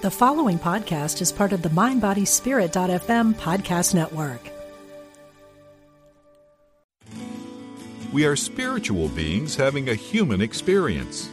The 0.00 0.12
following 0.12 0.60
podcast 0.60 1.20
is 1.20 1.32
part 1.32 1.52
of 1.52 1.62
the 1.62 1.70
MindBodySpirit.fm 1.70 3.34
podcast 3.34 3.96
network. 3.96 4.48
We 8.12 8.24
are 8.24 8.36
spiritual 8.36 9.08
beings 9.08 9.56
having 9.56 9.88
a 9.88 9.96
human 9.96 10.40
experience. 10.40 11.28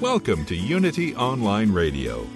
Welcome 0.00 0.44
to 0.46 0.56
Unity 0.56 1.14
Online 1.14 1.70
Radio, 1.70 2.26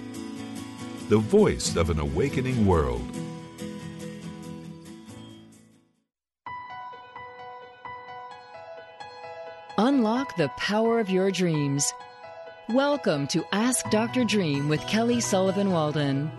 the 1.09 1.17
voice 1.17 1.75
of 1.75 1.89
an 1.89 1.99
awakening 1.99 2.65
world. 2.65 3.05
Unlock 9.77 10.37
the 10.37 10.47
power 10.55 11.01
of 11.01 11.09
your 11.09 11.29
dreams. 11.29 11.93
Welcome 12.69 13.27
to 13.27 13.43
Ask 13.51 13.89
Dr. 13.89 14.23
Dream 14.23 14.69
with 14.69 14.79
Kelly 14.87 15.19
Sullivan 15.19 15.71
Walden. 15.71 16.31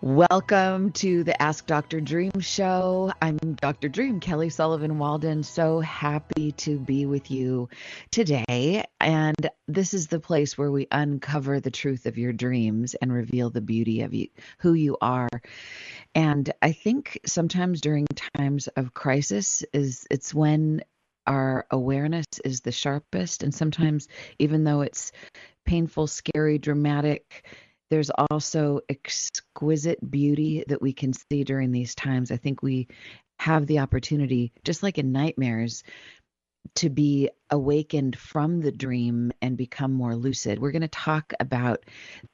Welcome 0.00 0.90
to 0.94 1.22
the 1.22 1.40
Ask 1.40 1.66
Dr. 1.66 2.00
Dream 2.00 2.40
show. 2.40 3.12
I'm 3.22 3.38
Dr. 3.38 3.88
Dream, 3.88 4.18
Kelly 4.18 4.48
Sullivan 4.48 4.98
Walden. 4.98 5.44
So 5.44 5.78
happy 5.78 6.50
to 6.52 6.80
be 6.80 7.06
with 7.06 7.30
you 7.30 7.68
today. 8.10 8.84
And 9.00 9.48
this 9.68 9.94
is 9.94 10.08
the 10.08 10.18
place 10.18 10.58
where 10.58 10.72
we 10.72 10.88
uncover 10.90 11.60
the 11.60 11.70
truth 11.70 12.06
of 12.06 12.18
your 12.18 12.32
dreams 12.32 12.94
and 12.94 13.12
reveal 13.12 13.50
the 13.50 13.60
beauty 13.60 14.02
of 14.02 14.12
you, 14.12 14.26
who 14.58 14.72
you 14.72 14.98
are. 15.00 15.28
And 16.12 16.52
I 16.60 16.72
think 16.72 17.20
sometimes 17.24 17.80
during 17.80 18.06
times 18.36 18.66
of 18.66 18.94
crisis 18.94 19.62
is 19.72 20.08
it's 20.10 20.34
when 20.34 20.82
our 21.28 21.66
awareness 21.70 22.26
is 22.44 22.62
the 22.62 22.72
sharpest 22.72 23.42
and 23.42 23.54
sometimes 23.54 24.08
even 24.38 24.64
though 24.64 24.80
it's 24.80 25.12
painful, 25.66 26.06
scary, 26.06 26.58
dramatic, 26.58 27.46
there's 27.90 28.10
also 28.30 28.80
exquisite 28.88 29.98
beauty 30.10 30.64
that 30.68 30.82
we 30.82 30.92
can 30.92 31.12
see 31.12 31.44
during 31.44 31.70
these 31.70 31.94
times. 31.94 32.30
I 32.30 32.36
think 32.36 32.62
we 32.62 32.88
have 33.38 33.66
the 33.66 33.78
opportunity, 33.78 34.52
just 34.64 34.82
like 34.82 34.98
in 34.98 35.12
nightmares, 35.12 35.84
to 36.76 36.90
be 36.90 37.30
awakened 37.50 38.16
from 38.18 38.60
the 38.60 38.72
dream 38.72 39.32
and 39.40 39.56
become 39.56 39.92
more 39.92 40.14
lucid. 40.14 40.58
We're 40.58 40.72
going 40.72 40.82
to 40.82 40.88
talk 40.88 41.32
about 41.40 41.84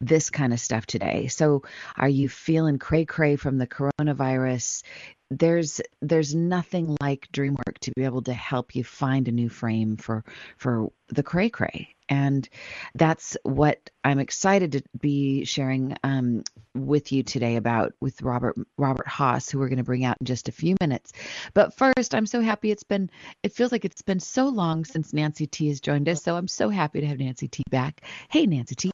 this 0.01 0.31
kind 0.31 0.53
of 0.53 0.61
stuff 0.61 0.87
today. 0.87 1.29
So, 1.29 1.62
are 1.97 2.09
you 2.09 2.29
feeling 2.29 2.79
cray 2.79 3.05
cray 3.05 3.37
from 3.37 3.59
the 3.59 3.67
coronavirus? 3.67 4.83
There's 5.31 5.81
there's 6.01 6.35
nothing 6.35 6.97
like 7.01 7.31
dream 7.33 7.57
work 7.67 7.79
to 7.81 7.92
be 7.97 8.05
able 8.05 8.23
to 8.23 8.35
help 8.35 8.75
you 8.75 8.85
find 8.85 9.27
a 9.27 9.33
new 9.33 9.48
frame 9.48 9.97
for 9.97 10.25
for 10.59 10.91
the 11.09 11.23
cray 11.23 11.51
cray 11.51 11.95
and 12.09 12.48
that's 12.95 13.37
what 13.42 13.91
I'm 14.03 14.19
excited 14.19 14.73
to 14.73 14.83
be 15.01 15.45
sharing 15.45 15.97
um, 16.05 16.45
with 16.75 17.12
you 17.12 17.23
today 17.23 17.57
about 17.57 17.95
with 18.01 18.20
Robert 18.20 18.57
Robert 18.77 19.09
Hoss, 19.09 19.48
who 19.48 19.59
we're 19.59 19.69
going 19.69 19.79
to 19.79 19.85
bring 19.85 20.05
out 20.05 20.19
in 20.20 20.27
just 20.27 20.48
a 20.48 20.53
few 20.53 20.77
minutes. 20.81 21.12
But 21.55 21.75
first, 21.75 22.15
I'm 22.15 22.27
so 22.27 22.41
happy 22.41 22.70
it's 22.70 22.83
been 22.83 23.11
it 23.42 23.53
feels 23.53 23.73
like 23.73 23.85
it's 23.85 24.03
been 24.03 24.20
so 24.20 24.48
long 24.48 24.85
since 24.85 25.04
Nancy 25.13 25.47
T 25.47 25.69
has 25.69 25.81
joined 25.81 26.09
us, 26.09 26.23
so 26.23 26.37
I'm 26.37 26.49
so 26.49 26.69
happy 26.69 27.01
to 27.01 27.07
have 27.07 27.19
Nancy 27.19 27.49
T 27.49 27.63
back. 27.71 28.03
Hey, 28.29 28.47
Nancy 28.47 28.75
T. 28.75 28.91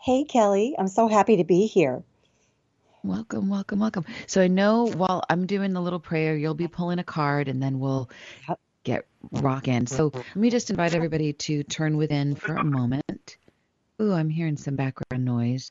Hey, 0.00 0.24
Kelly. 0.24 0.74
I'm 0.78 0.88
so 0.88 1.08
happy 1.08 1.36
to 1.36 1.44
be 1.44 1.66
here. 1.66 2.02
Welcome, 3.02 3.50
welcome, 3.50 3.80
welcome. 3.80 4.06
So 4.26 4.40
I 4.40 4.48
know 4.48 4.86
while 4.86 5.22
I'm 5.28 5.46
doing 5.46 5.74
the 5.74 5.80
little 5.80 6.00
prayer, 6.00 6.36
you'll 6.36 6.54
be 6.54 6.68
pulling 6.68 6.98
a 6.98 7.04
card, 7.04 7.48
and 7.48 7.62
then 7.62 7.78
we'll 7.78 8.08
get 8.82 9.06
rocking. 9.30 9.86
So 9.86 10.10
let 10.14 10.36
me 10.36 10.50
just 10.50 10.70
invite 10.70 10.94
everybody 10.94 11.34
to 11.34 11.62
turn 11.64 11.98
within 11.98 12.34
for 12.34 12.54
a 12.54 12.64
moment. 12.64 13.36
Ooh, 14.00 14.12
I'm 14.12 14.30
hearing 14.30 14.56
some 14.56 14.76
background 14.76 15.24
noise. 15.24 15.70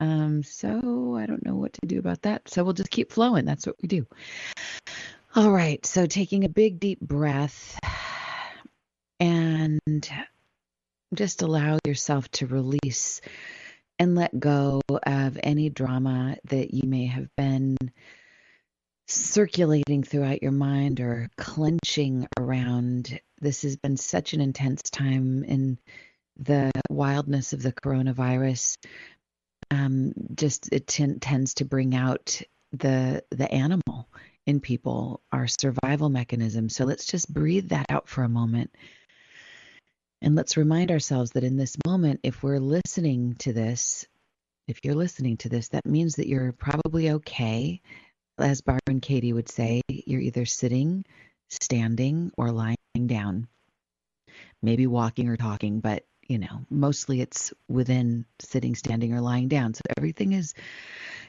Um, 0.00 0.42
so 0.42 1.16
I 1.16 1.26
don't 1.26 1.44
know 1.44 1.54
what 1.54 1.74
to 1.74 1.86
do 1.86 1.98
about 1.98 2.22
that. 2.22 2.48
So 2.48 2.64
we'll 2.64 2.72
just 2.72 2.90
keep 2.90 3.12
flowing. 3.12 3.44
That's 3.44 3.66
what 3.66 3.76
we 3.82 3.88
do. 3.88 4.06
All 5.36 5.50
right. 5.50 5.84
So 5.84 6.06
taking 6.06 6.44
a 6.44 6.48
big, 6.48 6.80
deep 6.80 7.00
breath 7.00 7.78
and 9.20 9.80
just 11.14 11.42
allow 11.42 11.78
yourself 11.86 12.30
to 12.30 12.46
release 12.46 13.20
and 13.98 14.14
let 14.14 14.40
go 14.40 14.80
of 14.88 15.38
any 15.42 15.68
drama 15.68 16.36
that 16.44 16.72
you 16.72 16.88
may 16.88 17.06
have 17.06 17.28
been 17.36 17.76
circulating 19.06 20.02
throughout 20.02 20.42
your 20.42 20.52
mind 20.52 21.00
or 21.00 21.28
clenching 21.36 22.26
around. 22.38 23.20
This 23.40 23.62
has 23.62 23.76
been 23.76 23.96
such 23.96 24.32
an 24.32 24.40
intense 24.40 24.82
time 24.82 25.44
in 25.44 25.78
the 26.38 26.70
wildness 26.88 27.52
of 27.52 27.62
the 27.62 27.72
coronavirus. 27.72 28.76
Um, 29.70 30.12
just 30.34 30.70
it 30.72 30.86
t- 30.86 31.18
tends 31.20 31.54
to 31.54 31.64
bring 31.64 31.94
out 31.94 32.40
the 32.72 33.22
the 33.30 33.52
animal 33.52 34.08
in 34.46 34.60
people, 34.60 35.20
our 35.32 35.46
survival 35.46 36.08
mechanism. 36.08 36.68
So 36.68 36.84
let's 36.84 37.06
just 37.06 37.32
breathe 37.32 37.68
that 37.68 37.86
out 37.90 38.08
for 38.08 38.22
a 38.22 38.28
moment. 38.28 38.70
And 40.22 40.34
let's 40.34 40.56
remind 40.56 40.90
ourselves 40.90 41.32
that 41.32 41.44
in 41.44 41.56
this 41.56 41.76
moment, 41.86 42.20
if 42.22 42.42
we're 42.42 42.58
listening 42.58 43.36
to 43.40 43.52
this, 43.52 44.06
if 44.68 44.80
you're 44.84 44.94
listening 44.94 45.38
to 45.38 45.48
this, 45.48 45.68
that 45.68 45.86
means 45.86 46.16
that 46.16 46.28
you're 46.28 46.52
probably 46.52 47.10
okay 47.10 47.80
as 48.40 48.60
Byron 48.60 49.00
Katie 49.00 49.32
would 49.32 49.48
say, 49.48 49.82
you're 49.88 50.20
either 50.20 50.46
sitting, 50.46 51.04
standing, 51.48 52.32
or 52.36 52.50
lying 52.50 52.76
down. 53.06 53.48
Maybe 54.62 54.86
walking 54.86 55.28
or 55.28 55.36
talking, 55.36 55.80
but 55.80 56.04
you 56.28 56.38
know, 56.38 56.64
mostly 56.70 57.20
it's 57.20 57.52
within 57.68 58.24
sitting, 58.38 58.76
standing, 58.76 59.12
or 59.12 59.20
lying 59.20 59.48
down. 59.48 59.74
So 59.74 59.80
everything 59.96 60.32
is 60.32 60.54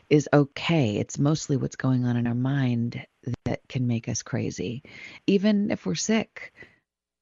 is 0.10 0.30
okay. 0.32 0.98
It's 0.98 1.18
mostly 1.18 1.58
what's 1.58 1.76
going 1.76 2.06
on 2.06 2.18
in 2.18 2.28
our 2.28 2.36
mind 2.36 3.06
that 3.46 3.62
can 3.68 3.88
make 3.88 4.08
us 4.08 4.22
crazy. 4.22 4.84
Even 5.26 5.72
if 5.72 5.86
we're 5.86 5.96
sick, 5.96 6.54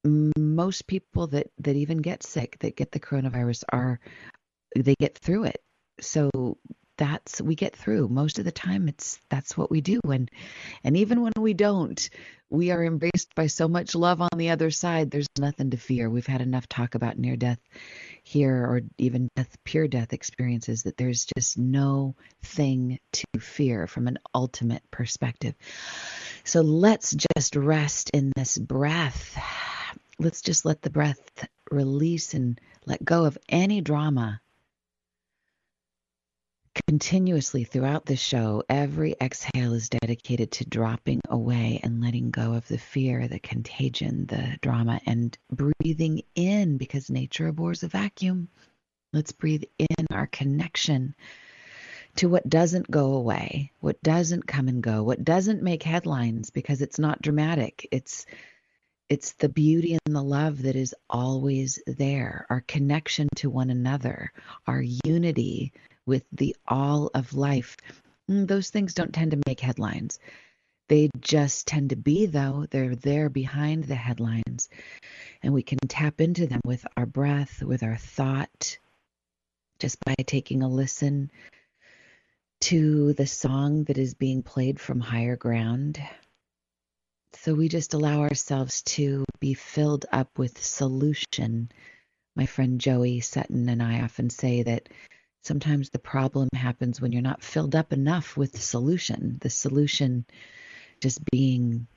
most 0.03 0.87
people 0.87 1.27
that 1.27 1.47
that 1.59 1.75
even 1.75 1.97
get 1.97 2.23
sick, 2.23 2.57
that 2.59 2.75
get 2.75 2.91
the 2.91 2.99
coronavirus, 2.99 3.63
are 3.71 3.99
they 4.75 4.95
get 4.99 5.17
through 5.17 5.45
it. 5.45 5.61
So 5.99 6.57
that's 6.99 7.41
we 7.41 7.55
get 7.55 7.75
through. 7.75 8.09
Most 8.09 8.39
of 8.39 8.45
the 8.45 8.51
time 8.51 8.87
it's 8.89 9.19
that's 9.29 9.57
what 9.57 9.71
we 9.71 9.81
do. 9.81 9.99
And 10.03 10.29
and 10.83 10.97
even 10.97 11.21
when 11.21 11.33
we 11.39 11.53
don't 11.53 12.09
we 12.49 12.71
are 12.71 12.83
embraced 12.83 13.33
by 13.35 13.47
so 13.47 13.67
much 13.67 13.95
love 13.95 14.21
on 14.21 14.29
the 14.37 14.49
other 14.49 14.69
side 14.69 15.09
there's 15.09 15.27
nothing 15.37 15.71
to 15.71 15.77
fear. 15.77 16.09
We've 16.09 16.27
had 16.27 16.41
enough 16.41 16.67
talk 16.67 16.95
about 16.95 17.17
near 17.17 17.37
death 17.37 17.59
here 18.23 18.65
or 18.65 18.81
even 18.97 19.29
death 19.35 19.57
pure 19.63 19.87
death 19.87 20.11
experiences 20.11 20.83
that 20.83 20.97
there's 20.97 21.25
just 21.37 21.57
no 21.57 22.15
thing 22.43 22.99
to 23.13 23.25
fear 23.39 23.87
from 23.87 24.07
an 24.07 24.19
ultimate 24.35 24.83
perspective. 24.91 25.55
So 26.43 26.61
let's 26.61 27.15
just 27.35 27.55
rest 27.55 28.09
in 28.13 28.33
this 28.35 28.57
breath 28.57 29.37
let's 30.19 30.41
just 30.41 30.65
let 30.65 30.81
the 30.81 30.89
breath 30.89 31.47
release 31.71 32.33
and 32.33 32.59
let 32.85 33.03
go 33.03 33.25
of 33.25 33.37
any 33.49 33.81
drama 33.81 34.41
Continuously 36.87 37.63
throughout 37.63 38.05
the 38.05 38.15
show, 38.15 38.63
every 38.69 39.15
exhale 39.19 39.73
is 39.73 39.89
dedicated 39.89 40.51
to 40.51 40.65
dropping 40.65 41.21
away 41.27 41.79
and 41.83 42.01
letting 42.01 42.31
go 42.31 42.53
of 42.53 42.67
the 42.67 42.77
fear, 42.77 43.27
the 43.27 43.39
contagion, 43.39 44.25
the 44.27 44.57
drama, 44.61 45.01
and 45.05 45.37
breathing 45.51 46.21
in 46.35 46.77
because 46.77 47.09
nature 47.09 47.47
abhors 47.47 47.83
a 47.83 47.87
vacuum. 47.87 48.49
Let's 49.13 49.31
breathe 49.31 49.63
in 49.77 50.05
our 50.11 50.27
connection 50.27 51.15
to 52.17 52.29
what 52.29 52.47
doesn't 52.47 52.89
go 52.89 53.13
away, 53.13 53.71
what 53.79 54.01
doesn't 54.01 54.47
come 54.47 54.67
and 54.67 54.81
go, 54.81 55.03
what 55.03 55.23
doesn't 55.23 55.63
make 55.63 55.83
headlines 55.83 56.49
because 56.49 56.81
it's 56.81 56.99
not 56.99 57.21
dramatic. 57.21 57.87
It's 57.91 58.25
it's 59.09 59.33
the 59.33 59.49
beauty 59.49 59.97
and 60.05 60.15
the 60.15 60.21
love 60.21 60.61
that 60.61 60.75
is 60.75 60.93
always 61.09 61.81
there, 61.87 62.45
our 62.49 62.61
connection 62.61 63.27
to 63.37 63.49
one 63.49 63.71
another, 63.71 64.31
our 64.67 64.83
unity 65.03 65.73
with 66.05 66.23
the 66.31 66.55
all 66.67 67.09
of 67.15 67.33
life. 67.33 67.75
Mm, 68.29 68.47
those 68.47 68.69
things 68.69 68.93
don't 68.93 69.13
tend 69.13 69.31
to 69.31 69.41
make 69.47 69.59
headlines. 69.59 70.19
They 70.87 71.09
just 71.19 71.67
tend 71.67 71.89
to 71.89 71.95
be, 71.95 72.27
though, 72.27 72.65
they're 72.69 72.95
there 72.95 73.29
behind 73.29 73.83
the 73.83 73.95
headlines. 73.95 74.69
And 75.41 75.53
we 75.53 75.63
can 75.63 75.79
tap 75.87 76.21
into 76.21 76.47
them 76.47 76.61
with 76.65 76.85
our 76.97 77.05
breath, 77.05 77.63
with 77.63 77.83
our 77.83 77.97
thought, 77.97 78.77
just 79.79 79.97
by 80.03 80.15
taking 80.25 80.61
a 80.63 80.67
listen 80.67 81.31
to 82.61 83.13
the 83.13 83.27
song 83.27 83.85
that 83.85 83.97
is 83.97 84.13
being 84.13 84.43
played 84.43 84.79
from 84.79 84.99
higher 84.99 85.35
ground. 85.35 85.99
So 87.33 87.53
we 87.53 87.69
just 87.69 87.93
allow 87.93 88.21
ourselves 88.21 88.81
to 88.83 89.25
be 89.39 89.53
filled 89.53 90.05
up 90.11 90.37
with 90.37 90.63
solution. 90.63 91.71
My 92.35 92.45
friend 92.45 92.79
Joey 92.81 93.21
Sutton 93.21 93.69
and 93.69 93.81
I 93.81 94.01
often 94.01 94.29
say 94.29 94.63
that 94.63 94.89
sometimes 95.43 95.89
the 95.89 95.99
problem 95.99 96.49
happens 96.53 96.99
when 96.99 97.11
you're 97.11 97.21
not 97.21 97.43
filled 97.43 97.75
up 97.75 97.93
enough 97.93 98.35
with 98.35 98.51
the 98.51 98.59
solution 98.59 99.37
the 99.41 99.49
solution 99.49 100.25
just 100.99 101.23
being 101.31 101.87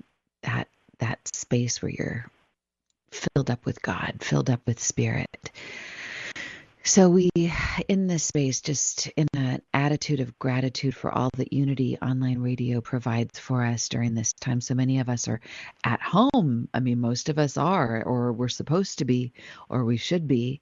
that 0.43 0.69
that 0.99 1.29
space 1.35 1.83
where 1.83 1.91
you're 1.91 2.31
filled 3.11 3.51
up 3.51 3.65
with 3.67 3.83
God, 3.83 4.19
filled 4.21 4.51
up 4.51 4.61
with 4.67 4.81
Spirit. 4.81 5.51
So 6.85 7.09
we, 7.09 7.31
in 7.89 8.09
this 8.09 8.25
space, 8.25 8.61
just 8.61 9.07
in 9.17 9.29
an 9.35 9.63
attitude 9.73 10.19
of 10.19 10.37
gratitude 10.41 10.97
for 10.97 11.13
all 11.13 11.31
that 11.37 11.53
Unity 11.53 11.97
Online 12.03 12.41
Radio 12.41 12.81
provides 12.81 13.39
for 13.39 13.65
us 13.65 13.89
during 13.89 14.15
this 14.15 14.33
time. 14.33 14.61
So 14.61 14.75
many 14.75 14.99
of 14.99 15.09
us 15.09 15.29
are 15.29 15.41
at 15.85 16.03
home. 16.03 16.69
I 16.75 16.81
mean, 16.81 17.01
most 17.01 17.29
of 17.29 17.39
us 17.39 17.57
are, 17.57 18.03
or 18.03 18.33
we're 18.33 18.49
supposed 18.49 18.99
to 18.99 19.05
be, 19.05 19.33
or 19.69 19.85
we 19.85 19.97
should 19.97 20.27
be. 20.27 20.61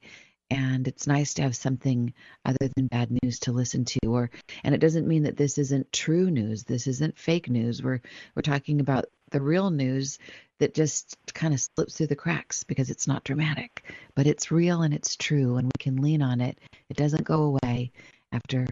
And 0.51 0.87
it's 0.87 1.07
nice 1.07 1.33
to 1.35 1.41
have 1.41 1.55
something 1.55 2.13
other 2.45 2.69
than 2.75 2.87
bad 2.87 3.09
news 3.23 3.39
to 3.39 3.51
listen 3.51 3.83
to. 3.85 3.99
Or, 4.07 4.29
and 4.63 4.75
it 4.75 4.81
doesn't 4.81 5.07
mean 5.07 5.23
that 5.23 5.37
this 5.37 5.57
isn't 5.57 5.91
true 5.91 6.29
news. 6.29 6.65
This 6.65 6.85
isn't 6.85 7.17
fake 7.17 7.49
news. 7.49 7.81
We're 7.81 8.01
we're 8.35 8.41
talking 8.43 8.79
about 8.79 9.05
the 9.31 9.41
real 9.41 9.69
news 9.69 10.19
that 10.59 10.73
just 10.75 11.17
kind 11.33 11.53
of 11.53 11.59
slips 11.59 11.97
through 11.97 12.07
the 12.07 12.15
cracks 12.15 12.63
because 12.63 12.89
it's 12.89 13.07
not 13.07 13.23
dramatic, 13.23 13.83
but 14.15 14.27
it's 14.27 14.51
real 14.51 14.83
and 14.83 14.93
it's 14.93 15.15
true, 15.15 15.57
and 15.57 15.67
we 15.67 15.79
can 15.79 15.97
lean 15.97 16.21
on 16.21 16.39
it. 16.39 16.59
It 16.89 16.97
doesn't 16.97 17.23
go 17.23 17.57
away 17.63 17.91
after 18.31 18.67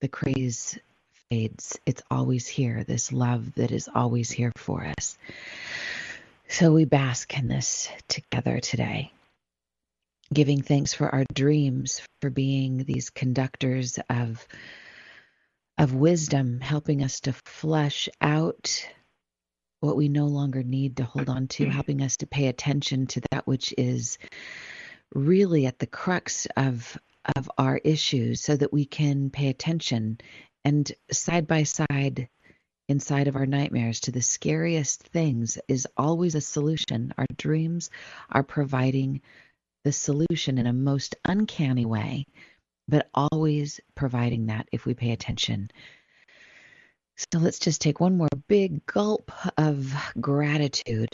the 0.00 0.08
craze 0.08 0.78
fades. 1.30 1.78
It's 1.86 2.02
always 2.10 2.46
here, 2.46 2.84
this 2.84 3.12
love 3.12 3.54
that 3.54 3.72
is 3.72 3.88
always 3.92 4.30
here 4.30 4.52
for 4.56 4.84
us. 4.98 5.16
So 6.48 6.72
we 6.72 6.84
bask 6.84 7.36
in 7.36 7.48
this 7.48 7.88
together 8.08 8.60
today, 8.60 9.12
giving 10.32 10.62
thanks 10.62 10.92
for 10.94 11.12
our 11.12 11.24
dreams, 11.32 12.02
for 12.20 12.30
being 12.30 12.84
these 12.84 13.10
conductors 13.10 13.98
of 14.10 14.46
of 15.78 15.94
wisdom, 15.94 16.60
helping 16.60 17.02
us 17.02 17.20
to 17.20 17.34
flesh 17.44 18.08
out 18.20 18.86
what 19.80 19.96
we 19.96 20.08
no 20.08 20.26
longer 20.26 20.62
need 20.62 20.96
to 20.96 21.04
hold 21.04 21.28
on 21.28 21.48
to, 21.48 21.68
helping 21.68 22.02
us 22.02 22.16
to 22.18 22.26
pay 22.26 22.46
attention 22.48 23.06
to 23.06 23.20
that 23.30 23.46
which 23.46 23.74
is 23.76 24.18
really 25.14 25.66
at 25.66 25.78
the 25.78 25.86
crux 25.86 26.46
of 26.56 26.98
of 27.36 27.50
our 27.58 27.78
issues 27.78 28.40
so 28.40 28.56
that 28.56 28.72
we 28.72 28.84
can 28.84 29.30
pay 29.30 29.48
attention 29.48 30.18
and 30.64 30.92
side 31.10 31.46
by 31.46 31.64
side 31.64 32.28
inside 32.88 33.28
of 33.28 33.36
our 33.36 33.46
nightmares 33.46 34.00
to 34.00 34.12
the 34.12 34.22
scariest 34.22 35.02
things 35.02 35.58
is 35.68 35.88
always 35.96 36.34
a 36.34 36.40
solution. 36.40 37.12
Our 37.18 37.26
dreams 37.36 37.90
are 38.30 38.42
providing 38.42 39.22
the 39.84 39.92
solution 39.92 40.58
in 40.58 40.66
a 40.66 40.72
most 40.72 41.16
uncanny 41.24 41.84
way, 41.84 42.26
but 42.88 43.08
always 43.14 43.80
providing 43.94 44.46
that 44.46 44.68
if 44.72 44.86
we 44.86 44.94
pay 44.94 45.12
attention. 45.12 45.70
So 47.16 47.38
let's 47.38 47.58
just 47.58 47.80
take 47.80 47.98
one 47.98 48.18
more 48.18 48.28
big 48.46 48.84
gulp 48.84 49.32
of 49.56 49.94
gratitude 50.20 51.08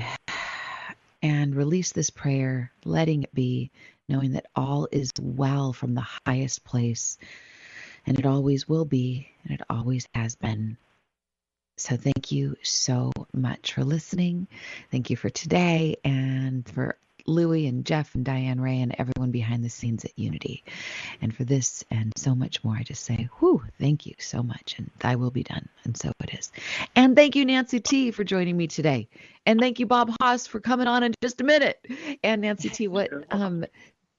and 1.23 1.55
release 1.55 1.93
this 1.93 2.11
prayer, 2.11 2.73
letting 2.85 3.23
it 3.23 3.33
be, 3.33 3.71
knowing 4.09 4.33
that 4.33 4.47
all 4.57 4.89
is 4.91 5.11
well 5.21 5.73
from 5.73 5.95
the 5.95 6.07
highest 6.27 6.65
place, 6.65 7.19
and 8.05 8.19
it 8.19 8.27
always 8.27 8.69
will 8.69 8.85
be, 8.85 9.29
and 9.45 9.53
it 9.53 9.61
always 9.71 10.09
has 10.13 10.35
been. 10.35 10.77
So 11.77 11.97
thank 11.97 12.33
you 12.33 12.57
so 12.63 13.13
much 13.33 13.75
for 13.75 13.85
listening. 13.85 14.49
Thank 14.91 15.09
you 15.09 15.17
for 15.17 15.31
today 15.31 15.97
and 16.05 16.69
for 16.69 16.97
Louie 17.27 17.67
and 17.67 17.85
Jeff 17.85 18.15
and 18.15 18.25
Diane 18.25 18.61
Ray 18.61 18.81
and 18.81 18.95
everyone 18.99 19.31
behind 19.31 19.65
the 19.65 19.71
scenes 19.71 20.05
at 20.05 20.19
Unity. 20.19 20.65
And 21.21 21.35
for 21.35 21.45
this 21.45 21.85
and 21.91 22.13
so 22.17 22.35
much 22.35 22.63
more, 22.65 22.77
I 22.77 22.83
just 22.83 23.05
say, 23.05 23.29
whew, 23.39 23.63
thank 23.79 24.07
you 24.07 24.15
so 24.19 24.43
much. 24.43 24.77
And 24.79 24.91
thy 24.99 25.17
will 25.17 25.31
be 25.31 25.43
done. 25.43 25.69
And 25.85 25.97
so 25.97 26.13
it 26.21 26.39
is. 26.39 26.53
And 26.97 27.17
thank 27.17 27.37
you, 27.37 27.45
Nancy 27.45 27.81
T, 27.81 28.11
for 28.11 28.25
joining 28.25 28.57
me 28.57 28.67
today. 28.67 29.09
And 29.47 29.61
thank 29.61 29.79
you, 29.81 29.87
Bob 29.87 30.11
Hoss, 30.21 30.47
for 30.47 30.61
coming 30.61 30.87
on 30.87 31.03
in 31.03 31.15
just 31.23 31.41
a 31.41 31.45
minute. 31.45 31.85
And 32.23 32.43
Nancy 32.43 32.69
T, 32.69 32.89
what 32.89 33.11
um, 33.31 33.65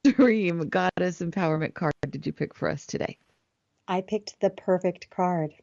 dream 0.03 0.69
goddess 0.69 1.21
empowerment 1.21 1.73
card 1.73 1.93
did 2.09 2.25
you 2.25 2.33
pick 2.33 2.53
for 2.53 2.69
us 2.69 2.85
today? 2.85 3.17
I 3.87 4.01
picked 4.01 4.39
the 4.39 4.49
perfect 4.49 5.09
card, 5.09 5.53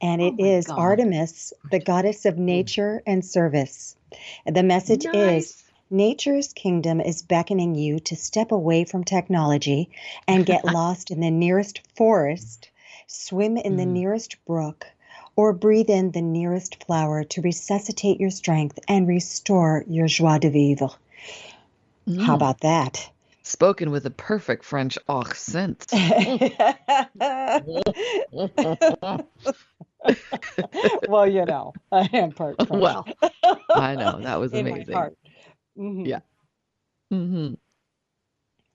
and 0.00 0.20
it 0.20 0.34
oh 0.38 0.44
is 0.44 0.66
God. 0.66 0.78
Artemis, 0.78 1.52
the 1.70 1.78
goddess 1.78 2.24
of 2.24 2.36
nature 2.36 3.02
and 3.06 3.24
service. 3.24 3.96
The 4.46 4.62
message 4.62 5.04
nice. 5.04 5.50
is 5.50 5.61
Nature's 5.92 6.54
kingdom 6.54 7.02
is 7.02 7.20
beckoning 7.20 7.74
you 7.74 8.00
to 8.00 8.16
step 8.16 8.50
away 8.50 8.86
from 8.86 9.04
technology 9.04 9.90
and 10.26 10.46
get 10.46 10.64
lost 10.80 11.10
in 11.10 11.20
the 11.20 11.30
nearest 11.30 11.82
forest, 11.94 12.70
swim 13.06 13.58
in 13.58 13.76
the 13.76 13.84
mm. 13.84 13.92
nearest 13.92 14.42
brook, 14.46 14.86
or 15.36 15.52
breathe 15.52 15.90
in 15.90 16.10
the 16.12 16.22
nearest 16.22 16.82
flower 16.82 17.24
to 17.24 17.42
resuscitate 17.42 18.18
your 18.18 18.30
strength 18.30 18.78
and 18.88 19.06
restore 19.06 19.84
your 19.86 20.06
joie 20.06 20.38
de 20.38 20.48
vivre. 20.48 20.88
Mm. 22.08 22.22
How 22.22 22.36
about 22.36 22.60
that? 22.60 23.10
Spoken 23.42 23.90
with 23.90 24.06
a 24.06 24.10
perfect 24.10 24.64
French 24.64 24.96
accent. 25.10 25.88
well, 31.06 31.26
you 31.26 31.44
know, 31.44 31.74
I 31.90 32.08
am 32.14 32.32
part 32.32 32.56
French. 32.66 32.70
Well, 32.70 33.06
I 33.68 33.94
know 33.94 34.20
that 34.22 34.40
was 34.40 34.54
amazing. 34.54 34.96
Mm-hmm. 35.78 36.06
Yeah. 36.06 36.20
Mm-hmm. 37.12 37.54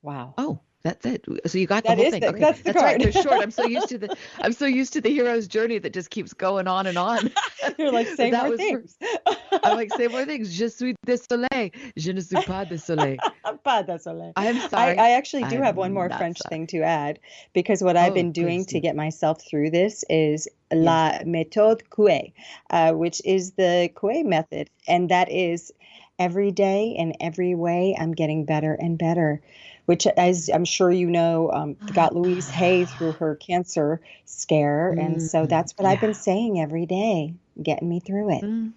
Wow. 0.02 0.34
Oh, 0.38 0.60
that's 0.84 1.06
it. 1.06 1.26
So 1.48 1.58
you 1.58 1.68
got 1.68 1.84
the 1.84 1.90
that 1.90 1.98
whole 1.98 2.12
thing. 2.12 2.22
The, 2.22 2.30
okay. 2.30 2.40
That's, 2.40 2.62
that's 2.62 2.78
right. 2.78 3.02
They're 3.02 3.12
short. 3.12 3.42
I'm 3.42 3.52
so 3.52 3.66
used 3.78 3.90
to 3.90 3.98
the 3.98 4.16
I'm 4.40 4.54
so 4.54 4.66
used 4.66 4.94
to 4.94 5.02
the 5.02 5.10
hero's 5.10 5.48
journey 5.48 5.80
that 5.80 5.92
just 5.92 6.10
keeps 6.10 6.34
going 6.34 6.68
on 6.68 6.88
and 6.88 6.98
on. 6.98 7.30
You're 7.78 7.92
like 7.92 8.08
say 8.08 8.32
more 8.32 8.56
things. 8.56 8.96
For, 9.02 9.36
I'm 9.64 9.76
like 9.76 9.92
say 9.94 10.08
more 10.08 10.24
things. 10.24 10.54
Je 10.56 10.70
suis 10.70 10.96
de 11.06 11.18
soleil. 11.18 11.72
Je 11.98 12.14
ne 12.14 12.22
suis 12.22 12.42
pas 12.44 12.64
de 12.70 12.78
soleil. 12.78 13.18
pas 13.66 13.84
de 13.84 13.98
soleil. 13.98 14.32
I'm 14.38 14.70
sorry. 14.70 14.98
I, 14.98 15.08
I 15.08 15.12
actually 15.12 15.44
do 15.46 15.58
I'm 15.58 15.64
have 15.64 15.76
one 15.76 15.94
more 15.94 16.10
French 16.10 16.38
sorry. 16.38 16.50
thing 16.50 16.68
to 16.68 16.84
add 16.84 17.20
because 17.54 17.84
what 17.84 17.98
I've 17.98 18.12
oh, 18.12 18.16
been 18.16 18.32
doing 18.32 18.60
please. 18.60 18.68
to 18.68 18.80
get 18.80 18.96
myself 18.96 19.42
through 19.46 19.72
this 19.72 20.06
is 20.10 20.48
la 20.72 21.20
méthode 21.26 21.82
Coué, 21.90 22.34
uh, 22.70 22.94
which 22.94 23.22
is 23.26 23.52
the 23.54 23.90
Coué 23.96 24.24
method, 24.24 24.70
and 24.88 25.10
that 25.10 25.30
is 25.32 25.74
every 26.20 26.52
day 26.52 26.96
in 26.98 27.14
every 27.22 27.56
way 27.56 27.96
i'm 28.00 28.14
getting 28.14 28.46
better 28.46 28.74
and 28.74 28.98
better 28.98 29.42
which 29.86 30.08
as 30.08 30.50
i'm 30.54 30.66
sure 30.66 30.92
you 30.92 31.08
know 31.10 31.52
um, 31.52 31.78
got 31.94 32.16
louise 32.16 32.50
hay 32.50 32.86
through 32.86 33.14
her 33.14 33.36
cancer 33.36 34.02
scare 34.26 34.94
and 34.98 35.22
so 35.22 35.46
Mm, 35.46 35.48
that's 35.48 35.74
what 35.78 35.88
i've 35.88 36.02
been 36.02 36.14
saying 36.14 36.60
every 36.60 36.86
day 36.86 37.34
getting 37.62 37.90
me 37.90 38.00
through 38.00 38.32
it 38.38 38.46
Mm. 38.46 38.74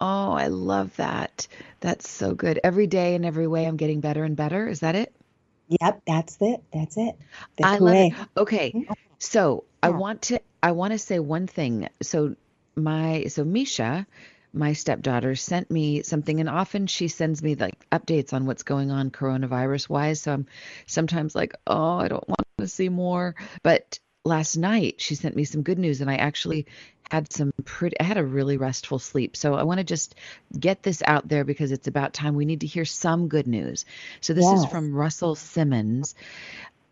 Oh, 0.00 0.32
I 0.32 0.48
love 0.48 0.96
that. 0.96 1.46
That's 1.80 2.08
so 2.10 2.34
good. 2.34 2.60
Every 2.64 2.86
day 2.86 3.14
in 3.14 3.24
every 3.24 3.46
way, 3.46 3.66
I'm 3.66 3.76
getting 3.76 4.00
better 4.00 4.24
and 4.24 4.36
better. 4.36 4.68
Is 4.68 4.80
that 4.80 4.94
it? 4.96 5.14
yep 5.68 6.00
that's 6.06 6.36
it 6.40 6.62
that's 6.72 6.96
it 6.96 7.14
the 7.56 7.64
I 7.64 7.78
love 7.78 8.00
it. 8.00 8.10
Okay, 8.36 8.74
Mhm. 8.74 8.94
so 9.18 9.64
I 9.82 9.90
want 9.90 10.22
to 10.22 10.40
I 10.62 10.72
want 10.72 10.92
to 10.92 10.98
say 10.98 11.18
one 11.18 11.46
thing. 11.46 11.88
So 12.02 12.36
my 12.76 13.24
so 13.28 13.44
Misha, 13.44 14.06
my 14.52 14.72
stepdaughter, 14.72 15.34
sent 15.36 15.70
me 15.70 16.02
something, 16.02 16.40
and 16.40 16.48
often 16.48 16.86
she 16.86 17.08
sends 17.08 17.42
me 17.42 17.54
like 17.54 17.88
updates 17.90 18.32
on 18.32 18.46
what's 18.46 18.62
going 18.62 18.90
on 18.90 19.10
coronavirus 19.10 19.88
wise. 19.88 20.22
So 20.22 20.32
I'm 20.32 20.46
sometimes 20.86 21.34
like, 21.34 21.54
oh, 21.66 21.98
I 21.98 22.08
don't 22.08 22.28
want 22.28 22.46
to 22.58 22.68
see 22.68 22.88
more. 22.88 23.34
But 23.62 23.98
last 24.24 24.56
night 24.56 25.00
she 25.00 25.14
sent 25.14 25.36
me 25.36 25.44
some 25.44 25.62
good 25.62 25.78
news, 25.78 26.00
and 26.00 26.10
I 26.10 26.16
actually 26.16 26.66
had 27.10 27.32
some 27.32 27.52
pretty. 27.64 27.98
I 28.00 28.04
had 28.04 28.18
a 28.18 28.24
really 28.24 28.56
restful 28.56 28.98
sleep. 28.98 29.36
So 29.36 29.54
I 29.54 29.62
want 29.62 29.78
to 29.78 29.84
just 29.84 30.14
get 30.58 30.82
this 30.82 31.02
out 31.04 31.28
there 31.28 31.44
because 31.44 31.72
it's 31.72 31.88
about 31.88 32.12
time. 32.12 32.34
We 32.34 32.44
need 32.44 32.60
to 32.60 32.66
hear 32.66 32.84
some 32.84 33.28
good 33.28 33.46
news. 33.46 33.84
So 34.20 34.34
this 34.34 34.46
is 34.46 34.66
from 34.66 34.94
Russell 34.94 35.34
Simmons. 35.34 36.14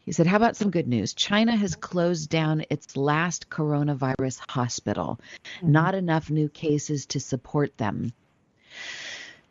He 0.07 0.13
said, 0.13 0.29
How 0.29 0.37
about 0.37 0.57
some 0.57 0.71
good 0.71 0.87
news? 0.87 1.15
China 1.15 1.57
has 1.57 1.75
closed 1.75 2.31
down 2.31 2.65
its 2.71 2.97
last 2.97 3.51
coronavirus 3.51 4.41
hospital. 4.49 5.19
Not 5.61 5.97
enough 5.97 6.31
new 6.31 6.49
cases 6.49 7.07
to 7.07 7.19
support 7.19 7.77
them. 7.77 8.13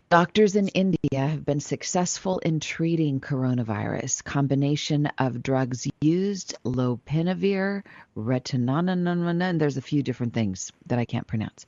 Doctors 0.09 0.55
in 0.55 0.69
India 0.69 1.27
have 1.27 1.43
been 1.43 1.59
successful 1.59 2.39
in 2.39 2.61
treating 2.61 3.19
coronavirus. 3.19 4.23
Combination 4.23 5.07
of 5.17 5.43
drugs 5.43 5.89
used, 5.99 6.55
lopinavir, 6.63 7.83
retinol, 8.15 9.41
and 9.41 9.59
there's 9.59 9.77
a 9.77 9.81
few 9.81 10.03
different 10.03 10.33
things 10.33 10.71
that 10.85 10.99
I 10.99 11.05
can't 11.05 11.27
pronounce. 11.27 11.65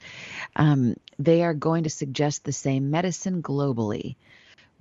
Um, 0.56 0.96
they 1.20 1.44
are 1.44 1.54
going 1.54 1.84
to 1.84 1.90
suggest 1.90 2.46
the 2.46 2.54
same 2.54 2.90
medicine 2.90 3.42
globally. 3.42 4.16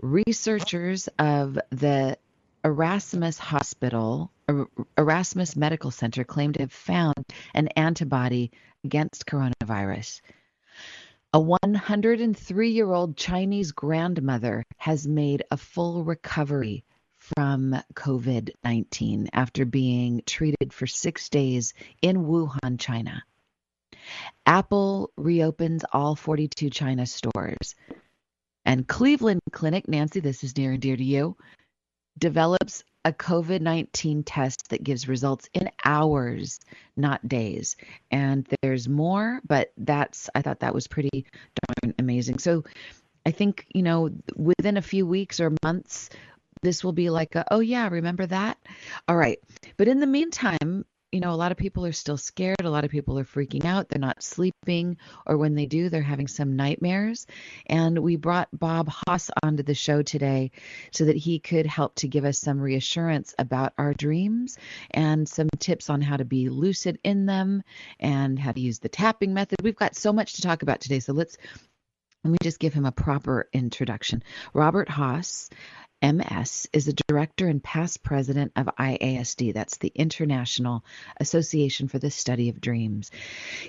Researchers 0.00 1.08
of 1.18 1.58
the 1.70 2.18
Erasmus 2.66 3.38
Hospital, 3.38 4.32
Er- 4.50 4.66
Erasmus 4.99 5.54
Medical 5.54 5.92
Center 5.92 6.25
claimed 6.25 6.54
to 6.54 6.62
have 6.62 6.73
found 6.73 7.14
an 7.54 7.68
antibody 7.68 8.50
against 8.82 9.25
coronavirus. 9.25 10.20
A 11.32 11.38
103 11.38 12.70
year 12.70 12.92
old 12.92 13.16
Chinese 13.16 13.70
grandmother 13.70 14.64
has 14.78 15.06
made 15.06 15.44
a 15.52 15.56
full 15.56 16.02
recovery 16.02 16.85
from 17.18 17.76
COVID 17.94 18.50
19 18.64 19.28
after 19.32 19.64
being 19.64 20.23
treated 20.26 20.73
for 20.73 20.88
six 20.88 21.28
days 21.28 21.73
in 22.02 22.25
Wuhan, 22.25 22.80
China. 22.80 23.23
Apple 24.44 25.12
reopens 25.16 25.85
all 25.92 26.16
42 26.16 26.70
China 26.70 27.06
stores. 27.06 27.76
And 28.64 28.88
Cleveland 28.88 29.42
Clinic, 29.52 29.87
Nancy, 29.87 30.18
this 30.18 30.42
is 30.42 30.56
near 30.56 30.73
and 30.73 30.82
dear 30.82 30.96
to 30.96 31.04
you, 31.04 31.37
develops 32.18 32.85
a 33.04 33.12
COVID 33.12 33.61
19 33.61 34.25
test 34.25 34.70
that 34.70 34.82
gives 34.82 35.06
results 35.06 35.49
in 35.54 35.70
hours, 35.85 36.58
not 36.96 37.26
days. 37.28 37.76
And 38.11 38.46
there's 38.62 38.88
more, 38.88 39.40
but 39.46 39.73
that's, 39.76 40.28
I 40.35 40.42
thought 40.42 40.61
that 40.61 40.75
was 40.75 40.88
pretty 40.88 41.26
darn 41.82 41.94
amazing. 41.99 42.38
So 42.38 42.64
I 43.25 43.30
think, 43.30 43.66
you 43.73 43.82
know, 43.82 44.11
within 44.35 44.76
a 44.76 44.82
few 44.82 45.06
weeks 45.06 45.40
or 45.40 45.52
months, 45.62 46.11
this 46.62 46.82
will 46.82 46.92
be 46.92 47.11
like, 47.11 47.37
a, 47.37 47.44
oh, 47.52 47.61
yeah, 47.61 47.88
remember 47.88 48.26
that? 48.26 48.58
All 49.06 49.16
right. 49.16 49.38
But 49.76 49.88
in 49.88 50.00
the 50.00 50.06
meantime, 50.06 50.85
you 51.12 51.20
know, 51.20 51.30
a 51.30 51.36
lot 51.36 51.52
of 51.52 51.58
people 51.58 51.86
are 51.86 51.92
still 51.92 52.16
scared. 52.16 52.56
A 52.62 52.70
lot 52.70 52.84
of 52.84 52.90
people 52.90 53.18
are 53.18 53.25
freaking 53.25 53.64
out. 53.64 53.88
They're 53.88 54.00
not 54.00 54.22
sleeping, 54.22 54.96
or 55.25 55.36
when 55.36 55.54
they 55.54 55.66
do, 55.66 55.88
they're 55.88 56.02
having 56.02 56.26
some 56.26 56.56
nightmares. 56.56 57.26
And 57.66 57.98
we 58.00 58.16
brought 58.16 58.48
Bob 58.52 58.88
Hoss 58.88 59.30
onto 59.42 59.62
the 59.62 59.75
show 59.75 60.02
today 60.02 60.50
so 60.92 61.04
that 61.04 61.16
he 61.16 61.38
could 61.38 61.66
help 61.66 61.94
to 61.96 62.08
give 62.08 62.25
us 62.25 62.38
some 62.38 62.60
reassurance 62.60 63.34
about 63.38 63.72
our 63.78 63.94
dreams 63.94 64.58
and 64.90 65.28
some 65.28 65.48
tips 65.58 65.88
on 65.90 66.02
how 66.02 66.16
to 66.16 66.25
be 66.25 66.48
lucid 66.48 66.98
in 67.04 67.26
them 67.26 67.62
and 68.00 68.38
how 68.38 68.52
to 68.52 68.60
use 68.60 68.80
the 68.80 68.88
tapping 68.88 69.32
method. 69.32 69.56
We've 69.62 69.76
got 69.76 69.96
so 69.96 70.12
much 70.12 70.34
to 70.34 70.42
talk 70.42 70.62
about 70.62 70.80
today. 70.80 71.00
So 71.00 71.12
let's 71.12 71.38
let 72.26 72.33
me 72.33 72.38
just 72.42 72.59
give 72.59 72.75
him 72.75 72.85
a 72.85 72.90
proper 72.90 73.49
introduction. 73.52 74.21
Robert 74.52 74.88
Hoss 74.88 75.49
MS 76.02 76.66
is 76.73 76.88
a 76.88 76.92
director 77.06 77.47
and 77.47 77.62
past 77.62 78.02
president 78.02 78.50
of 78.56 78.66
IASD, 78.66 79.54
that's 79.54 79.76
the 79.76 79.92
International 79.95 80.85
Association 81.21 81.87
for 81.87 82.00
the 82.00 82.11
Study 82.11 82.49
of 82.49 82.61
Dreams. 82.61 83.12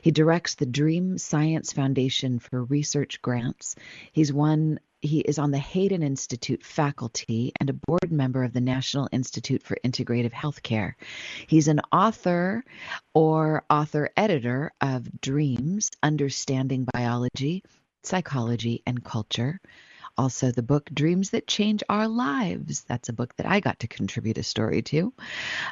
He 0.02 0.10
directs 0.10 0.56
the 0.56 0.66
Dream 0.66 1.20
Science 1.20 1.72
Foundation 1.72 2.40
for 2.40 2.64
research 2.64 3.22
grants. 3.22 3.76
He's 4.12 4.34
one 4.34 4.80
he 5.02 5.20
is 5.20 5.38
on 5.38 5.52
the 5.52 5.60
Haden 5.60 6.02
Institute 6.02 6.66
faculty 6.66 7.52
and 7.60 7.70
a 7.70 7.74
board 7.74 8.12
member 8.12 8.44
of 8.44 8.54
the 8.54 8.62
National 8.62 9.08
Institute 9.12 9.62
for 9.62 9.78
Integrative 9.86 10.32
Healthcare. 10.32 10.94
He's 11.46 11.68
an 11.68 11.82
author 11.92 12.66
or 13.14 13.64
author 13.70 14.10
editor 14.18 14.72
of 14.82 15.22
Dreams 15.22 15.92
Understanding 16.02 16.88
Biology, 16.92 17.64
Psychology, 18.08 18.82
and 18.86 19.04
Culture. 19.04 19.60
Also, 20.18 20.52
the 20.52 20.64
book 20.64 20.90
Dreams 20.92 21.30
That 21.30 21.46
Change 21.46 21.84
Our 21.90 22.08
Lives. 22.08 22.84
That's 22.88 23.10
a 23.10 23.14
book 23.14 23.36
that 23.36 23.46
I 23.46 23.60
got 23.60 23.80
to 23.80 23.88
contribute 23.88 24.38
a 24.38 24.44
story 24.44 24.82
to. 24.84 25.14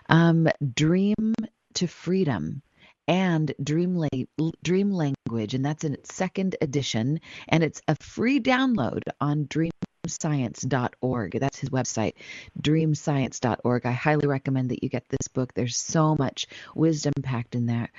Um, 0.10 0.48
Dream 0.76 1.34
to 1.76 1.88
Freedom 1.88 2.62
and 3.08 3.54
Dream, 3.64 3.96
La- 3.96 4.52
Dream 4.64 4.92
Language, 4.92 5.54
and 5.54 5.66
that's 5.66 5.84
in 5.84 5.94
its 5.94 6.14
second 6.14 6.56
edition, 6.62 7.20
and 7.48 7.64
it's 7.64 7.82
a 7.88 7.96
free 7.96 8.40
download 8.40 9.02
on 9.22 9.46
dreamscience.org. 9.46 11.40
That's 11.40 11.60
his 11.60 11.70
website, 11.70 12.14
dreamscience.org. 12.62 13.86
I 13.86 13.92
highly 13.92 14.28
recommend 14.28 14.70
that 14.72 14.84
you 14.84 14.90
get 14.90 15.08
this 15.10 15.28
book. 15.28 15.54
There's 15.54 15.78
so 15.78 16.16
much 16.16 16.48
wisdom 16.76 17.14
packed 17.24 17.56
in 17.56 17.66
there. 17.66 17.92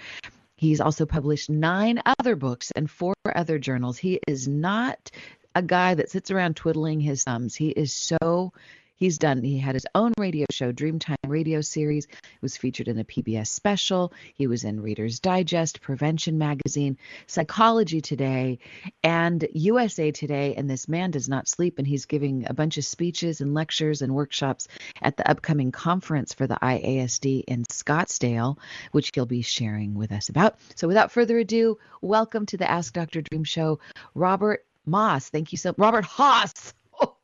He's 0.56 0.80
also 0.80 1.04
published 1.06 1.50
nine 1.50 2.00
other 2.06 2.34
books 2.34 2.70
and 2.74 2.90
four 2.90 3.14
other 3.34 3.58
journals. 3.58 3.98
He 3.98 4.20
is 4.26 4.48
not 4.48 5.10
a 5.54 5.62
guy 5.62 5.94
that 5.94 6.10
sits 6.10 6.30
around 6.30 6.56
twiddling 6.56 7.00
his 7.00 7.24
thumbs. 7.24 7.54
He 7.54 7.68
is 7.68 7.92
so 7.92 8.52
he's 8.96 9.18
done 9.18 9.42
he 9.42 9.58
had 9.58 9.74
his 9.74 9.86
own 9.94 10.12
radio 10.18 10.46
show 10.50 10.72
dreamtime 10.72 11.16
radio 11.26 11.60
series 11.60 12.06
was 12.40 12.56
featured 12.56 12.88
in 12.88 12.98
a 12.98 13.04
pbs 13.04 13.46
special 13.46 14.12
he 14.34 14.46
was 14.46 14.64
in 14.64 14.80
reader's 14.80 15.20
digest 15.20 15.80
prevention 15.80 16.38
magazine 16.38 16.96
psychology 17.26 18.00
today 18.00 18.58
and 19.04 19.46
usa 19.52 20.10
today 20.10 20.54
and 20.56 20.68
this 20.68 20.88
man 20.88 21.10
does 21.10 21.28
not 21.28 21.46
sleep 21.46 21.78
and 21.78 21.86
he's 21.86 22.06
giving 22.06 22.46
a 22.48 22.54
bunch 22.54 22.78
of 22.78 22.84
speeches 22.84 23.40
and 23.40 23.54
lectures 23.54 24.02
and 24.02 24.14
workshops 24.14 24.66
at 25.02 25.16
the 25.16 25.30
upcoming 25.30 25.70
conference 25.70 26.32
for 26.32 26.46
the 26.46 26.58
iasd 26.62 27.44
in 27.46 27.64
scottsdale 27.64 28.58
which 28.92 29.10
he'll 29.14 29.26
be 29.26 29.42
sharing 29.42 29.94
with 29.94 30.10
us 30.10 30.28
about 30.28 30.56
so 30.74 30.88
without 30.88 31.12
further 31.12 31.38
ado 31.38 31.78
welcome 32.00 32.46
to 32.46 32.56
the 32.56 32.70
ask 32.70 32.92
dr 32.92 33.20
dream 33.22 33.44
show 33.44 33.78
robert 34.14 34.64
Moss. 34.88 35.28
Thank 35.28 35.50
you 35.50 35.58
so 35.58 35.74
Robert 35.76 36.04
Hoss. 36.04 36.72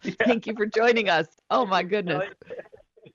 Yeah. 0.05 0.15
Thank 0.25 0.47
you 0.49 0.55
for 0.55 0.67
joining 0.67 1.09
us. 1.09 1.29
Oh 1.49 1.65
my 1.65 1.85
goodness. 1.85 2.25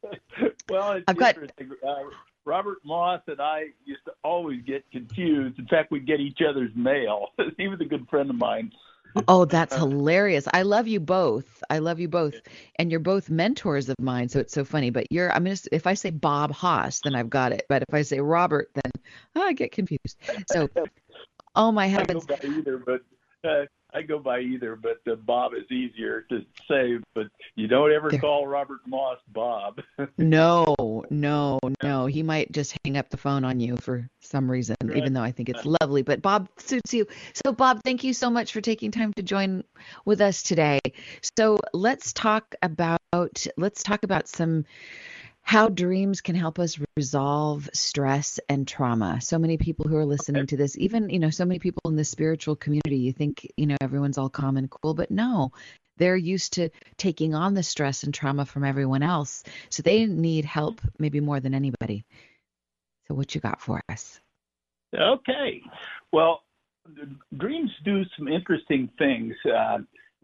well, 0.69 0.93
it's 0.93 1.03
I've 1.07 1.19
interesting. 1.19 1.71
Got... 1.81 1.89
Uh, 1.89 2.03
Robert 2.45 2.77
Moss 2.85 3.21
and 3.27 3.41
I 3.41 3.65
used 3.83 4.05
to 4.05 4.13
always 4.23 4.61
get 4.65 4.89
confused. 4.91 5.59
In 5.59 5.67
fact, 5.67 5.91
we'd 5.91 6.07
get 6.07 6.21
each 6.21 6.39
other's 6.47 6.71
mail. 6.75 7.33
he 7.57 7.67
was 7.67 7.81
a 7.81 7.85
good 7.85 8.07
friend 8.09 8.29
of 8.29 8.37
mine. 8.37 8.71
Oh, 9.27 9.43
that's 9.43 9.73
uh, 9.73 9.79
hilarious. 9.79 10.47
I 10.53 10.61
love 10.61 10.87
you 10.87 11.01
both. 11.01 11.61
I 11.69 11.79
love 11.79 11.99
you 11.99 12.07
both. 12.07 12.35
And 12.79 12.89
you're 12.89 13.01
both 13.01 13.29
mentors 13.29 13.89
of 13.89 13.95
mine, 13.99 14.29
so 14.29 14.39
it's 14.39 14.53
so 14.53 14.63
funny. 14.63 14.89
But 14.89 15.11
you're 15.11 15.31
I'm 15.33 15.43
gonna 15.43 15.57
if 15.71 15.87
I 15.87 15.93
say 15.93 16.09
Bob 16.09 16.51
Hoss, 16.51 17.01
then 17.03 17.15
I've 17.15 17.29
got 17.29 17.51
it. 17.51 17.65
But 17.67 17.83
if 17.87 17.93
I 17.93 18.01
say 18.03 18.19
Robert, 18.21 18.69
then 18.73 18.91
oh, 19.35 19.41
I 19.41 19.53
get 19.53 19.71
confused. 19.71 20.17
So 20.47 20.69
oh 21.55 21.71
my 21.71 21.87
heavens. 21.87 22.25
I 22.29 22.35
go 22.35 22.49
by 22.49 22.55
either, 22.57 22.77
but 22.77 23.01
uh, 23.43 23.65
I 23.93 24.01
go 24.01 24.19
by 24.19 24.41
either, 24.41 24.75
but 24.75 24.99
uh, 25.09 25.15
Bob 25.15 25.53
is 25.53 25.71
easier 25.71 26.21
to 26.29 26.41
say. 26.69 26.99
But 27.15 27.27
you 27.55 27.67
don't 27.67 27.91
ever 27.91 28.09
there. 28.09 28.19
call 28.19 28.45
Robert 28.45 28.81
Moss 28.85 29.17
Bob. 29.29 29.81
no, 30.17 30.75
no, 31.09 31.59
no. 31.81 32.05
He 32.05 32.21
might 32.21 32.51
just 32.51 32.77
hang 32.83 32.97
up 32.97 33.09
the 33.09 33.17
phone 33.17 33.45
on 33.45 33.59
you 33.59 33.77
for 33.77 34.09
some 34.19 34.51
reason, 34.51 34.75
right. 34.83 34.97
even 34.97 35.13
though 35.13 35.21
I 35.21 35.31
think 35.31 35.49
it's 35.49 35.65
lovely. 35.81 36.01
But 36.01 36.21
Bob 36.21 36.49
suits 36.57 36.93
you. 36.93 37.07
So, 37.45 37.53
Bob, 37.53 37.81
thank 37.83 38.03
you 38.03 38.13
so 38.13 38.29
much 38.29 38.51
for 38.51 38.59
taking 38.59 38.91
time 38.91 39.13
to 39.13 39.23
join 39.23 39.63
with 40.03 40.19
us 40.19 40.43
today. 40.43 40.79
So 41.37 41.59
let's 41.73 42.11
talk 42.13 42.55
about 42.61 42.99
let's 43.55 43.83
talk 43.83 44.03
about 44.03 44.27
some 44.27 44.65
how 45.47 45.69
dreams 45.69 46.19
can 46.19 46.35
help 46.35 46.59
us 46.59 46.77
resolve 46.97 47.69
stress 47.73 48.37
and 48.49 48.67
trauma. 48.67 49.21
So 49.21 49.39
many 49.39 49.57
people 49.57 49.87
who 49.87 49.95
are 49.95 50.05
listening 50.05 50.45
to 50.47 50.57
this, 50.57 50.77
even, 50.77 51.09
you 51.09 51.19
know, 51.19 51.29
so 51.29 51.45
many 51.45 51.57
people 51.57 51.83
in 51.85 51.95
the 51.95 52.03
spiritual 52.03 52.57
community, 52.57 52.97
you 52.97 53.13
think, 53.13 53.49
you 53.55 53.65
know, 53.65 53.77
everyone's 53.79 54.17
all 54.17 54.27
calm 54.27 54.57
and 54.57 54.69
cool, 54.69 54.93
but 54.93 55.09
no, 55.09 55.53
they're 55.95 56.17
used 56.17 56.51
to 56.53 56.69
taking 56.97 57.33
on 57.33 57.53
the 57.53 57.63
stress 57.63 58.03
and 58.03 58.13
trauma 58.13 58.45
from 58.45 58.65
everyone 58.65 59.03
else. 59.03 59.45
So 59.69 59.81
they 59.83 60.05
need 60.05 60.43
help 60.43 60.81
maybe 60.99 61.21
more 61.21 61.39
than 61.39 61.53
anybody. 61.53 62.03
So 63.07 63.15
what 63.15 63.33
you 63.33 63.39
got 63.39 63.61
for 63.61 63.81
us? 63.87 64.19
Okay. 64.93 65.61
Well, 66.11 66.41
dreams 67.37 67.71
do 67.85 68.03
some 68.17 68.27
interesting 68.27 68.89
things. 68.97 69.33
Uh, 69.45 69.77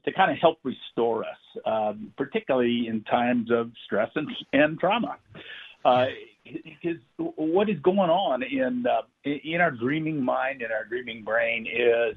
to 0.06 0.12
kind 0.12 0.32
of 0.32 0.38
help 0.38 0.58
restore 0.64 1.24
us, 1.24 1.62
um, 1.66 2.12
particularly 2.18 2.88
in 2.88 3.04
times 3.04 3.50
of 3.52 3.72
stress 3.86 4.10
and, 4.16 4.30
and 4.54 4.80
trauma. 4.80 5.18
Uh, 5.86 6.08
because 6.64 6.98
what 7.36 7.70
is 7.70 7.80
going 7.80 8.10
on 8.10 8.44
in 8.44 8.86
uh, 8.86 9.02
in 9.24 9.62
our 9.62 9.72
dreaming 9.72 10.22
mind 10.22 10.62
and 10.62 10.72
our 10.72 10.86
dreaming 10.86 11.24
brain 11.24 11.66
is 11.66 12.16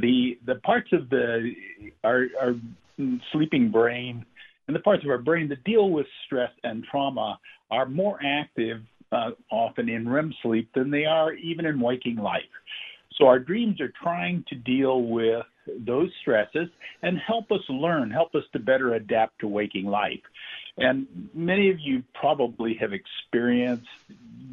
the 0.00 0.38
the 0.46 0.56
parts 0.56 0.88
of 0.92 1.08
the 1.10 1.52
our, 2.04 2.26
our 2.40 2.54
sleeping 3.32 3.70
brain 3.70 4.24
and 4.66 4.74
the 4.74 4.80
parts 4.80 5.04
of 5.04 5.10
our 5.10 5.18
brain 5.18 5.48
that 5.48 5.62
deal 5.64 5.90
with 5.90 6.06
stress 6.26 6.50
and 6.64 6.84
trauma 6.90 7.38
are 7.70 7.86
more 7.86 8.18
active 8.24 8.82
uh, 9.12 9.30
often 9.50 9.88
in 9.88 10.08
REM 10.08 10.32
sleep 10.42 10.70
than 10.74 10.90
they 10.90 11.04
are 11.04 11.32
even 11.34 11.66
in 11.66 11.80
waking 11.80 12.16
life. 12.16 12.42
So 13.16 13.26
our 13.26 13.38
dreams 13.38 13.80
are 13.80 13.92
trying 14.02 14.44
to 14.48 14.54
deal 14.54 15.02
with 15.02 15.44
those 15.78 16.10
stresses 16.20 16.68
and 17.02 17.18
help 17.18 17.50
us 17.52 17.60
learn, 17.68 18.10
help 18.10 18.34
us 18.34 18.44
to 18.52 18.58
better 18.58 18.94
adapt 18.94 19.40
to 19.40 19.48
waking 19.48 19.86
life. 19.86 20.20
And 20.76 21.06
many 21.34 21.70
of 21.70 21.80
you 21.80 22.04
probably 22.14 22.74
have 22.74 22.92
experienced 22.92 23.88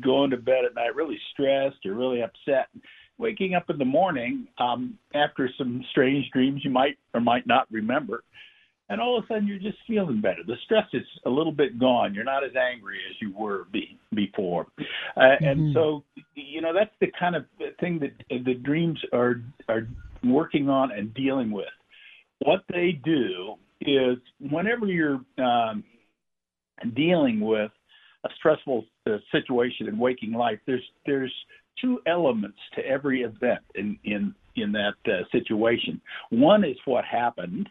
going 0.02 0.32
to 0.32 0.38
bed 0.38 0.66
at 0.66 0.76
night 0.76 0.96
really 0.96 1.20
stressed 1.32 1.86
or 1.86 1.94
really 1.94 2.22
upset. 2.22 2.68
Waking 3.18 3.54
up 3.54 3.70
in 3.70 3.78
the 3.78 3.86
morning 3.86 4.48
um, 4.58 4.98
after 5.14 5.50
some 5.58 5.86
strange 5.92 6.30
dreams 6.32 6.66
you 6.66 6.72
might 6.72 6.98
or 7.14 7.22
might 7.22 7.48
not 7.48 7.68
remember, 7.72 8.24
and 8.90 9.02
all 9.02 9.18
of 9.18 9.24
a 9.24 9.28
sudden 9.28 9.48
you're 9.48 9.60
just 9.60 9.78
feeling 9.88 10.22
better. 10.22 10.42
The 10.46 10.56
stress 10.66 10.88
is 10.94 11.06
a 11.26 11.30
little 11.30 11.52
bit 11.52 11.80
gone. 11.80 12.14
You're 12.14 12.24
not 12.24 12.44
as 12.44 12.52
angry 12.56 12.98
as 13.10 13.16
you 13.22 13.34
were 13.36 13.66
be, 13.72 13.98
before, 14.14 14.68
uh, 15.18 15.20
mm-hmm. 15.20 15.46
and 15.46 15.74
so 15.74 16.04
you 16.36 16.62
know 16.62 16.74
that's 16.74 16.94
the 17.02 17.08
kind 17.20 17.36
of 17.36 17.46
thing 17.80 18.00
that 18.00 18.14
the 18.30 18.54
dreams 18.56 19.00
are 19.14 19.42
are 19.68 19.88
working 20.24 20.70
on 20.70 20.92
and 20.92 21.14
dealing 21.14 21.52
with. 21.52 21.66
What 22.40 22.64
they 22.70 23.00
do 23.04 23.56
is 23.82 24.18
whenever 24.40 24.86
you're 24.88 25.22
um, 25.38 25.84
dealing 26.96 27.40
with 27.40 27.72
a 28.26 28.30
stressful 28.38 28.86
uh, 29.08 29.18
situation 29.32 29.88
in 29.88 29.98
waking 29.98 30.34
life, 30.34 30.60
there's 30.66 30.84
there's 31.06 31.34
two 31.82 32.00
elements 32.08 32.58
to 32.76 32.86
every 32.86 33.22
event 33.22 33.62
in 33.76 33.98
in 34.04 34.34
in 34.56 34.72
that 34.72 34.96
uh, 35.08 35.24
situation. 35.32 36.02
One 36.30 36.64
is 36.64 36.78
what 36.86 37.04
happened, 37.06 37.70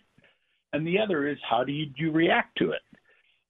and 0.74 0.86
the 0.86 0.98
other 0.98 1.26
is 1.28 1.38
how 1.48 1.64
do 1.64 1.72
you, 1.72 1.86
do 1.86 2.04
you 2.04 2.12
react 2.12 2.58
to 2.58 2.72
it. 2.72 2.82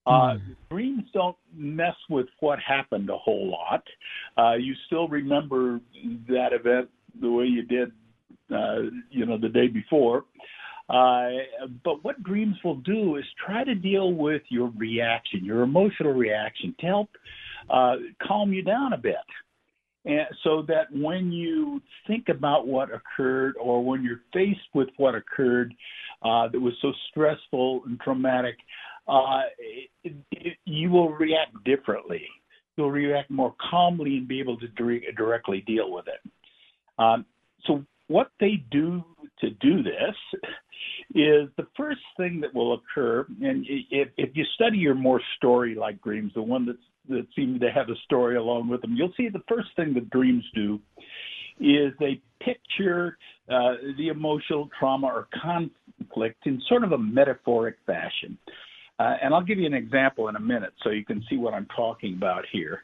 Uh, 0.06 0.34
mm. 0.34 0.40
Dreams 0.70 1.04
don't 1.12 1.36
mess 1.54 1.96
with 2.10 2.26
what 2.40 2.58
happened 2.60 3.08
a 3.10 3.16
whole 3.16 3.50
lot. 3.50 3.82
Uh, 4.36 4.54
you 4.54 4.74
still 4.86 5.08
remember 5.08 5.80
that 6.28 6.52
event 6.52 6.88
the 7.20 7.30
way 7.30 7.46
you 7.46 7.62
did 7.62 7.90
uh, 8.54 8.82
you 9.10 9.24
know, 9.24 9.38
the 9.38 9.48
day 9.48 9.68
before. 9.68 10.24
Uh, 10.90 11.28
but 11.82 12.04
what 12.04 12.22
dreams 12.22 12.56
will 12.62 12.76
do 12.76 13.16
is 13.16 13.24
try 13.44 13.64
to 13.64 13.74
deal 13.74 14.12
with 14.12 14.42
your 14.50 14.70
reaction, 14.76 15.42
your 15.42 15.62
emotional 15.62 16.12
reaction, 16.12 16.74
to 16.78 16.86
help 16.86 17.08
uh, 17.70 17.94
calm 18.22 18.52
you 18.52 18.62
down 18.62 18.92
a 18.92 18.98
bit. 18.98 19.14
And 20.04 20.26
so 20.42 20.62
that 20.68 20.86
when 20.92 21.32
you 21.32 21.80
think 22.06 22.28
about 22.28 22.66
what 22.66 22.90
occurred 22.92 23.54
or 23.60 23.82
when 23.84 24.02
you're 24.02 24.20
faced 24.32 24.60
with 24.74 24.88
what 24.98 25.14
occurred 25.14 25.74
uh, 26.22 26.48
that 26.48 26.60
was 26.60 26.74
so 26.82 26.92
stressful 27.10 27.82
and 27.86 27.98
traumatic, 28.00 28.56
uh, 29.08 29.42
it, 30.02 30.14
it, 30.32 30.56
you 30.64 30.90
will 30.90 31.10
react 31.10 31.52
differently. 31.64 32.22
You'll 32.76 32.90
react 32.90 33.30
more 33.30 33.54
calmly 33.70 34.18
and 34.18 34.28
be 34.28 34.40
able 34.40 34.58
to 34.58 34.68
dire- 34.68 35.12
directly 35.16 35.62
deal 35.66 35.90
with 35.92 36.06
it. 36.08 36.30
Um, 36.98 37.24
so, 37.66 37.84
what 38.08 38.30
they 38.40 38.62
do 38.70 39.02
to 39.40 39.50
do 39.50 39.82
this 39.82 40.14
is 41.14 41.48
the 41.56 41.66
first 41.76 42.00
thing 42.16 42.40
that 42.40 42.52
will 42.52 42.74
occur, 42.74 43.24
and 43.40 43.64
if, 43.68 44.08
if 44.16 44.30
you 44.34 44.44
study 44.56 44.78
your 44.78 44.94
more 44.94 45.20
story-like 45.36 46.02
dreams, 46.02 46.32
the 46.34 46.42
one 46.42 46.66
that's, 46.66 46.78
that 47.08 47.26
seem 47.36 47.60
to 47.60 47.70
have 47.70 47.88
a 47.88 47.96
story 48.04 48.36
along 48.36 48.68
with 48.68 48.80
them, 48.80 48.94
you'll 48.96 49.12
see 49.16 49.28
the 49.28 49.42
first 49.48 49.68
thing 49.76 49.94
that 49.94 50.10
dreams 50.10 50.44
do 50.54 50.80
is 51.60 51.92
they 52.00 52.20
picture 52.40 53.16
uh, 53.48 53.74
the 53.96 54.08
emotional 54.08 54.68
trauma 54.78 55.06
or 55.06 55.28
conflict 55.40 56.46
in 56.46 56.60
sort 56.68 56.82
of 56.82 56.92
a 56.92 56.98
metaphoric 56.98 57.76
fashion. 57.86 58.36
Uh, 58.98 59.14
and 59.22 59.34
I'll 59.34 59.42
give 59.42 59.58
you 59.58 59.66
an 59.66 59.74
example 59.74 60.28
in 60.28 60.36
a 60.36 60.40
minute 60.40 60.72
so 60.82 60.90
you 60.90 61.04
can 61.04 61.22
see 61.28 61.36
what 61.36 61.54
I'm 61.54 61.66
talking 61.76 62.14
about 62.14 62.44
here. 62.50 62.82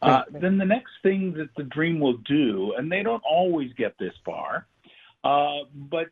Uh, 0.00 0.22
then 0.30 0.58
the 0.58 0.64
next 0.64 0.92
thing 1.02 1.32
that 1.36 1.48
the 1.56 1.64
dream 1.64 1.98
will 1.98 2.18
do, 2.18 2.74
and 2.76 2.90
they 2.90 3.02
don't 3.02 3.22
always 3.28 3.72
get 3.74 3.94
this 3.98 4.14
far, 4.24 4.66
uh, 5.24 5.64
but 5.90 6.06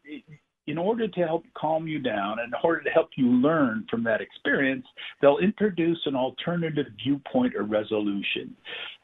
in 0.67 0.79
order 0.79 1.07
to 1.07 1.21
help 1.21 1.45
calm 1.57 1.87
you 1.87 1.99
down, 1.99 2.39
and 2.41 2.49
in 2.49 2.61
order 2.65 2.83
to 2.83 2.91
help 2.91 3.11
you 3.17 3.27
learn 3.27 3.87
from 3.91 4.03
that 4.05 4.21
experience, 4.21 4.87
they'll 5.21 5.39
introduce 5.39 6.01
an 6.07 6.17
alternative 6.17 6.87
viewpoint 7.03 7.55
or 7.55 7.63
resolution. 7.63 8.57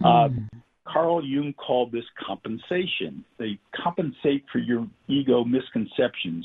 Mm. 0.03 0.49
Carl 0.87 1.25
Jung 1.25 1.55
called 1.55 1.93
this 1.93 2.05
compensation. 2.27 3.25
They 3.39 3.59
compensate 3.83 4.45
for 4.51 4.59
your 4.59 4.87
ego 5.09 5.45
misconceptions 5.45 6.45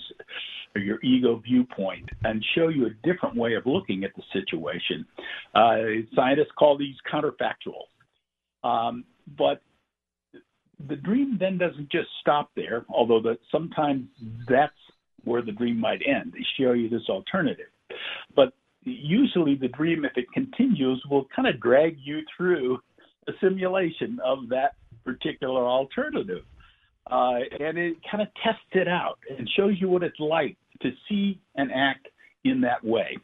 or 0.75 0.81
your 0.81 1.01
ego 1.01 1.41
viewpoint 1.43 2.07
and 2.23 2.43
show 2.55 2.67
you 2.67 2.85
a 2.85 3.07
different 3.07 3.35
way 3.35 3.55
of 3.55 3.65
looking 3.65 4.03
at 4.03 4.11
the 4.15 4.23
situation. 4.33 5.05
Uh, 5.55 6.05
scientists 6.15 6.51
call 6.57 6.77
these 6.77 6.95
counterfactuals. 7.11 7.89
Um, 8.63 9.05
but 9.37 9.61
the 10.87 10.95
dream 10.95 11.37
then 11.39 11.57
doesn't 11.57 11.89
just 11.89 12.07
stop 12.21 12.51
there, 12.55 12.85
although 12.89 13.21
that 13.21 13.39
sometimes 13.51 14.05
that's 14.47 14.73
where 15.27 15.41
the 15.41 15.51
dream 15.51 15.79
might 15.79 16.01
end. 16.07 16.33
They 16.33 16.45
show 16.59 16.71
you 16.71 16.89
this 16.89 17.07
alternative. 17.09 17.67
But 18.35 18.53
usually 18.83 19.55
the 19.55 19.67
dream, 19.67 20.05
if 20.05 20.13
it 20.15 20.25
continues, 20.33 21.03
will 21.09 21.27
kind 21.35 21.47
of 21.47 21.59
drag 21.59 21.97
you 22.03 22.21
through 22.35 22.79
a 23.27 23.31
simulation 23.41 24.19
of 24.23 24.49
that 24.49 24.75
particular 25.03 25.65
alternative. 25.65 26.43
Uh, 27.09 27.39
and 27.59 27.77
it 27.77 27.97
kind 28.09 28.21
of 28.21 28.27
tests 28.43 28.61
it 28.73 28.87
out 28.87 29.19
and 29.37 29.49
shows 29.55 29.73
you 29.79 29.87
what 29.87 30.03
it's 30.03 30.19
like 30.19 30.57
to 30.81 30.89
see 31.07 31.39
and 31.55 31.71
act 31.73 32.07
in 32.43 32.61
that 32.61 32.83
way. 32.83 33.17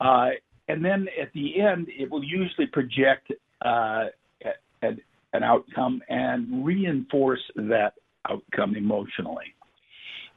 Uh, 0.00 0.28
and 0.68 0.84
then 0.84 1.06
at 1.20 1.32
the 1.32 1.60
end, 1.60 1.88
it 1.88 2.10
will 2.10 2.22
usually 2.22 2.66
project 2.66 3.32
uh, 3.64 4.04
an, 4.82 5.00
an 5.32 5.42
outcome 5.42 6.00
and 6.08 6.64
reinforce 6.64 7.42
that 7.56 7.94
outcome 8.30 8.76
emotionally. 8.76 9.54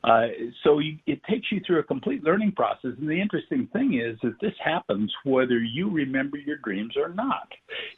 Uh, 0.03 0.27
so 0.63 0.79
you, 0.79 0.98
it 1.05 1.22
takes 1.29 1.51
you 1.51 1.62
through 1.65 1.79
a 1.79 1.84
complete 1.84 2.24
learning 2.24 2.53
process. 2.53 2.91
And 3.00 3.08
the 3.08 3.22
interesting 3.22 3.67
thing 3.72 4.00
is 4.00 4.17
that 4.24 4.39
this 4.41 4.53
happens 4.63 5.13
whether 5.24 5.60
you 5.60 5.89
remember 5.89 6.38
your 6.38 6.58
dreams 6.58 6.96
or 6.98 7.10
not. 7.10 7.48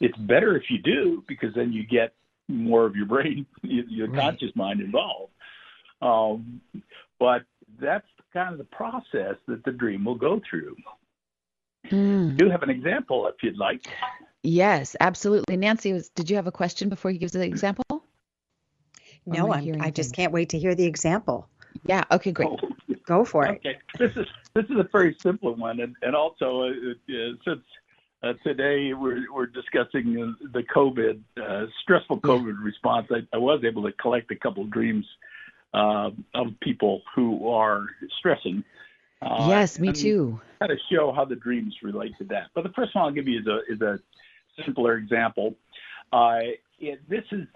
It's 0.01 0.17
better 0.17 0.57
if 0.57 0.63
you 0.69 0.79
do 0.79 1.23
because 1.27 1.53
then 1.55 1.71
you 1.71 1.85
get 1.85 2.13
more 2.49 2.85
of 2.85 2.95
your 2.95 3.05
brain, 3.05 3.45
your 3.61 4.09
right. 4.09 4.19
conscious 4.19 4.51
mind 4.55 4.81
involved. 4.81 5.31
Um, 6.01 6.61
but 7.19 7.43
that's 7.79 8.07
kind 8.33 8.51
of 8.51 8.57
the 8.57 8.65
process 8.65 9.35
that 9.47 9.63
the 9.63 9.71
dream 9.71 10.03
will 10.03 10.15
go 10.15 10.41
through. 10.49 10.75
Mm. 11.89 12.39
You 12.39 12.49
have 12.49 12.63
an 12.63 12.69
example 12.69 13.27
if 13.27 13.35
you'd 13.41 13.57
like. 13.57 13.85
Yes, 14.41 14.95
absolutely. 14.99 15.55
Nancy, 15.55 15.93
was, 15.93 16.09
did 16.09 16.29
you 16.29 16.35
have 16.35 16.47
a 16.47 16.51
question 16.51 16.89
before 16.89 17.11
you 17.11 17.19
give 17.19 17.31
the 17.31 17.43
example? 17.43 18.03
No, 19.25 19.53
I'm, 19.53 19.81
I 19.81 19.89
just 19.89 20.13
can't 20.13 20.33
wait 20.33 20.49
to 20.49 20.59
hear 20.59 20.75
the 20.75 20.85
example. 20.85 21.47
Yeah. 21.85 22.03
Okay. 22.11 22.31
Great. 22.31 22.49
Oh. 22.49 22.57
Go 23.05 23.25
for 23.25 23.45
it. 23.45 23.55
Okay. 23.55 23.77
This 23.99 24.11
is 24.15 24.27
this 24.53 24.65
is 24.65 24.77
a 24.77 24.87
very 24.91 25.15
simple 25.19 25.55
one, 25.55 25.79
and 25.81 25.95
and 26.01 26.15
also 26.15 26.63
uh, 26.63 26.67
uh, 26.67 27.13
since 27.45 27.61
uh, 28.23 28.33
today 28.43 28.93
we're 28.93 29.25
we're 29.33 29.47
discussing 29.47 30.35
the 30.53 30.63
COVID 30.63 31.19
uh, 31.41 31.65
stressful 31.81 32.21
COVID 32.21 32.63
response, 32.63 33.07
I, 33.11 33.19
I, 33.33 33.37
was 33.37 33.63
able 33.65 33.83
to 33.83 33.91
collect 33.93 34.31
a 34.31 34.35
couple 34.35 34.63
of 34.63 34.71
dreams 34.71 35.05
uh, 35.73 36.11
of 36.33 36.47
people 36.61 37.01
who 37.13 37.49
are 37.49 37.87
stressing. 38.19 38.63
Uh, 39.21 39.47
yes, 39.49 39.79
me 39.79 39.91
too. 39.91 40.39
Kind 40.59 40.71
of 40.71 40.79
show 40.89 41.11
how 41.11 41.25
the 41.25 41.35
dreams 41.35 41.75
relate 41.83 42.13
to 42.19 42.23
that. 42.25 42.47
But 42.55 42.63
the 42.63 42.69
first 42.69 42.95
one 42.95 43.03
I'll 43.05 43.11
give 43.11 43.27
you 43.27 43.41
is 43.41 43.47
a 43.47 43.59
is 43.69 43.81
a 43.81 43.99
simpler 44.63 44.95
example. 44.95 45.55
It, 46.13 46.99
this 47.09 47.23
is 47.31 47.47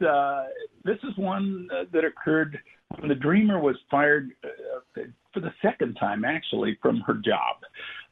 this 0.84 0.97
is 1.03 1.17
one 1.17 1.69
that 1.93 2.03
occurred 2.03 2.60
when 3.00 3.10
the 3.10 3.15
dreamer 3.15 3.60
was 3.60 3.76
fired 3.89 4.32
uh, 4.43 5.02
for 5.34 5.39
the 5.39 5.54
second 5.62 5.95
time, 5.95 6.26
actually, 6.26 6.78
from 6.82 7.02
her 7.02 7.13
job, 7.13 7.58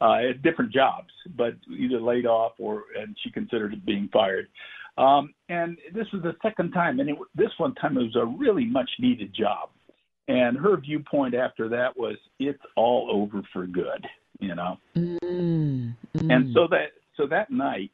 uh, 0.01 0.29
at 0.29 0.41
different 0.41 0.71
jobs, 0.71 1.09
but 1.35 1.55
either 1.69 1.99
laid 1.99 2.25
off 2.25 2.53
or 2.59 2.83
and 2.99 3.15
she 3.23 3.31
considered 3.31 3.73
it 3.73 3.85
being 3.85 4.09
fired. 4.11 4.47
Um, 4.97 5.33
and 5.49 5.77
this 5.93 6.07
was 6.13 6.21
the 6.23 6.35
second 6.41 6.71
time, 6.71 6.99
and 6.99 7.09
it, 7.09 7.17
this 7.35 7.51
one 7.57 7.75
time 7.75 7.97
it 7.97 8.03
was 8.03 8.15
a 8.15 8.25
really 8.25 8.65
much 8.65 8.89
needed 8.99 9.33
job. 9.33 9.69
And 10.27 10.57
her 10.57 10.77
viewpoint 10.77 11.35
after 11.35 11.69
that 11.69 11.95
was, 11.97 12.17
"It's 12.39 12.61
all 12.75 13.09
over 13.11 13.43
for 13.53 13.67
good," 13.67 14.05
you 14.39 14.55
know. 14.55 14.77
Mm, 14.95 15.19
mm. 15.21 15.95
And 16.13 16.53
so 16.53 16.67
that 16.69 16.93
so 17.15 17.27
that 17.27 17.51
night, 17.51 17.91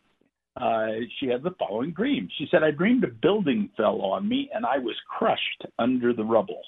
uh, 0.60 0.88
she 1.20 1.28
had 1.28 1.44
the 1.44 1.56
following 1.58 1.92
dream. 1.92 2.28
She 2.38 2.48
said, 2.52 2.64
I 2.64 2.72
dreamed 2.72 3.04
a 3.04 3.08
building 3.08 3.70
fell 3.78 4.02
on 4.02 4.28
me 4.28 4.50
and 4.54 4.66
I 4.66 4.80
was 4.80 4.96
crushed 5.08 5.66
under 5.80 6.14
the 6.14 6.24
rubble. 6.24 6.62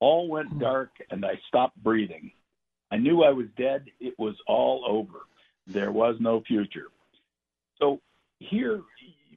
All 0.00 0.28
went 0.28 0.50
hmm. 0.50 0.58
dark 0.58 0.90
and 1.10 1.24
I 1.24 1.40
stopped 1.48 1.82
breathing. 1.82 2.30
I 2.90 2.98
knew 2.98 3.24
I 3.24 3.30
was 3.30 3.46
dead. 3.56 3.86
It 4.00 4.14
was 4.18 4.34
all 4.46 4.84
over. 4.86 5.20
There 5.66 5.90
was 5.90 6.16
no 6.20 6.42
future. 6.46 6.88
So 7.78 8.00
here, 8.38 8.82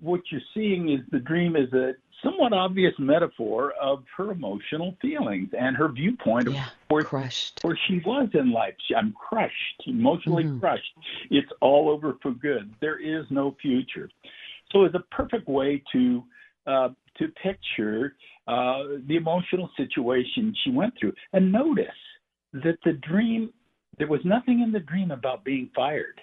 what 0.01 0.21
you're 0.31 0.41
seeing 0.53 0.89
is 0.89 0.99
the 1.11 1.19
dream 1.19 1.55
is 1.55 1.71
a 1.73 1.93
somewhat 2.23 2.53
obvious 2.53 2.93
metaphor 2.97 3.73
of 3.81 4.03
her 4.15 4.31
emotional 4.31 4.95
feelings 5.01 5.49
and 5.57 5.75
her 5.75 5.87
viewpoint 5.87 6.49
yeah, 6.49 6.65
of 6.65 6.71
where, 6.89 7.03
crushed. 7.03 7.59
where 7.61 7.77
she 7.87 8.01
was 8.05 8.27
in 8.33 8.51
life. 8.51 8.73
She, 8.87 8.95
I'm 8.95 9.13
crushed, 9.13 9.83
emotionally 9.85 10.43
mm-hmm. 10.43 10.59
crushed. 10.59 10.93
It's 11.29 11.51
all 11.61 11.89
over 11.89 12.17
for 12.21 12.31
good. 12.31 12.73
There 12.81 12.99
is 12.99 13.25
no 13.29 13.55
future. 13.61 14.09
So 14.71 14.83
it's 14.83 14.95
a 14.95 15.03
perfect 15.15 15.47
way 15.47 15.83
to 15.93 16.23
uh, 16.65 16.89
to 17.17 17.27
picture 17.41 18.15
uh, 18.47 18.83
the 19.07 19.15
emotional 19.15 19.69
situation 19.77 20.53
she 20.63 20.71
went 20.71 20.93
through. 20.99 21.13
And 21.33 21.51
notice 21.51 21.87
that 22.53 22.77
the 22.83 22.93
dream, 22.93 23.51
there 23.97 24.07
was 24.07 24.21
nothing 24.23 24.61
in 24.61 24.71
the 24.71 24.79
dream 24.79 25.11
about 25.11 25.43
being 25.43 25.69
fired. 25.75 26.19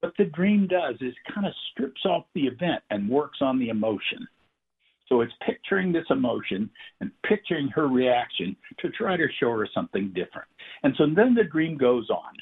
What 0.00 0.12
the 0.18 0.24
dream 0.24 0.66
does 0.66 0.94
is 1.00 1.14
kind 1.32 1.46
of 1.46 1.52
strips 1.72 2.04
off 2.04 2.24
the 2.34 2.46
event 2.46 2.82
and 2.90 3.08
works 3.08 3.38
on 3.40 3.58
the 3.58 3.70
emotion. 3.70 4.26
So 5.08 5.20
it's 5.20 5.32
picturing 5.44 5.92
this 5.92 6.04
emotion 6.10 6.68
and 7.00 7.10
picturing 7.24 7.68
her 7.68 7.88
reaction 7.88 8.56
to 8.80 8.90
try 8.90 9.16
to 9.16 9.26
show 9.38 9.50
her 9.50 9.68
something 9.72 10.08
different. 10.08 10.48
And 10.82 10.94
so 10.98 11.04
then 11.06 11.34
the 11.34 11.44
dream 11.44 11.76
goes 11.76 12.10
on. 12.10 12.34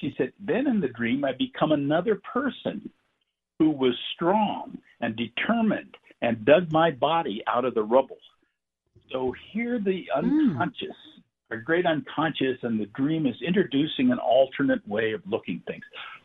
She 0.00 0.14
said, 0.16 0.32
Then 0.40 0.66
in 0.66 0.80
the 0.80 0.88
dream, 0.88 1.24
I 1.24 1.32
become 1.32 1.72
another 1.72 2.20
person 2.32 2.90
who 3.58 3.70
was 3.70 3.94
strong 4.14 4.78
and 5.00 5.16
determined 5.16 5.94
and 6.22 6.44
dug 6.44 6.72
my 6.72 6.90
body 6.90 7.42
out 7.46 7.64
of 7.64 7.74
the 7.74 7.82
rubble. 7.82 8.18
So 9.12 9.34
here 9.52 9.78
the 9.78 10.06
hmm. 10.14 10.50
unconscious, 10.50 10.88
mm. 10.88 11.22
our 11.50 11.58
great 11.58 11.86
unconscious, 11.86 12.58
and 12.62 12.80
the 12.80 12.86
dream 12.86 13.26
is 13.26 13.36
introducing 13.46 14.10
an 14.10 14.18
alternate 14.18 14.86
way 14.88 15.12
of 15.12 15.20
looking 15.26 15.62
things. 15.66 15.84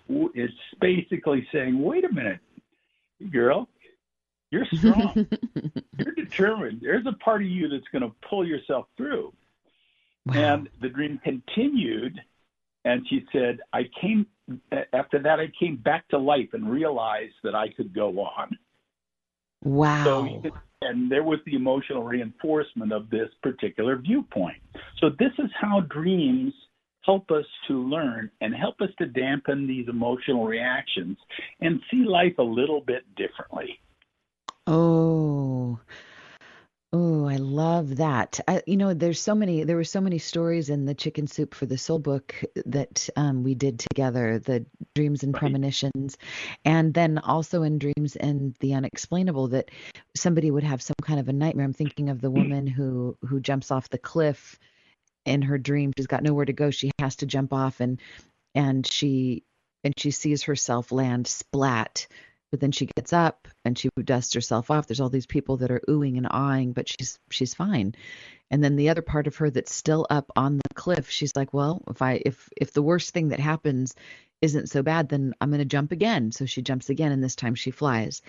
It's 0.10 0.54
basically 0.82 1.48
saying, 1.52 1.82
wait 1.82 2.04
a 2.04 2.12
minute, 2.12 2.40
girl, 3.32 3.70
you're 4.52 4.66
strong. 4.74 5.28
You're 5.98 6.16
determined. 6.16 6.80
There's 6.82 7.06
a 7.06 7.12
part 7.24 7.42
of 7.42 7.48
you 7.48 7.68
that's 7.68 7.88
going 7.92 8.02
to 8.02 8.16
pull 8.28 8.48
yourself 8.48 8.88
through. 8.98 9.34
Wow. 10.26 10.34
And 10.36 10.70
the 10.82 10.90
dream 10.90 11.20
continued, 11.24 12.20
and 12.86 13.06
she 13.08 13.26
said, 13.32 13.60
I 13.74 13.90
came, 14.02 14.26
after 14.94 15.20
that, 15.20 15.40
I 15.40 15.52
came 15.60 15.76
back 15.76 16.08
to 16.10 16.18
life 16.18 16.50
and 16.54 16.70
realized 16.70 17.36
that 17.44 17.54
I 17.54 17.70
could 17.70 17.94
go 17.94 18.22
on. 18.22 18.58
Wow. 19.64 20.04
So, 20.04 20.42
and 20.82 21.12
there 21.12 21.24
was 21.24 21.40
the 21.46 21.56
emotional 21.56 22.04
reinforcement 22.04 22.92
of 22.92 23.10
this 23.10 23.30
particular 23.44 23.98
viewpoint. 23.98 24.58
So, 25.00 25.10
this 25.20 25.34
is 25.38 25.50
how 25.60 25.82
dreams 25.82 26.54
help 27.02 27.32
us 27.32 27.46
to 27.68 27.82
learn 27.88 28.30
and 28.42 28.54
help 28.56 28.82
us 28.82 28.90
to 29.00 29.06
dampen 29.06 29.68
these 29.68 29.88
emotional 29.88 30.46
reactions 30.46 31.18
and 31.62 31.80
see 31.90 32.04
life 32.04 32.38
a 32.38 32.44
little 32.44 32.82
bit 32.82 33.04
differently. 33.16 33.80
Oh, 34.68 35.80
Oh, 36.92 37.28
I 37.28 37.36
love 37.36 37.98
that. 37.98 38.40
I, 38.48 38.64
you 38.66 38.76
know, 38.76 38.96
there's 38.96 39.20
so 39.22 39.36
many. 39.36 39.64
There 39.64 39.76
were 39.76 39.84
so 39.84 40.02
many 40.02 40.18
stories 40.18 40.72
in 40.72 40.86
the 40.86 40.96
Chicken 40.96 41.28
Soup 41.28 41.54
for 41.54 41.68
the 41.68 41.78
Soul 41.78 42.00
book 42.00 42.34
that 42.66 43.08
um, 43.16 43.44
we 43.44 43.54
did 43.54 43.78
together. 43.78 44.40
The 44.40 44.66
dreams 44.96 45.22
and 45.22 45.32
Right. 45.36 45.42
premonitions, 45.42 46.18
and 46.66 46.92
then 46.96 47.20
also 47.20 47.62
in 47.62 47.78
dreams 47.78 48.16
and 48.16 48.56
the 48.60 48.74
unexplainable 48.74 49.50
that 49.50 49.70
somebody 50.16 50.50
would 50.50 50.64
have 50.64 50.82
some 50.82 50.96
kind 51.04 51.20
of 51.20 51.30
a 51.30 51.34
nightmare. 51.34 51.66
I'm 51.66 51.74
thinking 51.74 52.10
of 52.10 52.22
the 52.22 52.32
woman 52.32 52.66
who 52.66 53.16
who 53.22 53.40
jumps 53.40 53.70
off 53.70 53.90
the 53.90 54.00
cliff 54.00 54.58
in 55.30 55.44
her 55.44 55.58
dream. 55.58 55.94
She's 55.98 56.08
got 56.08 56.24
nowhere 56.24 56.46
to 56.46 56.54
go. 56.54 56.72
She 56.72 56.92
has 57.00 57.18
to 57.18 57.26
jump 57.26 57.54
off, 57.54 57.80
and 57.80 58.00
and 58.56 58.86
she 58.86 59.44
and 59.84 59.94
she 59.98 60.12
sees 60.12 60.44
herself 60.44 60.92
land 60.92 61.28
splat 61.28 62.08
but 62.52 62.60
then 62.60 62.72
she 62.72 62.88
gets 62.98 63.14
up 63.14 63.48
and 63.64 63.78
she 63.78 63.90
dusts 64.04 64.34
herself 64.34 64.72
off 64.72 64.88
there's 64.88 65.00
all 65.00 65.10
these 65.10 65.26
people 65.26 65.58
that 65.58 65.72
are 65.72 65.82
oohing 65.88 66.18
and 66.18 66.28
awing 66.30 66.74
but 66.74 66.90
she's 66.90 67.20
she's 67.30 67.54
fine 67.54 67.94
and 68.52 68.64
then 68.64 68.76
the 68.76 68.90
other 68.90 69.02
part 69.02 69.28
of 69.28 69.36
her 69.38 69.50
that's 69.50 69.74
still 69.74 70.06
up 70.10 70.32
on 70.36 70.58
the 70.58 70.74
cliff 70.74 71.10
she's 71.10 71.36
like 71.36 71.54
well 71.54 71.82
if 71.90 72.02
i 72.02 72.22
if 72.26 72.50
if 72.58 72.74
the 72.74 72.82
worst 72.82 73.14
thing 73.14 73.30
that 73.30 73.40
happens 73.40 73.96
isn't 74.42 74.70
so 74.70 74.82
bad 74.82 75.10
then 75.10 75.34
i'm 75.40 75.50
going 75.50 75.60
to 75.60 75.66
jump 75.66 75.92
again 75.92 76.32
so 76.32 76.46
she 76.46 76.62
jumps 76.62 76.90
again 76.90 77.12
and 77.12 77.24
this 77.24 77.36
time 77.36 77.56
she 77.56 77.72
flies 77.72 78.22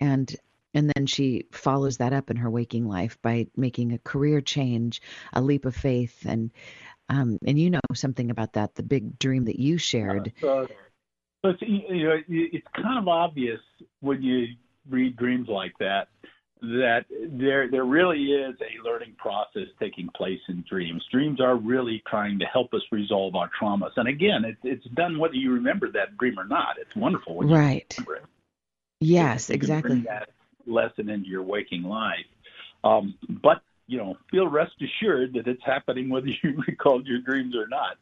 and 0.00 0.36
and 0.74 0.90
then 0.94 1.06
she 1.06 1.46
follows 1.52 1.98
that 1.98 2.12
up 2.12 2.30
in 2.30 2.36
her 2.36 2.50
waking 2.50 2.86
life 2.86 3.18
by 3.22 3.46
making 3.56 3.92
a 3.92 3.98
career 3.98 4.40
change 4.40 5.00
a 5.32 5.42
leap 5.42 5.64
of 5.64 5.74
faith 5.74 6.24
and 6.26 6.50
um 7.08 7.38
and 7.46 7.58
you 7.58 7.70
know 7.70 7.80
something 7.94 8.30
about 8.30 8.54
that 8.54 8.74
the 8.74 8.82
big 8.82 9.18
dream 9.18 9.44
that 9.44 9.58
you 9.58 9.78
shared 9.78 10.32
So, 10.40 10.66
so 11.44 11.50
it's, 11.50 11.62
you 11.62 12.04
know, 12.08 12.16
it's 12.28 12.66
kind 12.76 12.98
of 12.98 13.08
obvious 13.08 13.60
when 14.00 14.22
you 14.22 14.46
read 14.88 15.16
dreams 15.16 15.48
like 15.48 15.72
that 15.78 16.08
that 16.60 17.06
there 17.28 17.68
there 17.68 17.84
really 17.84 18.26
is 18.26 18.54
a 18.60 18.88
learning 18.88 19.14
process 19.18 19.66
taking 19.80 20.08
place 20.16 20.38
in 20.48 20.64
dreams. 20.70 21.04
Dreams 21.10 21.40
are 21.40 21.56
really 21.56 22.02
trying 22.08 22.38
to 22.38 22.44
help 22.44 22.72
us 22.72 22.82
resolve 22.92 23.34
our 23.34 23.50
traumas. 23.60 23.90
And 23.96 24.08
again, 24.08 24.44
it's 24.44 24.60
it's 24.62 24.94
done 24.94 25.18
whether 25.18 25.34
you 25.34 25.52
remember 25.52 25.90
that 25.92 26.16
dream 26.18 26.38
or 26.38 26.44
not. 26.44 26.76
It's 26.80 26.94
wonderful 26.94 27.34
when 27.34 27.48
you 27.48 27.56
right 27.56 27.98
remember 27.98 28.16
it. 28.16 28.24
yes 29.00 29.50
exactly 29.50 30.00
that 30.00 30.28
lesson 30.66 31.08
into 31.08 31.28
your 31.28 31.42
waking 31.42 31.82
life. 31.82 32.26
Um, 32.84 33.14
but 33.28 33.62
you 33.86 33.98
know, 33.98 34.16
feel 34.30 34.46
rest 34.48 34.72
assured 34.80 35.34
that 35.34 35.46
it's 35.46 35.62
happening 35.64 36.08
whether 36.08 36.28
you 36.28 36.62
recall 36.68 37.02
your 37.04 37.20
dreams 37.20 37.54
or 37.54 37.66
not. 37.68 37.98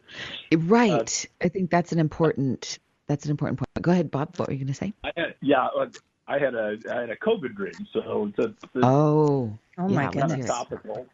Right. 0.55 1.27
I 1.41 1.49
think 1.49 1.71
that's 1.71 1.93
an 1.93 1.99
important 1.99 2.79
that's 3.07 3.25
an 3.25 3.33
important 3.33 3.59
point. 3.59 3.69
Go 3.83 3.91
ahead, 3.91 4.11
Bob. 4.11 4.37
What 4.37 4.49
were 4.49 4.55
you 4.55 4.61
going 4.61 4.69
to 4.69 4.75
say? 4.75 4.93
I 5.03 5.11
had, 5.17 5.35
yeah, 5.43 5.67
uh, 5.67 5.87
I 6.29 6.39
had 6.39 6.55
a 6.55 6.79
I 6.91 7.01
had 7.01 7.11
a 7.11 7.17
COVID 7.17 7.57
dream, 7.57 7.73
so 7.93 8.29
it's, 8.29 8.39
a, 8.39 8.55
it's 8.63 8.85
Oh, 8.85 9.59
Oh 9.79 9.89
my 9.89 10.05
let's 10.11 10.17
kind 10.17 10.41
of 10.41 10.47
topical. 10.47 11.07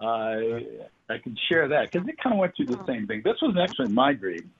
Uh, 0.00 0.60
I 1.08 1.18
can 1.18 1.36
share 1.48 1.68
that 1.68 1.90
because 1.90 2.06
it 2.08 2.16
kind 2.22 2.34
of 2.34 2.38
went 2.38 2.56
through 2.56 2.66
the 2.66 2.84
same 2.86 3.06
thing. 3.06 3.22
This 3.24 3.36
was 3.42 3.56
actually 3.60 3.92
my 3.92 4.12
dream. 4.12 4.50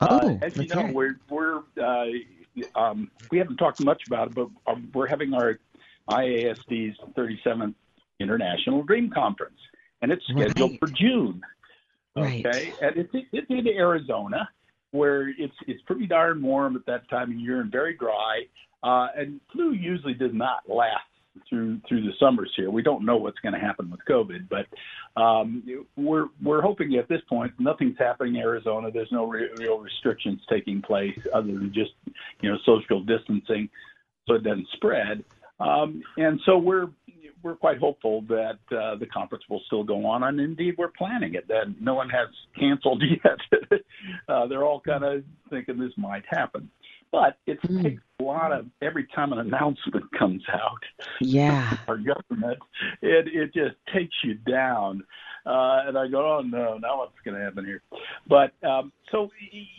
oh, 0.00 0.30
uh, 0.30 0.38
as 0.42 0.56
you 0.56 0.66
know, 0.66 0.90
we're 0.92 1.18
we're 1.28 1.58
uh, 1.82 2.06
um, 2.74 3.10
we 3.30 3.38
haven't 3.38 3.56
talked 3.56 3.80
much 3.80 4.02
about 4.06 4.28
it, 4.28 4.34
but 4.34 4.48
um, 4.66 4.90
we're 4.94 5.06
having 5.08 5.34
our 5.34 5.58
IASD's 6.10 6.98
37th 7.16 7.74
International 8.20 8.82
Dream 8.82 9.10
Conference, 9.10 9.58
and 10.02 10.12
it's 10.12 10.24
scheduled 10.26 10.72
Right. 10.72 10.80
for 10.80 10.88
June. 10.88 11.42
Right. 12.16 12.46
Okay, 12.46 12.72
and 12.80 12.96
it's 12.96 13.10
it's 13.32 13.50
in 13.50 13.66
Arizona, 13.66 14.48
where 14.92 15.28
it's 15.28 15.54
it's 15.66 15.82
pretty 15.82 16.06
darn 16.06 16.40
warm 16.42 16.76
at 16.76 16.86
that 16.86 17.08
time 17.10 17.32
of 17.32 17.36
year 17.38 17.60
and 17.60 17.72
very 17.72 17.96
dry. 17.96 18.42
Uh, 18.84 19.08
and 19.16 19.40
flu 19.50 19.72
usually 19.72 20.14
does 20.14 20.32
not 20.32 20.68
last 20.68 21.02
through 21.48 21.80
through 21.88 22.02
the 22.02 22.12
summers 22.20 22.52
here. 22.56 22.70
We 22.70 22.82
don't 22.82 23.04
know 23.04 23.16
what's 23.16 23.38
going 23.40 23.54
to 23.54 23.58
happen 23.60 23.90
with 23.90 24.00
COVID, 24.08 24.48
but 24.48 25.20
um, 25.20 25.62
we're 25.96 26.26
we're 26.42 26.62
hoping 26.62 26.94
at 26.96 27.08
this 27.08 27.20
point 27.28 27.52
nothing's 27.58 27.98
happening 27.98 28.36
in 28.36 28.40
Arizona. 28.40 28.90
There's 28.90 29.12
no 29.12 29.26
re- 29.26 29.50
real 29.58 29.78
restrictions 29.78 30.40
taking 30.50 30.82
place 30.82 31.18
other 31.34 31.48
than 31.48 31.72
just 31.74 31.92
you 32.40 32.50
know 32.50 32.58
social 32.64 33.02
distancing, 33.02 33.68
so 34.26 34.34
it 34.34 34.44
doesn't 34.44 34.68
spread. 34.74 35.24
Um, 35.60 36.02
and 36.16 36.40
so 36.46 36.58
we're 36.58 36.88
we're 37.42 37.54
quite 37.56 37.78
hopeful 37.78 38.22
that 38.22 38.58
uh, 38.76 38.96
the 38.96 39.06
conference 39.06 39.44
will 39.48 39.60
still 39.66 39.84
go 39.84 40.06
on, 40.06 40.24
and 40.24 40.40
indeed 40.40 40.74
we're 40.78 40.92
planning 40.96 41.34
it. 41.34 41.46
That 41.48 41.74
no 41.80 41.94
one 41.94 42.08
has 42.08 42.28
canceled 42.58 43.02
yet. 43.24 43.80
uh, 44.28 44.46
they're 44.46 44.64
all 44.64 44.80
kind 44.80 45.04
of 45.04 45.22
thinking 45.50 45.78
this 45.78 45.92
might 45.96 46.24
happen, 46.28 46.70
but 47.12 47.36
it's 47.46 47.60
Hmm. 47.62 47.96
Lot 48.24 48.52
of 48.52 48.66
every 48.82 49.06
time 49.14 49.32
an 49.32 49.38
announcement 49.38 50.04
comes 50.18 50.42
out 50.52 50.82
Yeah. 51.20 51.76
our 51.88 51.98
government, 51.98 52.58
it 53.02 53.28
it 53.28 53.54
just 53.54 53.76
takes 53.92 54.14
you 54.24 54.34
down. 54.34 55.04
Uh, 55.46 55.82
and 55.86 55.98
I 55.98 56.08
go, 56.08 56.38
oh 56.38 56.40
no, 56.40 56.78
now 56.78 56.98
what's 56.98 57.12
going 57.22 57.36
to 57.36 57.44
happen 57.44 57.66
here? 57.66 57.82
But 58.26 58.52
um, 58.66 58.92
so 59.12 59.30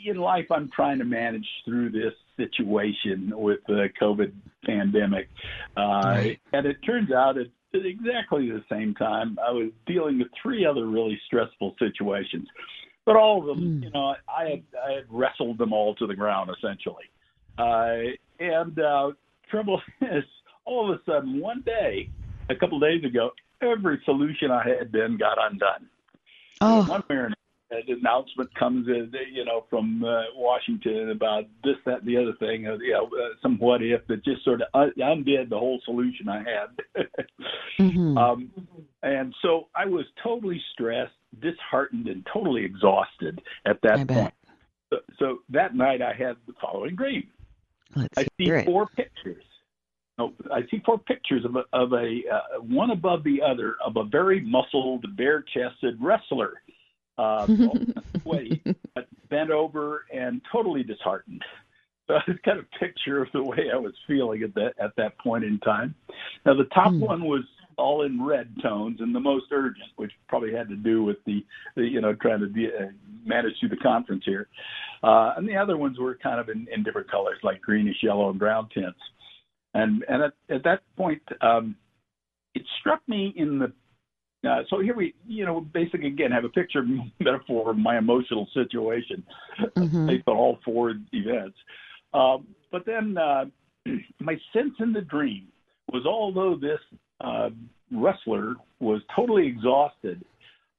in 0.06 0.18
life, 0.18 0.46
I'm 0.52 0.70
trying 0.76 1.00
to 1.00 1.06
manage 1.06 1.48
through 1.66 1.90
this 1.90 2.14
situation 2.38 3.32
with 3.36 3.62
the 3.68 3.90
COVID 4.00 4.32
pandemic, 4.64 5.28
uh, 5.76 6.02
Right. 6.06 6.40
and 6.54 6.68
it 6.68 6.78
turns 6.86 7.12
out 7.12 7.38
at 7.40 7.48
at 7.74 7.86
exactly 7.86 8.50
the 8.50 8.64
same 8.70 8.94
time, 8.96 9.38
I 9.46 9.52
was 9.52 9.70
dealing 9.86 10.20
with 10.20 10.30
three 10.42 10.66
other 10.66 10.86
really 10.86 11.20
stressful 11.26 11.76
situations. 11.78 12.48
But 13.06 13.18
all 13.18 13.40
of 13.42 13.46
them, 13.58 13.66
Mm. 13.82 13.84
you 13.84 13.90
know, 13.92 14.16
I 14.30 14.44
had 14.50 14.64
I 14.88 14.92
had 14.94 15.06
wrestled 15.10 15.58
them 15.58 15.74
all 15.74 15.94
to 15.96 16.08
the 16.08 16.16
ground 16.16 16.52
essentially. 16.58 17.06
Uh, 17.58 18.14
and 18.40 18.80
uh, 18.80 19.12
trouble 19.50 19.82
is, 20.02 20.24
all 20.66 20.92
of 20.92 21.00
a 21.00 21.04
sudden, 21.06 21.40
one 21.40 21.62
day, 21.66 22.10
a 22.50 22.56
couple 22.56 22.78
of 22.78 22.84
days 22.84 23.04
ago, 23.04 23.32
every 23.62 24.02
solution 24.06 24.52
I 24.52 24.68
had 24.68 24.92
been 24.92 25.18
got 25.18 25.38
undone. 25.40 25.88
Oh, 26.62 26.84
One 26.86 27.04
way 27.10 27.16
or 27.16 27.26
another, 27.26 27.36
an 27.72 27.84
announcement 28.00 28.54
comes, 28.56 28.88
in, 28.88 29.12
you 29.34 29.44
know, 29.44 29.66
from 29.70 30.04
uh, 30.04 30.22
Washington 30.36 31.10
about 31.10 31.46
this, 31.64 31.76
that, 31.86 32.00
and 32.00 32.08
the 32.08 32.18
other 32.18 32.34
thing, 32.40 32.68
uh, 32.68 32.78
you 32.78 32.94
know, 32.94 33.06
uh, 33.06 33.36
some 33.42 33.58
what 33.58 33.82
if 33.82 34.06
that 34.08 34.24
just 34.24 34.44
sort 34.44 34.62
of 34.62 34.68
un- 34.74 34.94
undid 34.98 35.50
the 35.50 35.58
whole 35.58 35.82
solution 35.84 36.30
I 36.30 36.38
had. 36.38 37.06
mm-hmm. 37.80 38.18
um, 38.18 38.52
and 39.04 39.34
so 39.42 39.68
I 39.76 39.86
was 39.86 40.06
totally 40.24 40.62
stressed, 40.74 41.14
disheartened, 41.40 42.08
and 42.08 42.26
totally 42.32 42.64
exhausted 42.64 43.42
at 43.66 43.82
that 43.82 44.00
I 44.00 44.06
point. 44.06 44.34
So, 44.92 45.00
so 45.20 45.38
that 45.50 45.76
night 45.76 46.02
I 46.02 46.14
had 46.14 46.38
the 46.48 46.54
following 46.62 46.96
dream. 46.96 47.28
Let's 47.96 48.18
I 48.18 48.24
see 48.38 48.50
it. 48.50 48.66
four 48.66 48.88
pictures. 48.88 49.44
No, 50.18 50.34
I 50.52 50.62
see 50.72 50.82
four 50.86 50.98
pictures 51.00 51.44
of 51.44 51.58
a, 51.58 51.64
of 51.74 51.92
a 51.92 52.22
uh, 52.32 52.62
one 52.62 52.92
above 52.92 53.24
the 53.24 53.42
other 53.42 53.76
of 53.86 53.98
a 53.98 54.04
very 54.06 54.40
muscled, 54.40 55.06
bare-chested 55.18 55.98
wrestler, 56.00 56.54
uh, 57.18 57.48
but 58.24 59.08
bent 59.30 59.52
over 59.52 60.06
and 60.14 60.42
totally 60.52 60.84
disheartened. 60.84 61.42
So 62.08 62.18
it's 62.28 62.40
kind 62.46 62.60
of 62.60 62.66
a 62.66 62.78
picture 62.80 63.24
of 63.24 63.30
the 63.34 63.42
way 63.44 63.72
I 63.74 63.78
was 63.78 63.94
feeling 64.08 64.44
at 64.44 64.54
that 64.54 64.74
at 64.80 64.96
that 64.98 65.18
point 65.18 65.44
in 65.44 65.60
time. 65.60 65.96
Now 66.46 66.54
the 66.54 66.66
top 66.66 66.92
Hmm. 66.92 67.00
one 67.00 67.24
was 67.26 67.44
all 67.78 68.04
in 68.04 68.24
red 68.24 68.54
tones 68.62 68.98
and 69.00 69.14
the 69.14 69.20
most 69.20 69.46
urgent, 69.52 69.90
which 69.96 70.12
probably 70.28 70.54
had 70.54 70.70
to 70.70 70.76
do 70.76 71.04
with 71.04 71.18
the, 71.26 71.46
the 71.76 71.84
you 71.84 72.02
know 72.02 72.14
trying 72.14 72.40
to 72.40 72.48
de- 72.48 72.68
uh, 72.76 72.88
manage 73.26 73.54
through 73.60 73.70
the 73.70 73.78
conference 73.78 74.24
here. 74.26 74.48
Uh, 75.04 75.34
and 75.38 75.48
the 75.48 75.56
other 75.56 75.78
ones 75.78 76.00
were 76.00 76.16
kind 76.22 76.40
of 76.40 76.50
in, 76.50 76.68
in 76.74 76.84
different 76.84 77.10
colors, 77.10 77.38
like 77.44 77.62
greenish, 77.62 77.98
yellow, 78.02 78.30
and 78.30 78.40
brown 78.40 78.68
tints. 78.74 79.00
And 79.74 80.04
and 80.08 80.24
at, 80.24 80.34
at 80.50 80.64
that 80.64 80.82
point, 80.96 81.22
um, 81.42 81.76
it 82.54 82.64
struck 82.80 83.02
me 83.08 83.34
in 83.36 83.60
the. 83.60 83.72
Uh, 84.48 84.62
so 84.70 84.80
here 84.80 84.96
we, 84.96 85.16
you 85.28 85.44
know, 85.46 85.62
basically 85.62 86.08
again 86.08 86.32
have 86.32 86.46
a 86.46 86.50
picture 86.50 86.84
metaphor 87.20 87.72
of 87.72 87.78
my 87.78 87.98
emotional 87.98 88.48
situation 88.54 89.24
Mhm. 89.76 90.08
based 90.08 90.28
on 90.28 90.38
all 90.38 90.60
four 90.64 90.94
events. 91.14 91.58
Um, 92.14 92.48
but 92.72 92.86
then 92.86 93.18
uh, 93.18 93.46
my 94.20 94.40
sense 94.54 94.74
in 94.80 94.94
the 94.94 95.02
dream 95.02 95.48
was, 95.92 96.06
although 96.06 96.56
this 96.56 96.80
uh, 97.22 97.50
wrestler 97.92 98.56
was 98.80 99.02
totally 99.16 99.48
exhausted, 99.48 100.24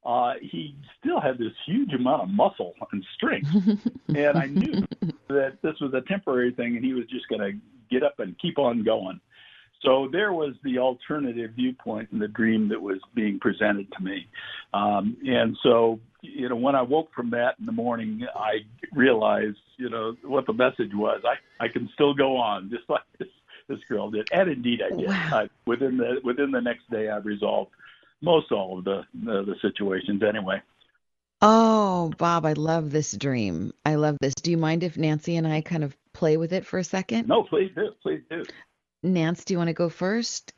uh, 0.04 0.34
he 0.40 0.76
still 1.00 1.20
had 1.20 1.36
this 1.36 1.52
huge 1.66 1.92
amount 1.92 2.22
of 2.22 2.28
muscle 2.28 2.74
and 2.92 3.04
strength 3.16 3.48
and 4.08 4.38
I 4.38 4.46
knew 4.46 4.86
that 5.28 5.58
this 5.62 5.74
was 5.80 5.92
a 5.94 6.00
temporary 6.08 6.52
thing, 6.52 6.76
and 6.76 6.84
he 6.84 6.92
was 6.92 7.06
just 7.06 7.28
going 7.28 7.40
to 7.40 7.58
get 7.90 8.02
up 8.02 8.20
and 8.20 8.38
keep 8.38 8.58
on 8.58 8.84
going. 8.84 9.20
So 9.82 10.08
there 10.10 10.32
was 10.32 10.54
the 10.64 10.78
alternative 10.78 11.50
viewpoint 11.54 12.08
in 12.12 12.18
the 12.18 12.28
dream 12.28 12.68
that 12.68 12.80
was 12.80 12.98
being 13.14 13.38
presented 13.38 13.92
to 13.92 14.02
me, 14.02 14.26
um, 14.72 15.16
and 15.26 15.56
so 15.62 16.00
you 16.22 16.48
know 16.48 16.56
when 16.56 16.74
I 16.74 16.82
woke 16.82 17.10
from 17.14 17.30
that 17.30 17.56
in 17.60 17.66
the 17.66 17.72
morning, 17.72 18.26
I 18.34 18.60
realized 18.94 19.58
you 19.76 19.90
know 19.90 20.16
what 20.24 20.46
the 20.46 20.54
message 20.54 20.92
was. 20.94 21.22
I 21.24 21.64
I 21.64 21.68
can 21.68 21.90
still 21.94 22.14
go 22.14 22.36
on 22.36 22.70
just 22.70 22.88
like 22.88 23.02
this 23.18 23.28
this 23.68 23.80
girl 23.88 24.10
did, 24.10 24.28
and 24.32 24.50
indeed 24.50 24.80
I 24.82 24.94
did. 24.94 25.08
Wow. 25.08 25.30
I, 25.32 25.48
within 25.66 25.96
the 25.96 26.20
within 26.24 26.50
the 26.50 26.60
next 26.60 26.88
day, 26.90 27.08
I 27.08 27.18
resolved 27.18 27.70
most 28.22 28.52
all 28.52 28.78
of 28.78 28.84
the 28.84 29.02
the, 29.14 29.42
the 29.44 29.56
situations 29.62 30.22
anyway. 30.22 30.60
Oh, 31.42 32.12
Bob, 32.16 32.46
I 32.46 32.54
love 32.54 32.90
this 32.90 33.12
dream. 33.12 33.72
I 33.84 33.96
love 33.96 34.16
this. 34.20 34.34
Do 34.34 34.50
you 34.50 34.56
mind 34.56 34.82
if 34.82 34.96
Nancy 34.96 35.36
and 35.36 35.46
I 35.46 35.60
kind 35.60 35.84
of 35.84 35.94
play 36.14 36.38
with 36.38 36.52
it 36.52 36.64
for 36.64 36.78
a 36.78 36.84
second? 36.84 37.28
No, 37.28 37.42
please 37.42 37.70
do. 37.76 37.92
Please 38.02 38.22
do. 38.30 38.42
Nance, 39.02 39.44
do 39.44 39.52
you 39.52 39.58
want 39.58 39.68
to 39.68 39.74
go 39.74 39.90
first? 39.90 40.54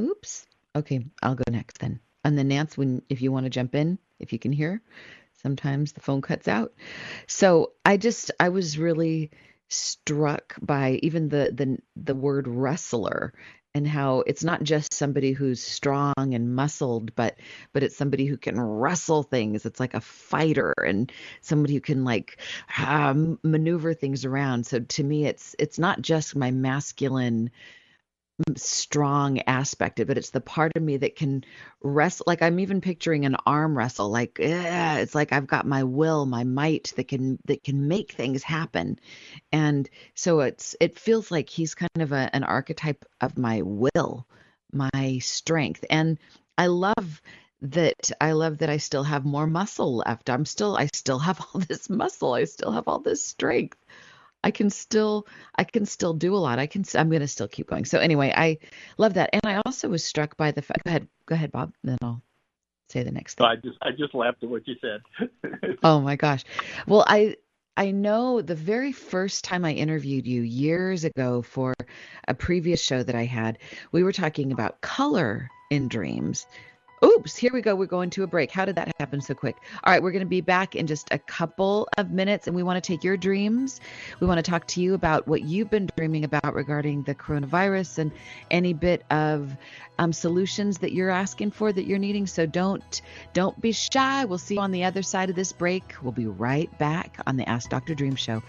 Oops. 0.00 0.46
Okay, 0.76 1.04
I'll 1.22 1.34
go 1.34 1.44
next 1.50 1.78
then. 1.78 2.00
And 2.24 2.36
then 2.36 2.48
Nance, 2.48 2.76
when 2.76 3.02
if 3.08 3.22
you 3.22 3.32
want 3.32 3.44
to 3.44 3.50
jump 3.50 3.74
in, 3.74 3.98
if 4.20 4.32
you 4.32 4.38
can 4.38 4.52
hear, 4.52 4.82
sometimes 5.42 5.92
the 5.92 6.00
phone 6.00 6.20
cuts 6.20 6.46
out. 6.46 6.74
So 7.26 7.72
I 7.84 7.96
just 7.96 8.30
I 8.38 8.50
was 8.50 8.78
really 8.78 9.30
struck 9.68 10.56
by 10.62 10.98
even 11.02 11.28
the 11.28 11.52
the 11.54 11.78
the 11.96 12.14
word 12.14 12.48
wrestler 12.48 13.32
and 13.74 13.86
how 13.86 14.20
it's 14.20 14.42
not 14.42 14.62
just 14.62 14.92
somebody 14.94 15.32
who's 15.32 15.62
strong 15.62 16.14
and 16.16 16.54
muscled 16.54 17.14
but 17.14 17.36
but 17.72 17.82
it's 17.82 17.96
somebody 17.96 18.26
who 18.26 18.36
can 18.36 18.58
wrestle 18.60 19.22
things. 19.22 19.66
It's 19.66 19.78
like 19.78 19.94
a 19.94 20.00
fighter 20.00 20.72
and 20.84 21.12
somebody 21.42 21.74
who 21.74 21.80
can 21.80 22.04
like 22.04 22.40
um, 22.78 23.38
maneuver 23.42 23.94
things 23.94 24.24
around. 24.24 24.66
So 24.66 24.80
to 24.80 25.04
me 25.04 25.26
it's 25.26 25.54
it's 25.58 25.78
not 25.78 26.00
just 26.02 26.34
my 26.34 26.50
masculine 26.50 27.50
strong 28.56 29.40
aspect 29.40 30.00
of 30.00 30.10
it. 30.10 30.18
It's 30.18 30.30
the 30.30 30.40
part 30.40 30.72
of 30.76 30.82
me 30.82 30.96
that 30.98 31.16
can 31.16 31.44
wrestle. 31.82 32.24
Like 32.26 32.42
I'm 32.42 32.60
even 32.60 32.80
picturing 32.80 33.24
an 33.24 33.36
arm 33.46 33.76
wrestle. 33.76 34.10
Like 34.10 34.38
eh, 34.40 34.98
it's 34.98 35.14
like 35.14 35.32
I've 35.32 35.46
got 35.46 35.66
my 35.66 35.84
will, 35.84 36.26
my 36.26 36.44
might 36.44 36.92
that 36.96 37.08
can 37.08 37.38
that 37.46 37.64
can 37.64 37.88
make 37.88 38.12
things 38.12 38.42
happen. 38.42 38.98
And 39.52 39.88
so 40.14 40.40
it's 40.40 40.76
it 40.80 40.98
feels 40.98 41.30
like 41.30 41.48
he's 41.48 41.74
kind 41.74 41.90
of 42.00 42.12
a, 42.12 42.30
an 42.32 42.44
archetype 42.44 43.04
of 43.20 43.38
my 43.38 43.62
will, 43.62 44.26
my 44.72 45.18
strength. 45.20 45.84
And 45.90 46.18
I 46.56 46.66
love 46.66 47.20
that 47.62 48.10
I 48.20 48.32
love 48.32 48.58
that 48.58 48.70
I 48.70 48.76
still 48.76 49.04
have 49.04 49.24
more 49.24 49.46
muscle 49.46 49.96
left. 49.96 50.30
I'm 50.30 50.44
still 50.44 50.76
I 50.76 50.86
still 50.92 51.18
have 51.18 51.40
all 51.54 51.60
this 51.60 51.90
muscle. 51.90 52.34
I 52.34 52.44
still 52.44 52.72
have 52.72 52.86
all 52.86 53.00
this 53.00 53.24
strength. 53.24 53.78
I 54.44 54.50
can 54.50 54.70
still 54.70 55.26
I 55.56 55.64
can 55.64 55.86
still 55.86 56.14
do 56.14 56.34
a 56.34 56.38
lot. 56.38 56.58
I 56.58 56.66
can 56.66 56.84
I'm 56.94 57.10
going 57.10 57.20
to 57.20 57.28
still 57.28 57.48
keep 57.48 57.68
going. 57.68 57.84
So 57.84 57.98
anyway, 57.98 58.32
I 58.36 58.58
love 58.96 59.14
that, 59.14 59.30
and 59.32 59.42
I 59.44 59.60
also 59.66 59.88
was 59.88 60.04
struck 60.04 60.36
by 60.36 60.52
the 60.52 60.62
fact. 60.62 60.84
Go 60.84 60.90
ahead, 60.90 61.08
go 61.26 61.34
ahead, 61.34 61.52
Bob. 61.52 61.72
Then 61.82 61.98
I'll 62.02 62.22
say 62.88 63.02
the 63.02 63.10
next 63.10 63.38
thing. 63.38 63.46
I 63.46 63.56
just 63.56 63.78
I 63.82 63.90
just 63.90 64.14
laughed 64.14 64.42
at 64.42 64.48
what 64.48 64.66
you 64.66 64.76
said. 64.80 65.78
oh 65.82 66.00
my 66.00 66.16
gosh. 66.16 66.44
Well, 66.86 67.04
I 67.06 67.36
I 67.76 67.92
know 67.92 68.42
the 68.42 68.54
very 68.56 68.92
first 68.92 69.44
time 69.44 69.64
I 69.64 69.72
interviewed 69.72 70.26
you 70.26 70.42
years 70.42 71.04
ago 71.04 71.42
for 71.42 71.74
a 72.26 72.34
previous 72.34 72.82
show 72.82 73.02
that 73.02 73.14
I 73.14 73.24
had, 73.24 73.58
we 73.92 74.02
were 74.02 74.12
talking 74.12 74.50
about 74.50 74.80
color 74.80 75.48
in 75.70 75.88
dreams. 75.88 76.46
Oops, 77.04 77.36
here 77.36 77.52
we 77.52 77.60
go. 77.60 77.76
We're 77.76 77.86
going 77.86 78.10
to 78.10 78.24
a 78.24 78.26
break. 78.26 78.50
How 78.50 78.64
did 78.64 78.76
that 78.76 78.92
happen 78.98 79.20
so 79.20 79.34
quick? 79.34 79.56
All 79.84 79.92
right, 79.92 80.02
we're 80.02 80.10
going 80.10 80.24
to 80.24 80.26
be 80.26 80.40
back 80.40 80.74
in 80.74 80.86
just 80.86 81.08
a 81.12 81.18
couple 81.18 81.88
of 81.96 82.10
minutes 82.10 82.46
and 82.46 82.56
we 82.56 82.62
want 82.62 82.82
to 82.82 82.86
take 82.86 83.04
your 83.04 83.16
dreams. 83.16 83.80
We 84.18 84.26
want 84.26 84.44
to 84.44 84.50
talk 84.50 84.66
to 84.68 84.80
you 84.80 84.94
about 84.94 85.28
what 85.28 85.42
you've 85.42 85.70
been 85.70 85.88
dreaming 85.96 86.24
about 86.24 86.54
regarding 86.54 87.04
the 87.04 87.14
coronavirus 87.14 87.98
and 87.98 88.12
any 88.50 88.72
bit 88.72 89.04
of 89.10 89.56
um, 89.98 90.12
solutions 90.12 90.78
that 90.78 90.92
you're 90.92 91.10
asking 91.10 91.52
for 91.52 91.72
that 91.72 91.86
you're 91.86 91.98
needing. 91.98 92.26
So 92.26 92.46
don't 92.46 93.02
don't 93.32 93.60
be 93.60 93.72
shy. 93.72 94.24
We'll 94.24 94.38
see 94.38 94.54
you 94.54 94.60
on 94.60 94.72
the 94.72 94.84
other 94.84 95.02
side 95.02 95.30
of 95.30 95.36
this 95.36 95.52
break. 95.52 95.94
We'll 96.02 96.12
be 96.12 96.26
right 96.26 96.76
back 96.78 97.20
on 97.26 97.36
the 97.36 97.48
Ask 97.48 97.70
Dr. 97.70 97.94
Dream 97.94 98.16
show. 98.16 98.42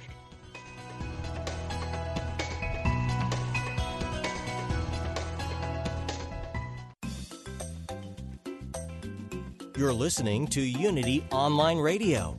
You're 9.79 9.93
listening 9.93 10.45
to 10.47 10.59
Unity 10.59 11.25
Online 11.31 11.77
Radio, 11.77 12.37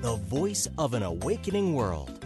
the 0.00 0.16
voice 0.16 0.66
of 0.78 0.94
an 0.94 1.02
awakening 1.02 1.74
world. 1.74 2.24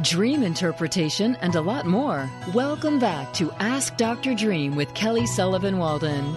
Dream 0.00 0.42
interpretation 0.42 1.36
and 1.42 1.56
a 1.56 1.60
lot 1.60 1.84
more. 1.84 2.30
Welcome 2.54 2.98
back 2.98 3.34
to 3.34 3.52
Ask 3.58 3.94
Dr. 3.98 4.34
Dream 4.34 4.74
with 4.74 4.94
Kelly 4.94 5.26
Sullivan 5.26 5.76
Walden. 5.76 6.34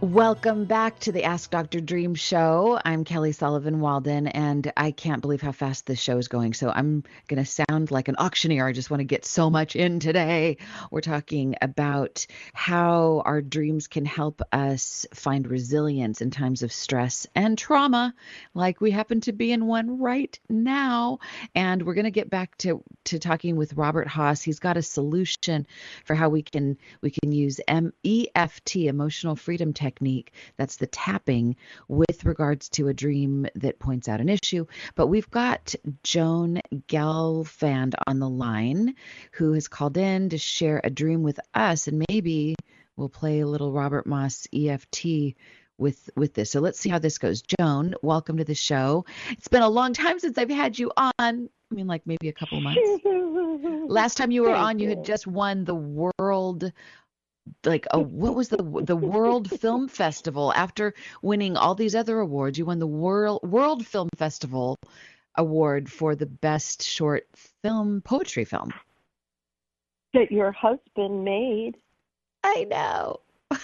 Welcome 0.00 0.66
back 0.66 1.00
to 1.00 1.10
the 1.10 1.24
Ask 1.24 1.50
Dr. 1.50 1.80
Dream 1.80 2.14
show. 2.14 2.78
I'm 2.84 3.02
Kelly 3.02 3.32
Sullivan 3.32 3.80
Walden, 3.80 4.28
and 4.28 4.72
I 4.76 4.92
can't 4.92 5.20
believe 5.20 5.42
how 5.42 5.50
fast 5.50 5.86
this 5.86 5.98
show 5.98 6.18
is 6.18 6.28
going. 6.28 6.54
So 6.54 6.70
I'm 6.70 7.02
going 7.26 7.44
to 7.44 7.64
sound 7.68 7.90
like 7.90 8.06
an 8.06 8.14
auctioneer. 8.16 8.64
I 8.64 8.72
just 8.72 8.90
want 8.92 9.00
to 9.00 9.04
get 9.04 9.26
so 9.26 9.50
much 9.50 9.74
in 9.74 9.98
today. 9.98 10.58
We're 10.92 11.00
talking 11.00 11.56
about 11.60 12.28
how 12.52 13.22
our 13.24 13.42
dreams 13.42 13.88
can 13.88 14.04
help 14.04 14.40
us 14.52 15.04
find 15.14 15.48
resilience 15.48 16.20
in 16.20 16.30
times 16.30 16.62
of 16.62 16.72
stress 16.72 17.26
and 17.34 17.58
trauma, 17.58 18.14
like 18.54 18.80
we 18.80 18.92
happen 18.92 19.20
to 19.22 19.32
be 19.32 19.50
in 19.50 19.66
one 19.66 19.98
right 19.98 20.38
now. 20.48 21.18
And 21.56 21.82
we're 21.82 21.94
going 21.94 22.04
to 22.04 22.12
get 22.12 22.30
back 22.30 22.56
to, 22.58 22.84
to 23.06 23.18
talking 23.18 23.56
with 23.56 23.74
Robert 23.74 24.06
Hoss. 24.06 24.42
He's 24.42 24.60
got 24.60 24.76
a 24.76 24.82
solution 24.82 25.66
for 26.04 26.14
how 26.14 26.28
we 26.28 26.42
can 26.42 26.78
we 27.00 27.10
can 27.10 27.32
use 27.32 27.60
MEFT, 27.68 28.86
emotional 28.86 29.34
freedom 29.34 29.72
technique 29.72 29.87
technique. 29.88 30.32
That's 30.58 30.76
the 30.76 30.86
tapping 30.86 31.56
with 31.88 32.24
regards 32.24 32.68
to 32.70 32.88
a 32.88 32.94
dream 32.94 33.46
that 33.54 33.78
points 33.78 34.08
out 34.08 34.20
an 34.20 34.28
issue. 34.28 34.66
But 34.94 35.06
we've 35.06 35.30
got 35.30 35.74
Joan 36.02 36.60
Gelfand 36.88 37.94
on 38.06 38.18
the 38.18 38.28
line 38.28 38.94
who 39.32 39.54
has 39.54 39.68
called 39.68 39.96
in 39.96 40.28
to 40.30 40.38
share 40.38 40.80
a 40.84 40.90
dream 40.90 41.22
with 41.22 41.40
us, 41.54 41.88
and 41.88 42.04
maybe 42.10 42.54
we'll 42.96 43.08
play 43.08 43.40
a 43.40 43.46
little 43.46 43.72
Robert 43.72 44.06
Moss 44.06 44.46
EFT 44.52 45.34
with 45.78 46.10
with 46.16 46.34
this. 46.34 46.50
So 46.50 46.60
let's 46.60 46.78
see 46.78 46.90
how 46.90 46.98
this 46.98 47.18
goes. 47.18 47.42
Joan, 47.42 47.94
welcome 48.02 48.36
to 48.38 48.44
the 48.44 48.54
show. 48.54 49.06
It's 49.30 49.48
been 49.48 49.62
a 49.62 49.68
long 49.68 49.94
time 49.94 50.18
since 50.18 50.36
I've 50.36 50.50
had 50.50 50.78
you 50.78 50.90
on. 50.96 51.12
I 51.18 51.74
mean, 51.74 51.86
like 51.86 52.02
maybe 52.06 52.28
a 52.28 52.32
couple 52.32 52.60
months. 52.60 52.80
Last 53.90 54.16
time 54.16 54.30
you 54.30 54.42
were 54.42 54.48
Thank 54.48 54.64
on, 54.64 54.78
you 54.80 54.88
had 54.90 55.04
just 55.04 55.26
won 55.26 55.64
the 55.64 55.74
world 55.74 56.72
like 57.64 57.86
a 57.90 58.00
what 58.00 58.34
was 58.34 58.48
the 58.48 58.62
the 58.82 58.96
World 58.96 59.48
Film 59.60 59.88
Festival 59.88 60.52
after 60.54 60.94
winning 61.22 61.56
all 61.56 61.74
these 61.74 61.94
other 61.94 62.20
awards. 62.20 62.58
You 62.58 62.66
won 62.66 62.78
the 62.78 62.86
World 62.86 63.40
World 63.42 63.86
Film 63.86 64.08
Festival 64.16 64.76
award 65.36 65.90
for 65.90 66.14
the 66.14 66.26
best 66.26 66.82
short 66.82 67.26
film 67.62 68.02
poetry 68.02 68.44
film. 68.44 68.72
that 70.14 70.32
your 70.32 70.52
husband 70.52 71.24
made. 71.24 71.76
I 72.42 72.64
know. 72.64 73.20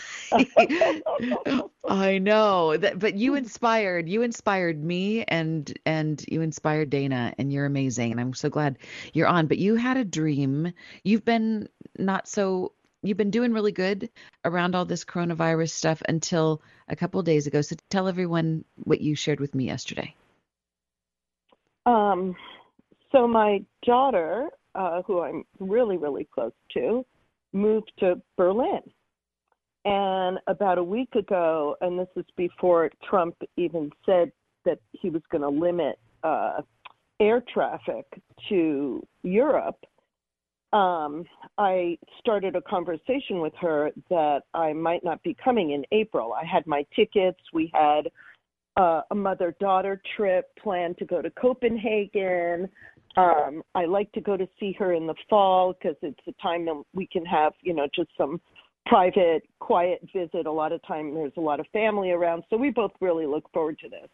I 1.87 2.19
know 2.19 2.77
that, 2.77 2.99
but 2.99 3.15
you 3.15 3.35
inspired 3.35 4.09
you 4.09 4.23
inspired 4.23 4.83
me 4.83 5.25
and 5.25 5.73
and 5.85 6.25
you 6.29 6.41
inspired 6.41 6.91
Dana 6.91 7.35
and 7.39 7.53
you're 7.53 7.67
amazing 7.67 8.11
and 8.13 8.21
I'm 8.21 8.35
so 8.35 8.49
glad 8.49 8.79
you're 9.13 9.29
on. 9.29 9.47
But 9.47 9.59
you 9.59 9.75
had 9.77 9.97
a 9.97 10.05
dream. 10.05 10.73
You've 11.03 11.25
been 11.25 11.69
not 11.99 12.27
so 12.27 12.73
you've 13.05 13.19
been 13.19 13.31
doing 13.31 13.53
really 13.53 13.73
good 13.73 14.09
around 14.45 14.75
all 14.75 14.85
this 14.85 15.05
coronavirus 15.05 15.71
stuff 15.71 16.03
until 16.09 16.63
a 16.89 16.97
couple 16.97 17.23
days 17.23 17.47
ago. 17.47 17.61
So 17.61 17.77
tell 17.91 18.09
everyone 18.09 18.65
what 18.83 19.01
you 19.01 19.15
shared 19.15 19.41
with 19.41 19.55
me 19.55 19.67
yesterday. 19.67 20.15
Um, 21.87 22.35
so 23.13 23.29
my 23.29 23.63
daughter, 23.85 24.49
uh, 24.75 25.03
who 25.03 25.21
I'm 25.21 25.45
really, 25.61 25.99
really 25.99 26.27
close 26.35 26.53
to, 26.73 27.05
moved 27.53 27.93
to 28.01 28.21
Berlin. 28.37 28.81
And 29.85 30.39
about 30.47 30.79
a 30.79 30.83
week 30.83 31.15
ago, 31.15 31.77
and 31.83 31.99
this 31.99 32.09
is 32.17 32.25
before 32.37 32.91
Trump 33.09 33.37
even 33.57 33.91
said 34.07 34.33
that 34.65 34.79
he 34.93 35.11
was 35.11 35.21
going 35.31 35.43
to 35.43 35.49
limit 35.49 35.99
uh, 36.23 36.63
air 37.21 37.43
traffic 37.53 38.07
to 38.49 39.07
Europe, 39.23 39.77
um, 40.75 41.25
I 41.57 41.97
started 42.19 42.57
a 42.57 42.61
conversation 42.61 43.41
with 43.41 43.53
her 43.61 43.93
that 44.11 44.43
I 44.55 44.73
might 44.73 45.05
not 45.05 45.23
be 45.23 45.37
coming 45.43 45.71
in 45.71 45.85
April. 45.93 46.33
I 46.33 46.45
had 46.45 46.67
my 46.67 46.85
tickets. 46.97 47.39
We 47.53 47.71
had 47.73 48.11
uh, 48.77 49.03
a 49.13 49.15
mother 49.15 49.55
daughter 49.61 50.03
trip 50.17 50.51
planned 50.61 50.99
to 50.99 51.05
go 51.05 51.23
to 51.23 51.31
Copenhagen. 51.31 52.69
Um, 53.17 53.63
I 53.77 53.85
like 53.85 54.11
to 54.13 54.21
go 54.21 54.37
to 54.37 54.49
see 54.59 54.75
her 54.77 54.95
in 54.95 55.07
the 55.07 55.15
fall 55.31 55.75
because 55.75 55.97
it's 56.03 56.19
a 56.27 56.43
time 56.43 56.65
that 56.65 56.83
we 56.93 57.07
can 57.07 57.25
have, 57.25 57.53
you 57.63 57.73
know, 57.73 57.87
just 57.95 58.11
some 58.19 58.41
private, 58.87 59.45
quiet 59.61 60.01
visit. 60.13 60.47
A 60.47 60.53
lot 60.53 60.73
of 60.73 60.85
time 60.85 61.15
there's 61.15 61.33
a 61.37 61.41
lot 61.41 61.61
of 61.61 61.67
family 61.73 62.11
around. 62.11 62.43
So 62.51 62.57
we 62.57 62.71
both 62.71 62.91
really 63.01 63.27
look 63.27 63.49
forward 63.53 63.79
to 63.79 63.89
this. 63.89 64.09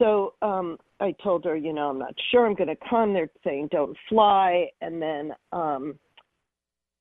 So 0.00 0.34
um, 0.42 0.76
I 1.00 1.14
told 1.22 1.44
her, 1.44 1.56
you 1.56 1.72
know, 1.72 1.88
I'm 1.90 1.98
not 1.98 2.14
sure 2.30 2.46
I'm 2.46 2.54
going 2.54 2.68
to 2.68 2.76
come. 2.90 3.12
They're 3.12 3.30
saying 3.44 3.68
don't 3.70 3.96
fly. 4.08 4.66
And 4.80 5.00
then, 5.00 5.32
um, 5.52 5.98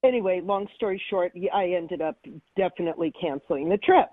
anyway, 0.04 0.42
long 0.44 0.68
story 0.76 1.02
short, 1.10 1.34
I 1.54 1.70
ended 1.70 2.02
up 2.02 2.18
definitely 2.56 3.12
canceling 3.20 3.68
the 3.70 3.78
trip. 3.78 4.10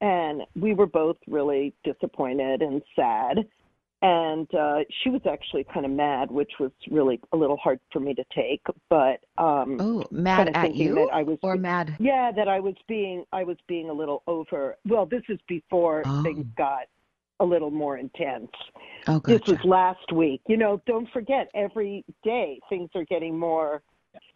And 0.00 0.42
we 0.60 0.74
were 0.74 0.86
both 0.86 1.16
really 1.28 1.74
disappointed 1.84 2.60
and 2.62 2.82
sad. 2.96 3.46
and 4.04 4.54
uh, 4.54 4.80
she 5.02 5.08
was 5.08 5.22
actually 5.26 5.64
kind 5.72 5.86
of 5.86 5.92
mad, 5.92 6.30
which 6.30 6.52
was 6.60 6.70
really 6.90 7.18
a 7.32 7.36
little 7.36 7.56
hard 7.56 7.80
for 7.90 8.00
me 8.00 8.12
to 8.12 8.24
take. 8.34 8.60
But 8.90 9.24
um, 9.38 9.78
oh, 9.80 10.04
mad 10.10 10.50
at 10.54 10.74
you, 10.74 10.94
that 10.96 11.08
I 11.10 11.22
was, 11.22 11.38
or 11.42 11.56
mad? 11.56 11.96
Yeah, 11.98 12.30
that 12.36 12.46
I 12.46 12.60
was 12.60 12.74
being 12.86 13.24
I 13.32 13.44
was 13.44 13.56
being 13.66 13.88
a 13.88 13.92
little 13.94 14.22
over. 14.26 14.76
Well, 14.86 15.06
this 15.06 15.22
is 15.30 15.38
before 15.48 16.02
oh. 16.04 16.22
things 16.22 16.44
got 16.54 16.82
a 17.44 17.46
little 17.46 17.70
more 17.70 17.98
intense. 17.98 18.50
Oh, 19.06 19.20
gotcha. 19.20 19.38
This 19.38 19.48
was 19.48 19.64
last 19.64 20.12
week. 20.12 20.40
You 20.48 20.56
know, 20.56 20.80
don't 20.86 21.08
forget 21.12 21.50
every 21.54 22.04
day 22.24 22.58
things 22.68 22.90
are 22.94 23.04
getting 23.04 23.38
more. 23.38 23.82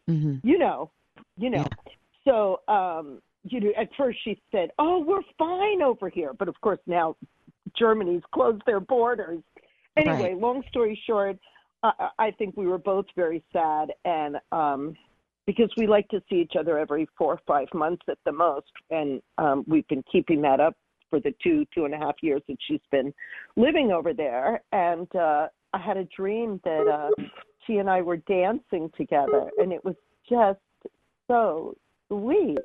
Mm-hmm. 0.09 0.47
You 0.47 0.59
know, 0.59 0.90
you 1.37 1.51
know. 1.51 1.66
Yeah. 1.87 1.92
So, 2.25 2.61
um, 2.68 3.21
you 3.44 3.61
know, 3.61 3.73
at 3.79 3.88
first 3.97 4.18
she 4.25 4.40
said, 4.53 4.71
"Oh, 4.79 5.01
we're 5.01 5.23
fine 5.38 5.83
over 5.83 6.09
here," 6.09 6.33
but 6.35 6.49
of 6.49 6.61
course 6.61 6.81
now 6.87 7.16
Germany's 7.77 8.23
closed 8.33 8.62
their 8.66 8.81
borders. 8.81 9.42
Anyway, 9.97 10.33
right. 10.33 10.38
long 10.38 10.62
story 10.68 11.01
short, 11.07 11.38
I, 11.83 12.09
I 12.18 12.31
think 12.33 12.57
we 12.57 12.66
were 12.66 12.79
both 12.79 13.07
very 13.16 13.42
sad, 13.53 13.92
and 14.05 14.37
um, 14.53 14.97
because 15.47 15.71
we 15.79 15.87
like 15.87 16.09
to 16.09 16.23
see 16.29 16.37
each 16.37 16.53
other 16.59 16.79
every 16.79 17.09
four 17.16 17.35
or 17.35 17.40
five 17.47 17.68
months 17.73 18.03
at 18.09 18.18
the 18.27 18.33
most, 18.33 18.71
and 18.90 19.23
um, 19.38 19.64
we've 19.66 19.88
been 19.88 20.05
keeping 20.12 20.42
that 20.42 20.61
up 20.61 20.77
for 21.11 21.21
the 21.21 21.35
two 21.42 21.64
two 21.75 21.85
and 21.85 21.94
a 21.94 21.99
half 21.99 22.16
years 22.23 22.42
that 22.49 22.57
she's 22.66 22.81
been 22.90 23.12
living 23.57 23.92
over 23.92 24.12
there. 24.12 24.62
And 24.73 25.09
uh, 25.14 25.49
I 25.73 25.79
had 25.79 25.97
a 25.97 26.05
dream 26.05 26.61
that 26.64 26.87
uh, 26.87 27.23
she 27.66 27.77
and 27.77 27.88
I 27.88 28.03
were 28.03 28.18
dancing 28.18 28.90
together, 28.97 29.51
and 29.59 29.73
it 29.73 29.85
was 29.85 29.97
just 30.29 30.61
so 31.29 31.77
sweet 32.09 32.59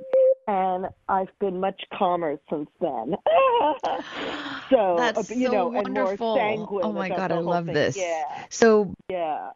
and 0.47 0.87
I've 1.07 1.39
been 1.39 1.59
much 1.59 1.81
calmer 1.97 2.37
since 2.49 2.69
then. 2.81 3.15
so 4.69 4.95
That's 4.97 5.29
you 5.29 5.47
so 5.47 5.51
know, 5.51 5.67
wonderful. 5.67 5.85
and 5.85 5.93
more 5.93 6.37
sanguine. 6.37 6.85
Oh 6.85 6.91
my 6.91 7.09
god, 7.09 7.31
I 7.31 7.39
love 7.39 7.65
thing. 7.65 7.73
this. 7.73 7.95
Yeah. 7.97 8.45
So 8.49 8.93
yeah. 9.09 9.51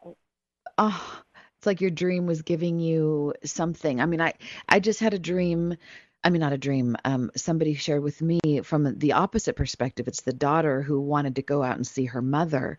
Oh, 0.78 1.22
it's 1.58 1.66
like 1.66 1.80
your 1.80 1.90
dream 1.90 2.26
was 2.26 2.42
giving 2.42 2.78
you 2.78 3.34
something. 3.44 4.00
I 4.00 4.06
mean, 4.06 4.20
I 4.20 4.34
I 4.68 4.80
just 4.80 5.00
had 5.00 5.14
a 5.14 5.18
dream. 5.18 5.76
I 6.24 6.30
mean, 6.30 6.40
not 6.40 6.52
a 6.52 6.58
dream. 6.58 6.96
Um, 7.04 7.30
somebody 7.36 7.74
shared 7.74 8.02
with 8.02 8.20
me 8.20 8.60
from 8.62 8.98
the 8.98 9.12
opposite 9.12 9.54
perspective. 9.54 10.08
It's 10.08 10.22
the 10.22 10.32
daughter 10.32 10.82
who 10.82 11.00
wanted 11.00 11.36
to 11.36 11.42
go 11.42 11.62
out 11.62 11.76
and 11.76 11.86
see 11.86 12.06
her 12.06 12.20
mother, 12.20 12.78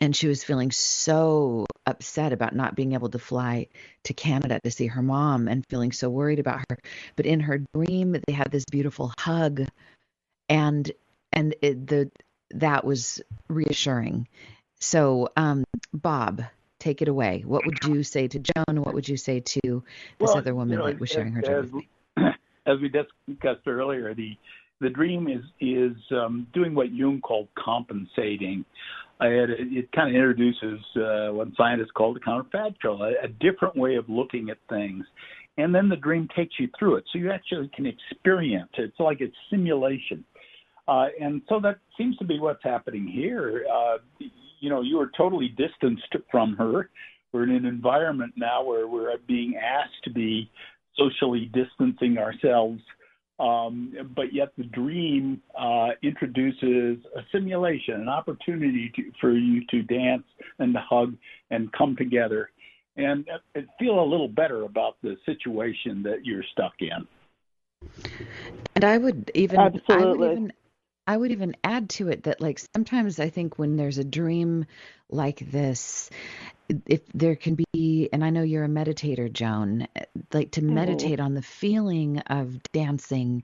and 0.00 0.16
she 0.16 0.26
was 0.26 0.42
feeling 0.42 0.70
so 0.70 1.66
upset 1.86 2.32
about 2.32 2.54
not 2.54 2.74
being 2.74 2.94
able 2.94 3.10
to 3.10 3.18
fly 3.18 3.68
to 4.04 4.14
Canada 4.14 4.58
to 4.64 4.70
see 4.70 4.86
her 4.86 5.02
mom 5.02 5.48
and 5.48 5.64
feeling 5.68 5.92
so 5.92 6.08
worried 6.08 6.38
about 6.38 6.64
her. 6.70 6.78
But 7.16 7.26
in 7.26 7.40
her 7.40 7.62
dream, 7.74 8.16
they 8.26 8.32
had 8.32 8.50
this 8.50 8.64
beautiful 8.70 9.12
hug, 9.18 9.66
and 10.48 10.90
and 11.32 11.54
it, 11.60 11.86
the 11.86 12.10
that 12.52 12.84
was 12.84 13.20
reassuring. 13.48 14.28
So, 14.80 15.28
um, 15.36 15.64
Bob, 15.92 16.42
take 16.78 17.02
it 17.02 17.08
away. 17.08 17.42
What 17.46 17.66
would 17.66 17.84
you 17.84 18.02
say 18.02 18.28
to 18.28 18.38
Joan? 18.38 18.82
What 18.82 18.94
would 18.94 19.08
you 19.08 19.18
say 19.18 19.40
to 19.40 19.60
this 19.62 19.82
well, 20.18 20.38
other 20.38 20.54
woman 20.54 20.72
you 20.72 20.78
know, 20.78 20.86
that 20.86 20.98
was 20.98 21.10
sharing 21.10 21.32
her 21.32 21.42
dream 21.42 21.58
with 21.58 21.74
me? 21.74 21.88
As 22.70 22.80
we 22.80 22.88
discussed 22.88 23.66
earlier, 23.66 24.14
the 24.14 24.36
the 24.80 24.90
dream 24.90 25.28
is 25.28 25.44
is 25.60 25.96
um, 26.12 26.46
doing 26.54 26.74
what 26.74 26.92
Jung 26.92 27.20
called 27.20 27.48
compensating. 27.58 28.64
It, 29.22 29.50
it 29.78 29.92
kind 29.92 30.08
of 30.08 30.14
introduces 30.14 30.80
uh, 30.96 31.28
what 31.34 31.48
scientists 31.54 31.90
call 31.94 32.14
the 32.14 32.20
counterfactual, 32.20 33.00
a, 33.02 33.24
a 33.26 33.28
different 33.28 33.76
way 33.76 33.96
of 33.96 34.08
looking 34.08 34.48
at 34.48 34.56
things. 34.70 35.04
And 35.58 35.74
then 35.74 35.90
the 35.90 35.96
dream 35.96 36.26
takes 36.34 36.54
you 36.58 36.70
through 36.78 36.96
it. 36.96 37.04
So 37.12 37.18
you 37.18 37.30
actually 37.30 37.70
can 37.76 37.84
experience 37.84 38.70
it. 38.78 38.84
It's 38.84 39.00
like 39.00 39.20
it's 39.20 39.36
simulation. 39.50 40.24
Uh, 40.88 41.08
and 41.20 41.42
so 41.50 41.60
that 41.60 41.78
seems 41.98 42.16
to 42.16 42.24
be 42.24 42.40
what's 42.40 42.64
happening 42.64 43.06
here. 43.06 43.66
Uh, 43.70 43.98
you 44.60 44.70
know, 44.70 44.80
you 44.80 44.98
are 44.98 45.10
totally 45.16 45.48
distanced 45.48 46.16
from 46.30 46.56
her. 46.56 46.88
We're 47.32 47.44
in 47.44 47.50
an 47.50 47.66
environment 47.66 48.32
now 48.36 48.64
where 48.64 48.88
we're 48.88 49.14
being 49.28 49.56
asked 49.56 50.02
to 50.04 50.10
be 50.10 50.50
socially 50.96 51.50
distancing 51.52 52.18
ourselves 52.18 52.80
um, 53.40 53.94
but 54.14 54.34
yet 54.34 54.52
the 54.58 54.64
dream 54.64 55.40
uh, 55.58 55.88
introduces 56.02 56.98
a 57.16 57.22
simulation, 57.32 57.94
an 57.94 58.08
opportunity 58.08 58.92
to, 58.94 59.10
for 59.18 59.32
you 59.32 59.62
to 59.70 59.82
dance 59.82 60.24
and 60.58 60.74
to 60.74 60.80
hug 60.80 61.16
and 61.50 61.72
come 61.72 61.96
together 61.96 62.50
and 62.96 63.26
uh, 63.56 63.60
feel 63.78 63.98
a 63.98 64.04
little 64.04 64.28
better 64.28 64.64
about 64.64 64.96
the 65.02 65.16
situation 65.24 66.02
that 66.02 66.26
you're 66.26 66.44
stuck 66.52 66.74
in. 66.80 67.08
And 68.74 68.84
I 68.84 68.98
would 68.98 69.30
even, 69.34 69.58
Absolutely. 69.58 69.88
I 69.96 70.04
would 70.04 70.32
even, 70.32 70.52
I 71.06 71.16
would 71.16 71.32
even 71.32 71.56
add 71.64 71.88
to 71.90 72.08
it 72.08 72.24
that 72.24 72.42
like 72.42 72.60
sometimes 72.74 73.18
I 73.18 73.30
think 73.30 73.58
when 73.58 73.76
there's 73.76 73.96
a 73.96 74.04
dream 74.04 74.66
like 75.08 75.38
this, 75.50 76.10
if 76.86 77.00
there 77.12 77.36
can 77.36 77.56
be 77.72 78.08
and 78.12 78.24
i 78.24 78.30
know 78.30 78.42
you're 78.42 78.64
a 78.64 78.68
meditator 78.68 79.32
joan 79.32 79.86
like 80.32 80.50
to 80.52 80.60
mm-hmm. 80.60 80.74
meditate 80.74 81.20
on 81.20 81.34
the 81.34 81.42
feeling 81.42 82.18
of 82.26 82.62
dancing 82.72 83.42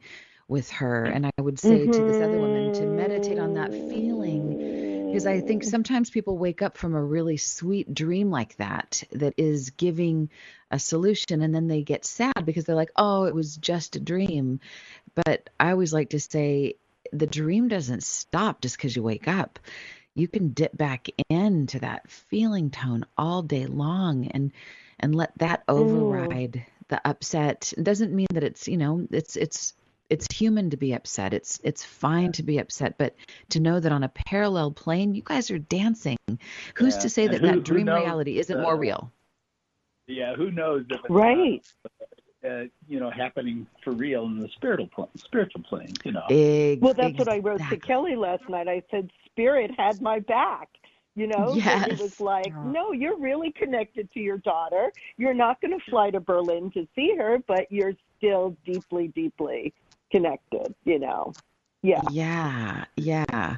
with 0.48 0.70
her 0.70 1.04
and 1.04 1.26
i 1.26 1.30
would 1.40 1.58
say 1.58 1.80
mm-hmm. 1.80 1.90
to 1.90 2.04
this 2.04 2.16
other 2.16 2.38
woman 2.38 2.72
to 2.72 2.86
meditate 2.86 3.38
on 3.38 3.54
that 3.54 3.70
feeling 3.70 5.06
because 5.06 5.26
i 5.26 5.40
think 5.40 5.64
sometimes 5.64 6.10
people 6.10 6.38
wake 6.38 6.62
up 6.62 6.76
from 6.76 6.94
a 6.94 7.02
really 7.02 7.36
sweet 7.36 7.92
dream 7.92 8.30
like 8.30 8.56
that 8.56 9.02
that 9.12 9.34
is 9.36 9.70
giving 9.70 10.30
a 10.70 10.78
solution 10.78 11.42
and 11.42 11.54
then 11.54 11.68
they 11.68 11.82
get 11.82 12.04
sad 12.04 12.44
because 12.44 12.64
they're 12.64 12.76
like 12.76 12.92
oh 12.96 13.24
it 13.24 13.34
was 13.34 13.56
just 13.56 13.96
a 13.96 14.00
dream 14.00 14.60
but 15.14 15.48
i 15.58 15.70
always 15.70 15.92
like 15.92 16.10
to 16.10 16.20
say 16.20 16.74
the 17.12 17.26
dream 17.26 17.68
doesn't 17.68 18.02
stop 18.02 18.60
just 18.60 18.76
because 18.76 18.94
you 18.94 19.02
wake 19.02 19.28
up 19.28 19.58
you 20.16 20.26
can 20.26 20.48
dip 20.48 20.76
back 20.76 21.08
into 21.28 21.78
that 21.80 22.10
feeling 22.10 22.70
tone 22.70 23.04
all 23.16 23.42
day 23.42 23.66
long 23.66 24.26
and 24.28 24.50
and 24.98 25.14
let 25.14 25.36
that 25.38 25.62
override 25.68 26.52
mm. 26.52 26.64
the 26.88 27.06
upset. 27.06 27.74
It 27.76 27.84
doesn't 27.84 28.14
mean 28.14 28.26
that 28.32 28.42
it's 28.42 28.66
you 28.66 28.78
know 28.78 29.06
it's 29.10 29.36
it's 29.36 29.74
it's 30.08 30.26
human 30.32 30.70
to 30.70 30.76
be 30.76 30.94
upset. 30.94 31.34
It's 31.34 31.60
it's 31.62 31.84
fine 31.84 32.32
to 32.32 32.42
be 32.42 32.58
upset 32.58 32.96
but 32.96 33.14
to 33.50 33.60
know 33.60 33.78
that 33.78 33.92
on 33.92 34.02
a 34.02 34.08
parallel 34.08 34.72
plane 34.72 35.14
you 35.14 35.22
guys 35.22 35.50
are 35.50 35.58
dancing. 35.58 36.16
Who's 36.74 36.94
yeah. 36.94 37.00
to 37.00 37.08
say 37.10 37.28
that 37.28 37.42
who, 37.42 37.46
that 37.48 37.62
dream 37.62 37.86
reality 37.86 38.38
isn't 38.38 38.58
uh, 38.58 38.62
more 38.62 38.76
real? 38.76 39.12
Yeah 40.06 40.34
who 40.34 40.50
knows 40.50 40.86
if 40.88 41.00
it's 41.00 41.10
right. 41.10 41.66
not, 41.84 42.08
uh, 42.46 42.64
you 42.88 43.00
know 43.00 43.10
happening 43.10 43.66
for 43.82 43.92
real 43.92 44.24
in 44.26 44.40
the 44.40 44.48
spiritual 44.48 44.88
plane 44.88 45.08
spiritual 45.16 45.62
plane 45.62 45.92
you 46.04 46.12
know. 46.12 46.24
Ex- 46.30 46.80
well 46.80 46.94
that's 46.94 47.18
what 47.18 47.28
i 47.28 47.38
wrote 47.38 47.60
to 47.70 47.76
kelly 47.76 48.16
last 48.16 48.48
night. 48.48 48.68
I 48.68 48.82
said 48.90 49.10
spirit 49.26 49.70
had 49.76 50.00
my 50.00 50.20
back 50.20 50.68
you 51.14 51.26
know? 51.26 51.54
Yes. 51.54 51.88
it 51.88 52.00
was 52.00 52.20
like 52.20 52.54
no 52.64 52.92
you're 52.92 53.18
really 53.18 53.50
connected 53.52 54.12
to 54.12 54.20
your 54.20 54.38
daughter. 54.38 54.92
You're 55.16 55.34
not 55.34 55.60
going 55.60 55.78
to 55.78 55.84
fly 55.90 56.10
to 56.10 56.20
berlin 56.20 56.70
to 56.72 56.86
see 56.94 57.14
her 57.16 57.38
but 57.46 57.70
you're 57.70 57.94
still 58.18 58.56
deeply 58.64 59.08
deeply 59.08 59.74
connected 60.10 60.74
you 60.84 60.98
know? 60.98 61.32
Yeah. 61.82 62.02
Yeah 62.10 62.84
yeah. 62.96 63.56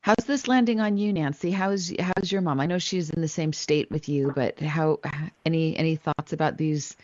How's 0.00 0.24
this 0.26 0.48
landing 0.48 0.80
on 0.80 0.96
you 0.96 1.12
nancy? 1.12 1.52
How's 1.52 1.92
how's 2.00 2.32
your 2.32 2.40
mom? 2.40 2.58
I 2.58 2.66
know 2.66 2.78
she's 2.78 3.10
in 3.10 3.20
the 3.20 3.28
same 3.28 3.52
state 3.52 3.90
with 3.90 4.08
you 4.08 4.32
but 4.34 4.58
how 4.60 4.98
any 5.44 5.76
any 5.76 5.96
thoughts 5.96 6.32
about 6.32 6.56
these 6.56 6.96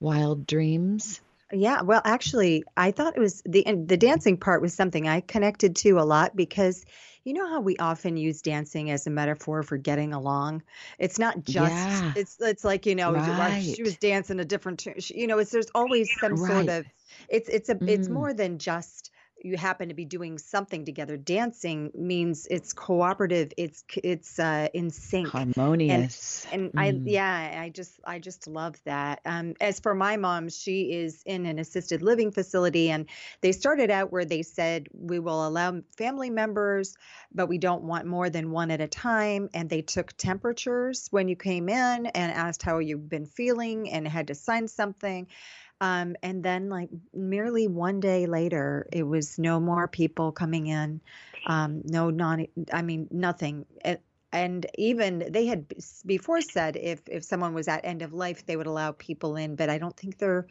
wild 0.00 0.46
dreams 0.46 1.20
yeah, 1.52 1.82
well, 1.82 2.02
actually, 2.04 2.64
I 2.76 2.90
thought 2.90 3.16
it 3.16 3.20
was 3.20 3.40
the 3.46 3.64
the 3.86 3.96
dancing 3.96 4.36
part 4.36 4.60
was 4.60 4.74
something 4.74 5.06
I 5.06 5.20
connected 5.20 5.76
to 5.76 6.00
a 6.00 6.02
lot 6.02 6.34
because 6.34 6.84
you 7.22 7.34
know 7.34 7.48
how 7.48 7.60
we 7.60 7.76
often 7.76 8.16
use 8.16 8.42
dancing 8.42 8.90
as 8.90 9.06
a 9.06 9.10
metaphor 9.10 9.62
for 9.62 9.76
getting 9.76 10.12
along. 10.12 10.62
It's 10.98 11.20
not 11.20 11.44
just 11.44 11.72
yeah. 11.72 12.12
it's 12.16 12.40
it's 12.40 12.64
like 12.64 12.84
you 12.86 12.96
know 12.96 13.12
right. 13.12 13.62
she 13.62 13.82
was 13.82 13.96
dancing 13.96 14.40
a 14.40 14.44
different 14.44 14.84
you 15.10 15.28
know 15.28 15.38
it's 15.38 15.52
there's 15.52 15.70
always 15.72 16.10
some 16.20 16.34
right. 16.34 16.50
sort 16.50 16.68
of 16.68 16.86
it's 17.28 17.48
it's 17.48 17.68
a 17.68 17.76
mm. 17.76 17.88
it's 17.88 18.08
more 18.08 18.34
than 18.34 18.58
just 18.58 19.12
you 19.46 19.56
happen 19.56 19.88
to 19.88 19.94
be 19.94 20.04
doing 20.04 20.38
something 20.38 20.84
together. 20.84 21.16
Dancing 21.16 21.92
means 21.94 22.46
it's 22.50 22.72
cooperative. 22.72 23.52
It's 23.56 23.84
it's 24.02 24.38
uh, 24.38 24.68
in 24.74 24.90
sync, 24.90 25.28
harmonious. 25.28 26.46
And, 26.50 26.72
and 26.74 27.02
mm. 27.02 27.08
I 27.08 27.10
yeah, 27.10 27.60
I 27.62 27.68
just 27.68 28.00
I 28.04 28.18
just 28.18 28.48
love 28.48 28.74
that. 28.84 29.20
Um, 29.24 29.54
as 29.60 29.78
for 29.78 29.94
my 29.94 30.16
mom, 30.16 30.48
she 30.48 30.92
is 30.92 31.22
in 31.24 31.46
an 31.46 31.58
assisted 31.58 32.02
living 32.02 32.32
facility, 32.32 32.90
and 32.90 33.06
they 33.40 33.52
started 33.52 33.90
out 33.90 34.10
where 34.10 34.24
they 34.24 34.42
said 34.42 34.88
we 34.92 35.20
will 35.20 35.46
allow 35.46 35.80
family 35.96 36.30
members, 36.30 36.96
but 37.32 37.48
we 37.48 37.58
don't 37.58 37.84
want 37.84 38.06
more 38.06 38.28
than 38.28 38.50
one 38.50 38.72
at 38.72 38.80
a 38.80 38.88
time. 38.88 39.48
And 39.54 39.70
they 39.70 39.82
took 39.82 40.16
temperatures 40.16 41.06
when 41.12 41.28
you 41.28 41.36
came 41.36 41.68
in 41.68 42.06
and 42.06 42.32
asked 42.32 42.62
how 42.62 42.78
you've 42.78 43.08
been 43.08 43.26
feeling, 43.26 43.90
and 43.90 44.08
had 44.08 44.26
to 44.26 44.34
sign 44.34 44.66
something. 44.66 45.28
Um, 45.80 46.16
and 46.22 46.42
then, 46.42 46.68
like, 46.70 46.88
merely 47.12 47.68
one 47.68 48.00
day 48.00 48.26
later, 48.26 48.86
it 48.92 49.02
was 49.02 49.38
no 49.38 49.60
more 49.60 49.86
people 49.86 50.32
coming 50.32 50.68
in, 50.68 51.00
um, 51.46 51.82
no 51.84 52.10
non, 52.10 52.46
I 52.72 52.82
mean, 52.82 53.08
nothing. 53.10 53.66
And, 53.82 53.98
and 54.32 54.66
even 54.76 55.26
they 55.30 55.46
had 55.46 55.66
before 56.04 56.40
said 56.40 56.76
if 56.76 57.00
if 57.08 57.24
someone 57.24 57.54
was 57.54 57.68
at 57.68 57.84
end 57.84 58.02
of 58.02 58.12
life, 58.12 58.44
they 58.44 58.56
would 58.56 58.66
allow 58.66 58.92
people 58.92 59.36
in, 59.36 59.54
but 59.56 59.70
I 59.70 59.78
don't 59.78 59.96
think 59.96 60.18
they're 60.18 60.46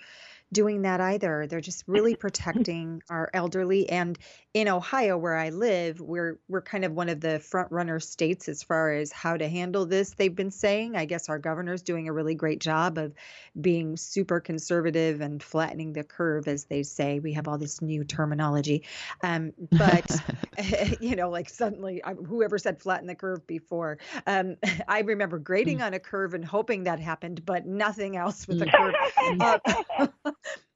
doing 0.55 0.83
that 0.83 1.01
either. 1.01 1.45
They're 1.45 1.61
just 1.61 1.83
really 1.85 2.15
protecting 2.25 3.03
our 3.09 3.29
elderly. 3.33 3.89
And 3.89 4.17
in 4.53 4.69
Ohio, 4.69 5.17
where 5.17 5.35
I 5.35 5.49
live, 5.49 5.99
we're 5.99 6.39
we're 6.47 6.61
kind 6.61 6.85
of 6.85 6.93
one 6.93 7.09
of 7.09 7.19
the 7.19 7.39
front 7.39 7.71
runner 7.71 7.99
states 7.99 8.47
as 8.47 8.63
far 8.63 8.93
as 8.93 9.11
how 9.11 9.35
to 9.35 9.47
handle 9.47 9.85
this. 9.85 10.11
They've 10.11 10.33
been 10.33 10.51
saying. 10.51 10.95
I 10.95 11.05
guess 11.05 11.27
our 11.29 11.37
governor's 11.37 11.81
doing 11.83 12.07
a 12.07 12.13
really 12.13 12.35
great 12.35 12.61
job 12.61 12.97
of 12.97 13.13
being 13.59 13.97
super 13.97 14.39
conservative 14.39 15.19
and 15.19 15.43
flattening 15.43 15.91
the 15.91 16.05
curve, 16.05 16.47
as 16.47 16.65
they 16.65 16.83
say. 16.83 17.19
We 17.19 17.33
have 17.33 17.49
all 17.49 17.57
this 17.57 17.81
new 17.81 18.05
terminology, 18.05 18.83
um, 19.21 19.51
but 19.71 20.09
you 21.01 21.17
know, 21.17 21.29
like 21.29 21.49
suddenly, 21.49 22.01
whoever 22.25 22.57
said 22.57 22.81
flatten 22.81 23.07
the 23.07 23.15
curve 23.15 23.45
before, 23.45 23.97
um, 24.25 24.55
I 24.87 25.01
remember 25.01 25.37
grading 25.37 25.79
mm. 25.79 25.85
on 25.85 25.93
a 25.93 25.99
curve 25.99 26.33
and 26.33 26.45
hoping 26.45 26.85
that 26.85 26.99
happened, 26.99 27.45
but 27.45 27.65
nothing 27.65 28.15
else 28.15 28.47
with 28.47 28.59
the 28.59 28.67
curve. 28.67 28.93
Uh, 29.39 29.59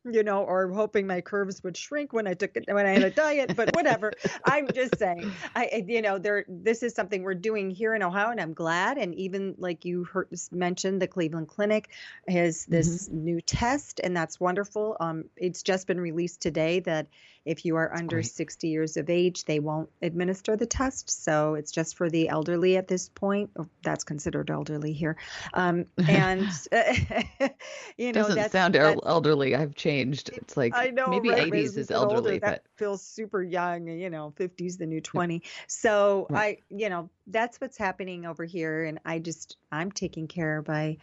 you 0.05 0.23
know, 0.23 0.43
or 0.43 0.71
hoping 0.71 1.07
my 1.07 1.21
curves 1.21 1.63
would 1.63 1.75
shrink 1.75 2.13
when 2.13 2.27
I 2.27 2.33
took 2.33 2.55
it 2.55 2.65
when 2.67 2.85
I 2.85 2.91
had 2.91 3.03
a 3.03 3.09
diet, 3.09 3.55
but 3.55 3.75
whatever. 3.75 4.13
I'm 4.45 4.67
just 4.73 4.97
saying, 4.97 5.31
I 5.55 5.83
you 5.87 6.01
know, 6.01 6.17
there 6.17 6.45
this 6.47 6.83
is 6.83 6.93
something 6.93 7.23
we're 7.23 7.33
doing 7.33 7.69
here 7.69 7.93
in 7.93 8.03
Ohio, 8.03 8.29
and 8.29 8.39
I'm 8.39 8.53
glad. 8.53 8.97
And 8.97 9.13
even 9.15 9.55
like 9.57 9.85
you 9.85 10.05
heard 10.05 10.29
mentioned, 10.51 11.01
the 11.01 11.07
Cleveland 11.07 11.47
Clinic 11.47 11.89
has 12.27 12.65
this 12.65 13.07
mm-hmm. 13.07 13.23
new 13.23 13.41
test, 13.41 13.99
and 14.03 14.15
that's 14.15 14.39
wonderful. 14.39 14.95
Um, 14.99 15.25
it's 15.35 15.63
just 15.63 15.87
been 15.87 15.99
released 15.99 16.41
today 16.41 16.79
that 16.81 17.07
if 17.45 17.65
you 17.65 17.75
are 17.77 17.95
under 17.95 18.21
60 18.21 18.67
years 18.67 18.97
of 18.97 19.09
age, 19.09 19.45
they 19.45 19.59
won't 19.59 19.89
administer 20.01 20.55
the 20.55 20.65
test. 20.65 21.09
So 21.23 21.55
it's 21.55 21.71
just 21.71 21.95
for 21.95 22.09
the 22.09 22.29
elderly 22.29 22.77
at 22.77 22.87
this 22.87 23.09
point. 23.09 23.49
Oh, 23.57 23.67
that's 23.83 24.03
considered 24.03 24.49
elderly 24.49 24.93
here. 24.93 25.17
Um, 25.53 25.85
and, 26.07 26.49
you 27.97 28.13
know, 28.13 28.27
doesn't 28.27 28.51
sound 28.51 28.75
that's, 28.75 28.99
elderly. 29.05 29.55
I've 29.55 29.75
changed. 29.75 30.29
It's 30.33 30.57
like 30.57 30.75
I 30.75 30.89
know, 30.89 31.09
maybe 31.09 31.29
right? 31.29 31.51
80s 31.51 31.77
is 31.77 31.91
elderly, 31.91 32.15
older, 32.15 32.39
but 32.39 32.41
that 32.41 32.63
feels 32.75 33.01
super 33.01 33.41
young, 33.41 33.87
you 33.87 34.09
know, 34.09 34.33
50s 34.37 34.77
the 34.77 34.85
new 34.85 35.01
20. 35.01 35.41
So 35.67 36.27
right. 36.29 36.59
I, 36.59 36.75
you 36.75 36.89
know, 36.89 37.09
that's 37.27 37.59
what's 37.61 37.77
happening 37.77 38.25
over 38.25 38.45
here. 38.45 38.85
And 38.85 38.99
I 39.05 39.19
just, 39.19 39.57
I'm 39.71 39.91
taking 39.91 40.27
care 40.27 40.61
by 40.61 40.97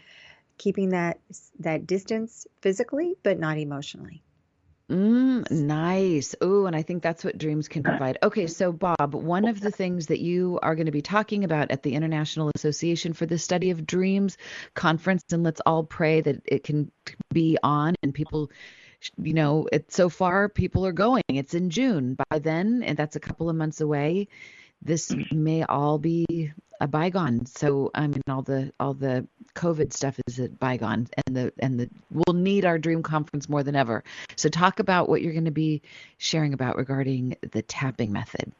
keeping 0.59 0.91
that 0.91 1.19
that 1.59 1.87
distance 1.87 2.47
physically 2.63 3.15
but 3.23 3.39
not 3.39 3.59
emotionally 3.59 4.23
Mm, 4.91 5.51
nice. 5.51 6.37
Oh, 6.41 6.67
and 6.67 6.77
I 6.77 6.83
think 6.83 7.03
that's 7.03 7.25
what 7.25 7.39
dreams 7.39 7.67
can 7.67 7.83
provide. 7.83 8.19
Okay, 8.23 8.47
so 8.47 8.73
Bob, 8.73 9.15
one 9.15 9.47
of 9.47 9.61
the 9.61 9.71
things 9.71 10.07
that 10.07 10.21
you 10.21 10.61
are 10.63 10.77
going 10.77 10.87
to 10.87 10.93
be 10.93 11.03
talking 11.03 11.43
about 11.43 11.71
at 11.71 11.83
the 11.83 11.95
International 11.95 12.53
Association 12.55 13.13
for 13.13 13.27
the 13.27 13.39
Study 13.39 13.71
of 13.71 13.87
Dreams 13.87 14.39
conference, 14.75 15.25
and 15.33 15.43
let's 15.43 15.61
all 15.67 15.83
pray 15.83 16.21
that 16.21 16.41
it 16.45 16.63
can 16.63 16.91
be 17.33 17.59
on 17.65 17.97
and 18.03 18.15
people, 18.15 18.51
you 19.19 19.35
know, 19.35 19.69
it 19.73 19.93
so 19.93 20.09
far 20.09 20.49
people 20.49 20.87
are 20.87 20.93
going. 20.93 21.25
It's 21.29 21.55
in 21.55 21.71
June. 21.71 22.17
By 22.31 22.39
then, 22.39 22.85
and 22.85 22.97
that's 22.97 23.17
a 23.17 23.21
couple 23.21 23.51
of 23.51 23.57
months 23.57 23.81
away 23.81 24.29
this 24.87 25.15
may 25.33 25.63
all 25.65 25.99
be 25.99 26.53
a 26.81 26.87
bygone. 26.87 27.47
So 27.47 27.91
I 27.95 28.07
mean, 28.07 28.23
all 28.29 28.43
the 28.43 28.73
all 28.79 28.95
the 28.95 29.27
COVID 29.55 29.93
stuff 29.93 30.19
is 30.27 30.39
a 30.39 30.49
bygone, 30.49 31.09
and 31.27 31.37
the 31.37 31.53
and 31.59 31.81
the 31.81 31.91
we'll 32.11 32.35
need 32.35 32.65
our 32.65 32.79
dream 32.79 33.03
conference 33.03 33.49
more 33.49 33.63
than 33.63 33.75
ever. 33.77 34.05
So 34.37 34.49
talk 34.49 34.79
about 34.79 35.09
what 35.09 35.23
you're 35.23 35.33
going 35.33 35.47
to 35.47 35.51
be 35.51 35.83
sharing 36.19 36.53
about 36.55 36.77
regarding 36.77 37.37
the 37.53 37.63
tapping 37.63 38.13
method. 38.13 38.53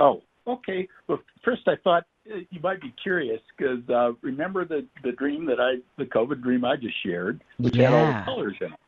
Oh, 0.00 0.22
okay. 0.46 0.88
Well, 1.08 1.20
first 1.44 1.62
I 1.68 1.76
thought 1.82 2.04
uh, 2.30 2.38
you 2.50 2.60
might 2.60 2.80
be 2.80 2.92
curious 3.02 3.40
because 3.56 3.88
uh, 3.88 4.12
remember 4.20 4.64
the 4.64 4.86
the 5.02 5.12
dream 5.12 5.46
that 5.46 5.60
I 5.60 5.76
the 5.98 6.06
COVID 6.06 6.42
dream 6.42 6.64
I 6.64 6.76
just 6.76 7.00
shared, 7.02 7.42
which 7.58 7.76
yeah. 7.76 7.90
had 7.90 7.94
all 7.94 8.12
the 8.12 8.24
colors 8.24 8.56
in 8.60 8.72
it. 8.72 8.78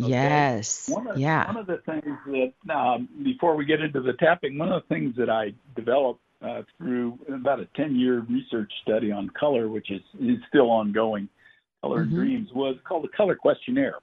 Okay? 0.00 0.10
Yes. 0.10 0.88
One 0.88 1.06
of, 1.06 1.18
yeah. 1.18 1.46
One 1.46 1.56
of 1.58 1.66
the 1.66 1.78
things 1.78 2.16
that, 2.26 2.74
um, 2.74 3.08
before 3.22 3.56
we 3.56 3.64
get 3.64 3.80
into 3.80 4.00
the 4.00 4.14
tapping, 4.14 4.58
one 4.58 4.72
of 4.72 4.82
the 4.82 4.94
things 4.94 5.14
that 5.16 5.28
I 5.28 5.52
developed 5.76 6.20
uh, 6.42 6.62
through 6.78 7.18
about 7.32 7.60
a 7.60 7.66
10 7.76 7.96
year 7.96 8.20
research 8.20 8.72
study 8.82 9.12
on 9.12 9.30
color, 9.30 9.68
which 9.68 9.90
is, 9.90 10.02
is 10.20 10.38
still 10.48 10.70
ongoing, 10.70 11.28
Color 11.82 12.04
mm-hmm. 12.04 12.14
Dreams, 12.14 12.48
was 12.54 12.76
called 12.84 13.04
the 13.04 13.08
Color 13.08 13.34
Questionnaire. 13.34 13.96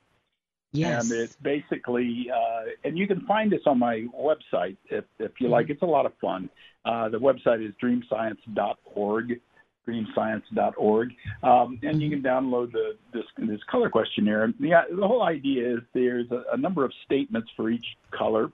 Yes. 0.71 1.09
And 1.09 1.19
it's 1.19 1.35
basically, 1.37 2.29
uh, 2.33 2.65
and 2.83 2.97
you 2.97 3.07
can 3.07 3.21
find 3.21 3.51
this 3.51 3.61
on 3.65 3.79
my 3.79 4.05
website 4.15 4.77
if, 4.89 5.05
if 5.17 5.31
you 5.39 5.45
mm-hmm. 5.45 5.53
like. 5.53 5.69
It's 5.69 5.81
a 5.81 5.87
lot 5.87 6.05
of 6.05 6.13
fun. 6.21 6.49
Uh, 6.85 7.09
the 7.09 7.19
website 7.19 7.65
is 7.65 7.73
dreamscience.org 7.81 9.41
dreamscience.org, 9.89 11.09
um, 11.43 11.79
and 11.81 12.01
you 12.01 12.09
can 12.09 12.21
download 12.21 12.71
the 12.71 12.97
this, 13.13 13.23
this 13.37 13.59
color 13.69 13.89
questionnaire. 13.89 14.53
The, 14.59 14.71
the 14.95 15.07
whole 15.07 15.23
idea 15.23 15.75
is 15.75 15.79
there's 15.93 16.29
a, 16.31 16.43
a 16.53 16.57
number 16.57 16.85
of 16.85 16.91
statements 17.05 17.49
for 17.55 17.69
each 17.69 17.85
color 18.11 18.51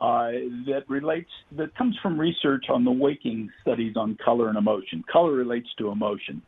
uh, 0.00 0.30
that 0.66 0.84
relates 0.88 1.30
that 1.56 1.74
comes 1.76 1.96
from 2.02 2.18
research 2.18 2.66
on 2.68 2.84
the 2.84 2.90
waking 2.90 3.50
studies 3.62 3.96
on 3.96 4.16
color 4.24 4.48
and 4.48 4.58
emotion. 4.58 5.02
Color 5.10 5.32
relates 5.32 5.68
to 5.78 5.90
emotion. 5.90 6.42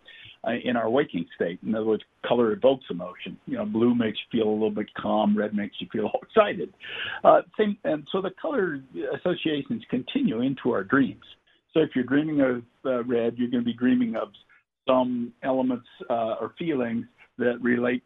Uh, 0.45 0.55
in 0.65 0.75
our 0.77 0.91
waking 0.91 1.25
state. 1.37 1.61
In 1.65 1.73
other 1.73 1.87
words, 1.87 2.03
color 2.27 2.51
evokes 2.51 2.85
emotion. 2.91 3.39
You 3.47 3.59
know, 3.59 3.65
blue 3.65 3.95
makes 3.95 4.19
you 4.19 4.41
feel 4.41 4.51
a 4.51 4.53
little 4.53 4.73
bit 4.73 4.93
calm, 4.95 5.39
red 5.39 5.55
makes 5.55 5.77
you 5.79 5.87
feel 5.93 6.11
excited. 6.23 6.75
Uh, 7.23 7.43
same, 7.57 7.79
and 7.85 8.09
so 8.11 8.21
the 8.21 8.33
color 8.43 8.81
associations 9.15 9.85
continue 9.89 10.41
into 10.41 10.73
our 10.73 10.83
dreams. 10.83 11.23
So 11.73 11.81
if 11.81 11.91
you're 11.95 12.05
dreaming 12.05 12.41
of 12.41 12.63
uh, 12.85 13.05
red, 13.05 13.35
you're 13.37 13.51
going 13.51 13.65
to 13.65 13.65
be 13.65 13.73
dreaming 13.73 14.17
of 14.17 14.29
some 14.87 15.33
elements 15.43 15.87
uh, 16.11 16.35
or 16.41 16.55
feelings 16.59 17.07
that 17.39 17.59
relate 17.63 18.03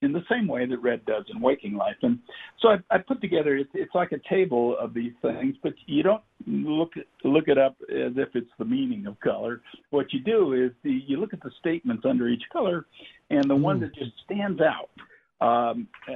in 0.00 0.12
the 0.12 0.22
same 0.30 0.46
way 0.46 0.64
that 0.64 0.78
red 0.78 1.04
does 1.06 1.24
in 1.34 1.40
waking 1.40 1.74
life. 1.74 1.96
And 2.02 2.20
so 2.60 2.68
I, 2.68 2.76
I 2.90 2.98
put 2.98 3.20
together 3.20 3.56
it's, 3.56 3.70
it's 3.74 3.94
like 3.94 4.12
a 4.12 4.20
table 4.28 4.76
of 4.78 4.94
these 4.94 5.12
things, 5.22 5.56
but 5.62 5.72
you 5.86 6.02
don't 6.02 6.22
look 6.46 6.92
look 7.24 7.48
it 7.48 7.58
up 7.58 7.76
as 7.90 8.12
if 8.16 8.28
it's 8.34 8.50
the 8.58 8.64
meaning 8.64 9.06
of 9.06 9.18
color. 9.20 9.60
What 9.90 10.12
you 10.12 10.20
do 10.20 10.52
is 10.52 10.70
the, 10.84 11.02
you 11.06 11.18
look 11.18 11.32
at 11.32 11.42
the 11.42 11.50
statements 11.58 12.04
under 12.08 12.28
each 12.28 12.44
color, 12.52 12.86
and 13.30 13.44
the 13.50 13.54
mm. 13.54 13.60
one 13.62 13.80
that 13.80 13.94
just 13.94 14.12
stands 14.24 14.60
out. 14.60 14.90
Um, 15.40 15.86
uh, 16.08 16.14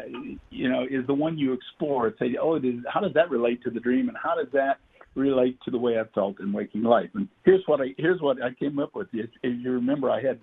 you 0.50 0.68
know, 0.68 0.82
is 0.82 1.06
the 1.06 1.14
one 1.14 1.38
you 1.38 1.52
explore 1.52 2.08
and 2.08 2.16
say, 2.18 2.36
oh, 2.40 2.56
it 2.56 2.64
is, 2.64 2.80
how 2.92 2.98
does 2.98 3.14
that 3.14 3.30
relate 3.30 3.62
to 3.62 3.70
the 3.70 3.78
dream, 3.78 4.08
and 4.08 4.18
how 4.20 4.34
does 4.34 4.48
that 4.52 4.78
relate 5.14 5.58
to 5.64 5.70
the 5.70 5.78
way 5.78 5.98
I 5.98 6.04
felt 6.14 6.40
in 6.40 6.52
waking 6.52 6.82
life. 6.82 7.10
And 7.14 7.28
here's 7.44 7.62
what 7.66 7.80
I 7.80 7.94
here's 7.98 8.20
what 8.20 8.42
I 8.42 8.52
came 8.52 8.78
up 8.78 8.94
with. 8.94 9.08
If, 9.12 9.30
if 9.42 9.64
you 9.64 9.72
remember, 9.72 10.10
I 10.10 10.22
had 10.22 10.38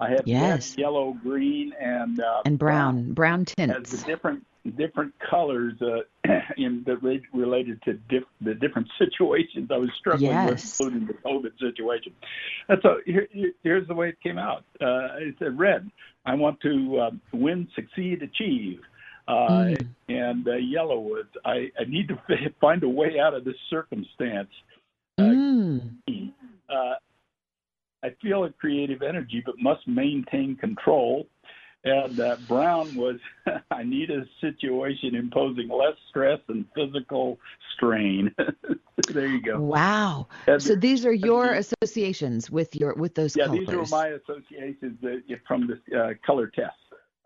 I 0.00 0.10
had 0.10 0.22
yes. 0.26 0.72
red, 0.72 0.78
yellow, 0.78 1.16
green, 1.22 1.72
and 1.80 2.20
uh, 2.20 2.42
and 2.44 2.58
brown 2.58 3.12
brown 3.12 3.44
tints. 3.44 3.92
As 3.92 4.00
the 4.00 4.06
different 4.06 4.44
different 4.76 5.14
colors 5.30 5.74
uh, 5.80 6.00
in 6.56 6.84
that 6.86 7.02
related 7.32 7.82
to 7.82 7.94
diff, 7.94 8.24
the 8.40 8.54
different 8.54 8.88
situations 8.98 9.70
I 9.72 9.78
was 9.78 9.90
struggling 9.98 10.30
yes. 10.30 10.80
with, 10.80 10.88
including 10.88 11.06
the 11.06 11.14
COVID 11.14 11.58
situation. 11.58 12.12
And 12.68 12.78
so 12.82 13.00
here, 13.06 13.28
here's 13.62 13.88
the 13.88 13.94
way 13.94 14.10
it 14.10 14.20
came 14.20 14.38
out. 14.38 14.64
Uh, 14.80 15.18
it 15.18 15.36
said 15.38 15.58
red. 15.58 15.90
I 16.26 16.34
want 16.34 16.60
to 16.60 16.98
uh, 16.98 17.10
win, 17.32 17.68
succeed, 17.74 18.22
achieve. 18.22 18.80
Uh, 19.28 19.48
mm. 19.48 19.88
And 20.08 20.48
uh, 20.48 20.52
Yellowwood, 20.52 21.26
I, 21.44 21.70
I 21.78 21.84
need 21.86 22.08
to 22.08 22.18
find 22.60 22.82
a 22.82 22.88
way 22.88 23.20
out 23.20 23.34
of 23.34 23.44
this 23.44 23.56
circumstance. 23.68 24.48
Uh, 25.18 25.22
mm. 25.22 25.90
Uh, 26.68 26.94
I 28.02 28.10
feel 28.22 28.44
a 28.44 28.50
creative 28.50 29.02
energy, 29.02 29.42
but 29.44 29.56
must 29.58 29.86
maintain 29.86 30.56
control. 30.56 31.26
And 31.84 32.18
uh, 32.18 32.36
Brown 32.48 32.94
was, 32.96 33.16
I 33.70 33.82
need 33.82 34.10
a 34.10 34.24
situation 34.40 35.14
imposing 35.14 35.68
less 35.68 35.94
stress 36.08 36.40
and 36.48 36.64
physical 36.74 37.38
strain. 37.74 38.34
there 39.08 39.26
you 39.26 39.42
go. 39.42 39.60
Wow. 39.60 40.28
And, 40.46 40.62
so 40.62 40.74
these 40.74 41.04
are 41.04 41.12
your 41.12 41.52
associations 41.54 42.50
with 42.50 42.74
your 42.74 42.94
with 42.94 43.14
those 43.14 43.36
yeah, 43.36 43.46
colors. 43.46 43.60
these 43.60 43.74
are 43.74 43.86
my 43.86 44.08
associations 44.08 44.98
from 45.46 45.68
the 45.68 45.98
uh, 45.98 46.14
color 46.26 46.48
test 46.48 46.74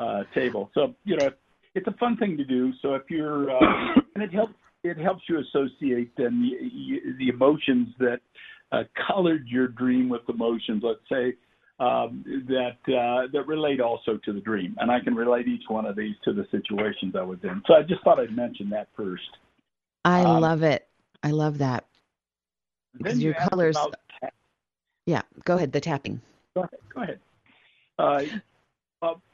uh, 0.00 0.24
table. 0.34 0.70
So 0.74 0.94
you 1.04 1.16
know, 1.16 1.30
it's 1.74 1.86
a 1.86 1.92
fun 1.98 2.16
thing 2.16 2.36
to 2.36 2.44
do. 2.44 2.72
So 2.82 2.94
if 2.94 3.02
you're, 3.08 3.50
uh, 3.50 3.60
and 4.14 4.22
it 4.22 4.32
helps 4.32 4.54
it 4.84 4.98
helps 4.98 5.22
you 5.28 5.38
associate 5.38 6.10
then 6.16 6.42
the, 6.42 7.14
the 7.18 7.28
emotions 7.28 7.88
that 8.00 8.18
uh, 8.72 8.82
colored 9.06 9.46
your 9.46 9.68
dream 9.68 10.08
with 10.08 10.22
emotions. 10.28 10.82
Let's 10.84 11.00
say 11.08 11.34
um, 11.78 12.24
that 12.48 12.78
uh, 12.92 13.28
that 13.32 13.46
relate 13.46 13.80
also 13.80 14.18
to 14.24 14.32
the 14.32 14.40
dream, 14.40 14.76
and 14.80 14.90
I 14.90 15.00
can 15.00 15.14
relate 15.14 15.46
each 15.46 15.64
one 15.68 15.86
of 15.86 15.96
these 15.96 16.14
to 16.24 16.32
the 16.32 16.46
situations 16.50 17.14
I 17.16 17.22
was 17.22 17.38
in. 17.42 17.62
So 17.66 17.74
I 17.74 17.82
just 17.82 18.02
thought 18.02 18.18
I'd 18.18 18.34
mention 18.34 18.68
that 18.70 18.88
first. 18.96 19.22
I 20.04 20.22
um, 20.22 20.40
love 20.40 20.62
it. 20.62 20.88
I 21.22 21.30
love 21.30 21.58
that 21.58 21.86
because 22.96 23.18
your 23.18 23.34
colors. 23.34 23.76
Yeah, 25.06 25.22
go 25.44 25.56
ahead. 25.56 25.72
The 25.72 25.80
tapping. 25.80 26.20
Go 26.54 26.62
ahead. 26.62 26.78
Go 26.94 27.02
ahead. 27.02 27.20
Uh, 29.02 29.14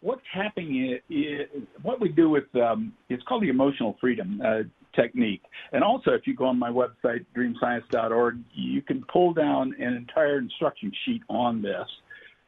what's 0.00 0.22
happening 0.32 0.98
is, 1.08 1.46
what 1.82 2.00
we 2.00 2.08
do 2.08 2.28
with 2.28 2.44
um, 2.56 2.92
it's 3.08 3.22
called 3.24 3.42
the 3.42 3.48
emotional 3.48 3.96
freedom 4.00 4.40
uh, 4.44 4.60
technique. 4.94 5.42
And 5.72 5.84
also, 5.84 6.12
if 6.12 6.26
you 6.26 6.34
go 6.34 6.46
on 6.46 6.58
my 6.58 6.70
website 6.70 7.24
dreamscience.org, 7.36 8.38
you 8.52 8.82
can 8.82 9.04
pull 9.12 9.32
down 9.32 9.74
an 9.78 9.94
entire 9.94 10.38
instruction 10.38 10.92
sheet 11.04 11.22
on 11.28 11.62
this. 11.62 11.86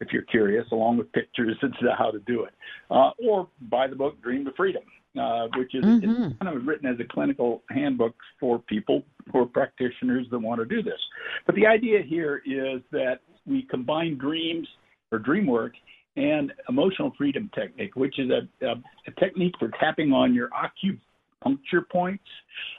if 0.00 0.08
you're 0.12 0.22
curious, 0.22 0.66
along 0.72 0.96
with 0.96 1.12
pictures 1.12 1.56
as 1.62 1.70
to 1.80 1.94
how 1.96 2.10
to 2.10 2.18
do 2.20 2.44
it. 2.44 2.54
Uh, 2.90 3.10
or 3.24 3.48
buy 3.62 3.86
the 3.86 3.96
book 3.96 4.20
Dream 4.22 4.44
to 4.44 4.52
Freedom, 4.56 4.82
uh, 5.20 5.46
which 5.56 5.74
is 5.74 5.84
mm-hmm. 5.84 6.30
kind 6.42 6.56
of 6.56 6.66
written 6.66 6.88
as 6.88 6.98
a 7.00 7.04
clinical 7.04 7.62
handbook 7.70 8.16
for 8.40 8.58
people 8.58 9.02
who 9.32 9.40
are 9.40 9.46
practitioners 9.46 10.26
that 10.30 10.38
want 10.38 10.60
to 10.60 10.64
do 10.64 10.82
this. 10.82 11.00
But 11.46 11.54
the 11.54 11.66
idea 11.66 12.02
here 12.02 12.42
is 12.44 12.82
that 12.90 13.20
we 13.46 13.62
combine 13.62 14.18
dreams 14.18 14.66
or 15.12 15.18
dream 15.18 15.46
work 15.46 15.74
and 16.16 16.52
emotional 16.68 17.12
freedom 17.16 17.50
technique, 17.54 17.96
which 17.96 18.18
is 18.18 18.30
a, 18.30 18.66
a, 18.66 18.72
a 19.06 19.20
technique 19.20 19.54
for 19.58 19.70
tapping 19.80 20.12
on 20.12 20.34
your 20.34 20.48
acupuncture 20.50 21.88
points. 21.90 22.24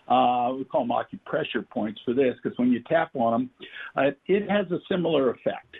Uh, 0.07 0.53
we 0.57 0.65
call 0.65 0.85
them 0.85 0.89
acupressure 0.89 1.67
points 1.69 1.99
for 2.05 2.13
this 2.13 2.35
because 2.41 2.57
when 2.57 2.71
you 2.71 2.81
tap 2.87 3.11
on 3.15 3.31
them, 3.31 3.49
uh, 3.97 4.11
it 4.27 4.49
has 4.49 4.69
a 4.71 4.79
similar 4.89 5.31
effect. 5.31 5.75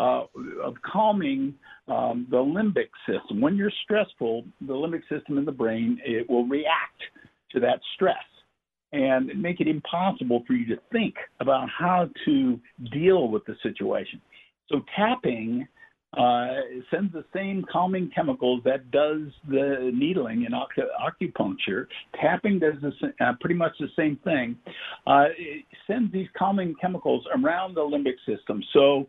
Uh, 0.00 0.26
of 0.62 0.76
calming 0.86 1.52
um, 1.88 2.24
the 2.30 2.36
limbic 2.36 2.86
system. 3.04 3.40
When 3.40 3.56
you're 3.56 3.72
stressful, 3.82 4.44
the 4.60 4.72
limbic 4.72 5.00
system 5.08 5.38
in 5.38 5.44
the 5.44 5.50
brain 5.50 6.00
it 6.04 6.30
will 6.30 6.46
react 6.46 7.02
to 7.50 7.58
that 7.58 7.80
stress 7.96 8.14
and 8.92 9.30
make 9.40 9.60
it 9.60 9.66
impossible 9.66 10.44
for 10.46 10.52
you 10.52 10.66
to 10.74 10.80
think 10.92 11.16
about 11.40 11.68
how 11.68 12.08
to 12.24 12.60
deal 12.92 13.28
with 13.28 13.44
the 13.46 13.56
situation. 13.62 14.20
So 14.68 14.82
tapping 14.96 15.66
uh, 16.16 16.48
sends 16.90 17.12
the 17.12 17.24
same 17.34 17.64
calming 17.70 18.10
chemicals 18.14 18.62
that 18.64 18.90
does 18.90 19.28
the 19.48 19.90
needling 19.94 20.44
in 20.44 20.52
acupuncture. 20.52 21.86
Tapping 22.20 22.58
does 22.58 22.74
the, 22.80 22.92
uh, 23.24 23.32
pretty 23.40 23.54
much 23.54 23.72
the 23.78 23.88
same 23.94 24.16
thing. 24.24 24.56
Uh, 25.06 25.26
it 25.36 25.64
sends 25.86 26.10
these 26.12 26.28
calming 26.36 26.74
chemicals 26.80 27.26
around 27.36 27.74
the 27.74 27.80
limbic 27.80 28.16
system. 28.26 28.62
So 28.72 29.06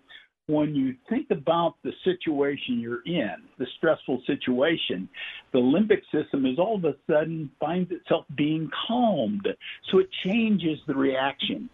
when 0.47 0.75
you 0.75 0.95
think 1.07 1.27
about 1.29 1.75
the 1.83 1.91
situation 2.03 2.79
you're 2.79 3.03
in, 3.05 3.35
the 3.59 3.67
stressful 3.77 4.21
situation, 4.25 5.07
the 5.53 5.59
limbic 5.59 6.01
system 6.11 6.45
is 6.45 6.57
all 6.57 6.75
of 6.75 6.85
a 6.85 6.95
sudden 7.09 7.49
finds 7.59 7.91
itself 7.91 8.25
being 8.35 8.69
calmed. 8.87 9.47
So 9.91 9.99
it 9.99 10.09
changes 10.25 10.79
the 10.87 10.95
reaction. 10.95 11.69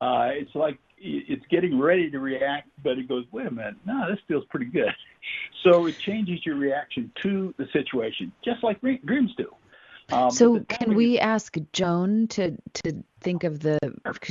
Uh, 0.00 0.28
it's 0.32 0.54
like 0.54 0.78
it's 1.00 1.44
getting 1.50 1.78
ready 1.78 2.10
to 2.10 2.18
react, 2.18 2.68
but 2.82 2.98
it 2.98 3.08
goes, 3.08 3.24
wait 3.32 3.46
a 3.46 3.50
minute, 3.50 3.74
no, 3.86 4.10
this 4.10 4.18
feels 4.28 4.44
pretty 4.50 4.66
good. 4.66 4.90
So 5.62 5.84
it 5.84 5.98
changes 5.98 6.46
your 6.46 6.56
reaction 6.56 7.12
to 7.22 7.54
the 7.58 7.66
situation, 7.74 8.32
just 8.42 8.64
like 8.64 8.80
dreams 8.80 9.30
do. 9.36 9.54
Um, 10.10 10.30
so 10.30 10.60
can 10.60 10.94
we 10.94 11.18
ask 11.18 11.54
Joan 11.74 12.28
to 12.28 12.56
to 12.82 13.04
think 13.20 13.44
of 13.44 13.60
the 13.60 13.78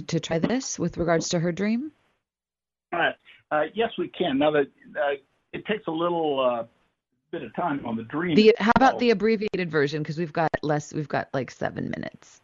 to 0.08 0.20
try 0.20 0.40
this 0.40 0.80
with 0.80 0.98
regards 0.98 1.30
to 1.30 1.40
her 1.40 1.52
dream? 1.52 1.92
Uh, 2.92 3.12
uh, 3.52 3.66
yes, 3.76 3.92
we 4.00 4.08
can. 4.08 4.40
Now 4.40 4.50
that 4.50 4.66
uh, 5.00 5.18
it 5.54 5.64
takes 5.68 5.86
a 5.86 5.92
little 5.92 6.40
uh, 6.40 6.64
bit 7.30 7.44
of 7.44 7.56
time 7.56 7.86
on 7.86 7.96
the 7.96 8.04
dream. 8.04 8.36
The, 8.36 8.56
how 8.58 8.72
about 8.76 8.98
the 8.98 9.12
abbreviated 9.12 9.70
version? 9.70 10.02
Because 10.02 10.18
we've 10.18 10.34
got 10.34 10.50
less. 10.64 10.92
We've 10.92 11.08
got 11.08 11.30
like 11.32 11.52
seven 11.52 11.92
minutes 11.92 12.42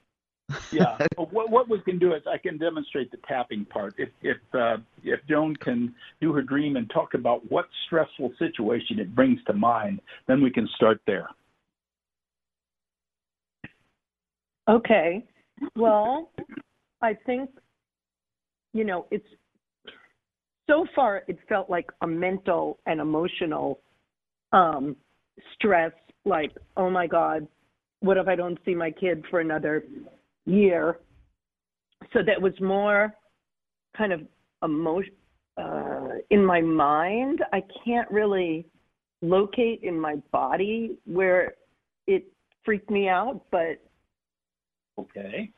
yeah. 0.72 0.98
what, 1.32 1.50
what 1.50 1.70
we 1.70 1.80
can 1.82 1.98
do 1.98 2.14
is 2.14 2.22
I 2.32 2.38
can 2.38 2.58
demonstrate 2.58 3.12
the 3.12 3.18
tapping 3.28 3.66
part. 3.66 3.96
If 3.98 4.10
if 4.22 4.38
uh, 4.54 4.78
if 5.04 5.20
Joan 5.28 5.56
can 5.56 5.94
do 6.22 6.34
her 6.34 6.42
dream 6.42 6.76
and 6.76 6.90
talk 6.90 7.14
about 7.14 7.50
what 7.50 7.66
stressful 7.86 8.34
situation 8.40 9.00
it 9.00 9.16
brings 9.16 9.40
to 9.48 9.54
mind, 9.54 10.02
then 10.28 10.42
we 10.42 10.52
can 10.52 10.68
start 10.76 11.02
there. 11.08 11.30
Okay. 14.68 15.24
Well, 15.76 16.32
I 17.02 17.16
think 17.26 17.50
you 18.74 18.84
know 18.84 19.08
it's 19.12 19.28
so 20.68 20.86
far 20.96 21.24
it 21.28 21.38
felt 21.48 21.70
like 21.70 21.88
a 22.02 22.08
mental 22.08 22.80
and 22.86 23.00
emotional 23.00 23.80
um, 24.52 24.96
stress. 25.54 25.92
Like, 26.28 26.52
oh 26.76 26.90
my 26.90 27.06
God, 27.06 27.48
what 28.00 28.18
if 28.18 28.28
I 28.28 28.36
don't 28.36 28.58
see 28.66 28.74
my 28.74 28.90
kid 28.90 29.24
for 29.30 29.42
another 29.42 29.84
year. 30.46 31.00
So 32.14 32.20
that 32.24 32.42
was 32.42 32.54
more 32.62 33.14
kind 33.98 34.14
of 34.14 34.22
emotion 34.64 35.14
uh, 35.58 36.20
in 36.30 36.46
my 36.46 36.62
mind. 36.62 37.44
I 37.54 37.64
can't 37.84 38.10
really 38.12 38.66
locate 39.22 39.82
in 39.84 40.00
my 40.00 40.16
body 40.32 40.98
where 41.06 41.56
it 42.08 42.26
freaked 42.64 42.90
me 42.90 43.08
out, 43.08 43.42
but 43.52 43.82
okay. 45.00 45.52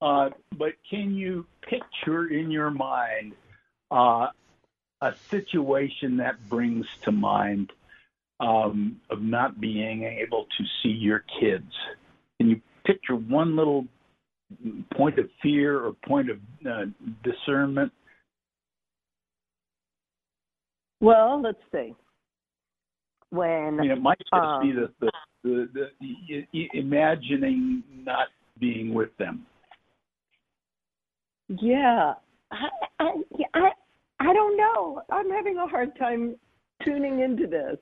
Uh, 0.00 0.30
but 0.56 0.72
can 0.88 1.14
you 1.14 1.46
picture 1.62 2.28
in 2.28 2.50
your 2.50 2.70
mind 2.70 3.34
uh, 3.90 4.28
a 5.00 5.14
situation 5.30 6.16
that 6.16 6.48
brings 6.48 6.86
to 7.02 7.12
mind 7.12 7.72
um, 8.40 9.00
of 9.10 9.22
not 9.22 9.60
being 9.60 10.02
able 10.02 10.46
to 10.58 10.64
see 10.82 10.88
your 10.88 11.24
kids? 11.40 11.72
Can 12.38 12.50
you 12.50 12.60
picture 12.84 13.14
one 13.14 13.54
little 13.54 13.86
point 14.94 15.18
of 15.18 15.26
fear 15.42 15.80
or 15.80 15.92
point 16.06 16.30
of 16.30 16.38
uh, 16.68 16.84
discernment? 17.24 17.92
Well, 21.00 21.42
let's 21.42 21.58
see. 21.72 21.94
When 23.30 23.78
I 23.80 23.82
mean, 23.82 23.90
it 23.90 24.00
might 24.00 24.18
just 24.18 24.32
um, 24.32 24.62
be 24.62 24.72
the, 24.72 24.92
the, 25.00 25.10
the, 25.42 26.44
the, 26.52 26.68
imagining 26.74 27.82
not 28.04 28.28
being 28.60 28.94
with 28.94 29.16
them. 29.18 29.46
Yeah, 31.48 32.14
I, 32.50 32.68
I, 33.00 33.10
I, 33.54 33.70
I 34.20 34.32
don't 34.32 34.56
know. 34.56 35.02
I'm 35.10 35.30
having 35.30 35.56
a 35.56 35.66
hard 35.66 35.98
time 35.98 36.36
tuning 36.84 37.20
into 37.20 37.46
this. 37.46 37.78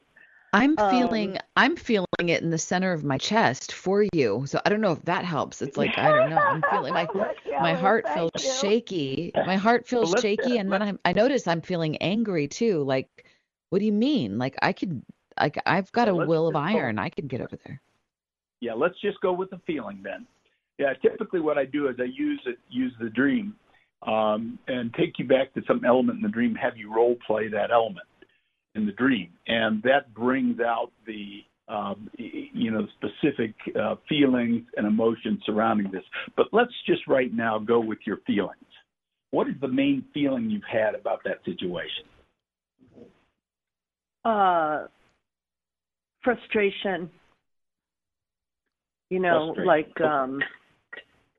I'm 0.52 0.76
feeling 0.76 1.36
um, 1.36 1.42
I'm 1.56 1.76
feeling 1.76 2.06
it 2.18 2.42
in 2.42 2.50
the 2.50 2.58
center 2.58 2.92
of 2.92 3.04
my 3.04 3.18
chest 3.18 3.72
for 3.72 4.04
you. 4.12 4.44
So 4.46 4.60
I 4.64 4.68
don't 4.68 4.80
know 4.80 4.92
if 4.92 5.02
that 5.02 5.24
helps. 5.24 5.62
It's 5.62 5.76
like 5.76 5.96
I 5.96 6.10
don't 6.10 6.30
know. 6.30 6.38
I'm 6.38 6.62
feeling 6.70 6.94
my 6.94 7.08
my 7.60 7.74
heart 7.74 8.08
feels 8.14 8.30
you. 8.38 8.52
shaky. 8.52 9.32
My 9.34 9.56
heart 9.66 9.86
feels 9.86 10.12
well, 10.12 10.20
shaky 10.20 10.58
and 10.58 10.72
then 10.72 10.82
I 10.82 10.92
I 11.04 11.12
notice 11.12 11.46
I'm 11.46 11.60
feeling 11.60 11.96
angry 11.98 12.48
too. 12.48 12.82
Like 12.82 13.08
what 13.70 13.78
do 13.78 13.84
you 13.84 13.92
mean? 13.92 14.38
Like 14.38 14.56
I 14.60 14.72
could 14.72 15.02
like 15.38 15.56
I've 15.66 15.92
got 15.92 16.08
a 16.08 16.14
will 16.14 16.48
of 16.48 16.56
iron. 16.56 16.98
I 16.98 17.10
could 17.10 17.28
get 17.28 17.40
over 17.40 17.56
there. 17.64 17.80
Yeah, 18.60 18.74
let's 18.74 19.00
just 19.00 19.20
go 19.20 19.32
with 19.32 19.50
the 19.50 19.60
feeling 19.66 20.00
then. 20.02 20.26
Yeah, 20.78 20.94
typically 20.94 21.40
what 21.40 21.58
I 21.58 21.64
do 21.64 21.88
is 21.88 21.96
I 22.00 22.04
use 22.04 22.40
it 22.46 22.58
use 22.68 22.92
the 23.00 23.10
dream 23.10 23.54
um, 24.06 24.58
and 24.66 24.92
take 24.94 25.18
you 25.18 25.26
back 25.26 25.54
to 25.54 25.62
some 25.68 25.84
element 25.84 26.16
in 26.16 26.22
the 26.22 26.28
dream, 26.28 26.54
have 26.54 26.76
you 26.76 26.92
role 26.92 27.16
play 27.26 27.48
that 27.48 27.70
element 27.70 28.06
in 28.74 28.86
the 28.86 28.92
dream, 28.92 29.30
and 29.46 29.82
that 29.82 30.12
brings 30.14 30.60
out 30.60 30.90
the 31.06 31.40
um, 31.68 32.10
you 32.16 32.70
know 32.70 32.86
specific 32.96 33.54
uh, 33.80 33.94
feelings 34.08 34.64
and 34.76 34.86
emotions 34.86 35.40
surrounding 35.46 35.90
this. 35.92 36.02
But 36.36 36.46
let's 36.52 36.72
just 36.86 37.06
right 37.06 37.32
now 37.32 37.58
go 37.58 37.80
with 37.80 37.98
your 38.06 38.18
feelings. 38.26 38.56
What 39.30 39.48
is 39.48 39.54
the 39.60 39.68
main 39.68 40.04
feeling 40.12 40.50
you've 40.50 40.62
had 40.70 40.94
about 40.94 41.20
that 41.24 41.38
situation? 41.44 42.04
Uh, 44.24 44.86
frustration. 46.22 47.10
You 49.08 49.20
know, 49.20 49.54
frustration. 49.54 49.66
like 49.66 50.00
um, 50.00 50.40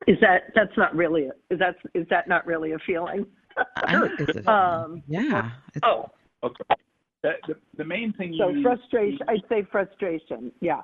is 0.08 0.18
that 0.22 0.52
that's 0.56 0.76
not 0.78 0.96
really 0.96 1.30
is 1.50 1.60
that 1.60 1.76
is 1.94 2.08
that 2.10 2.28
not 2.28 2.46
really 2.46 2.72
a 2.72 2.80
feeling? 2.86 3.26
um, 4.48 5.04
yeah. 5.08 5.52
Oh, 5.84 6.06
okay. 6.44 6.81
The, 7.24 7.34
the, 7.48 7.56
the 7.78 7.86
main 7.86 8.14
thing 8.14 8.36
so 8.38 8.50
you. 8.50 8.64
So 8.64 8.70
frustration, 8.70 9.20
you, 9.20 9.26
I'd 9.28 9.50
say 9.50 9.68
frustration, 9.72 10.52
yeah. 10.60 10.82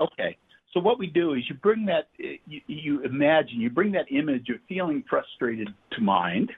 Okay. 0.00 0.36
So 0.72 0.80
what 0.80 0.98
we 0.98 1.06
do 1.06 1.34
is 1.34 1.42
you 1.48 1.54
bring 1.54 1.86
that, 1.86 2.08
you, 2.18 2.60
you 2.66 3.02
imagine, 3.02 3.60
you 3.60 3.70
bring 3.70 3.92
that 3.92 4.10
image 4.10 4.48
of 4.48 4.56
feeling 4.68 5.04
frustrated 5.08 5.68
to 5.92 6.00
mind. 6.00 6.50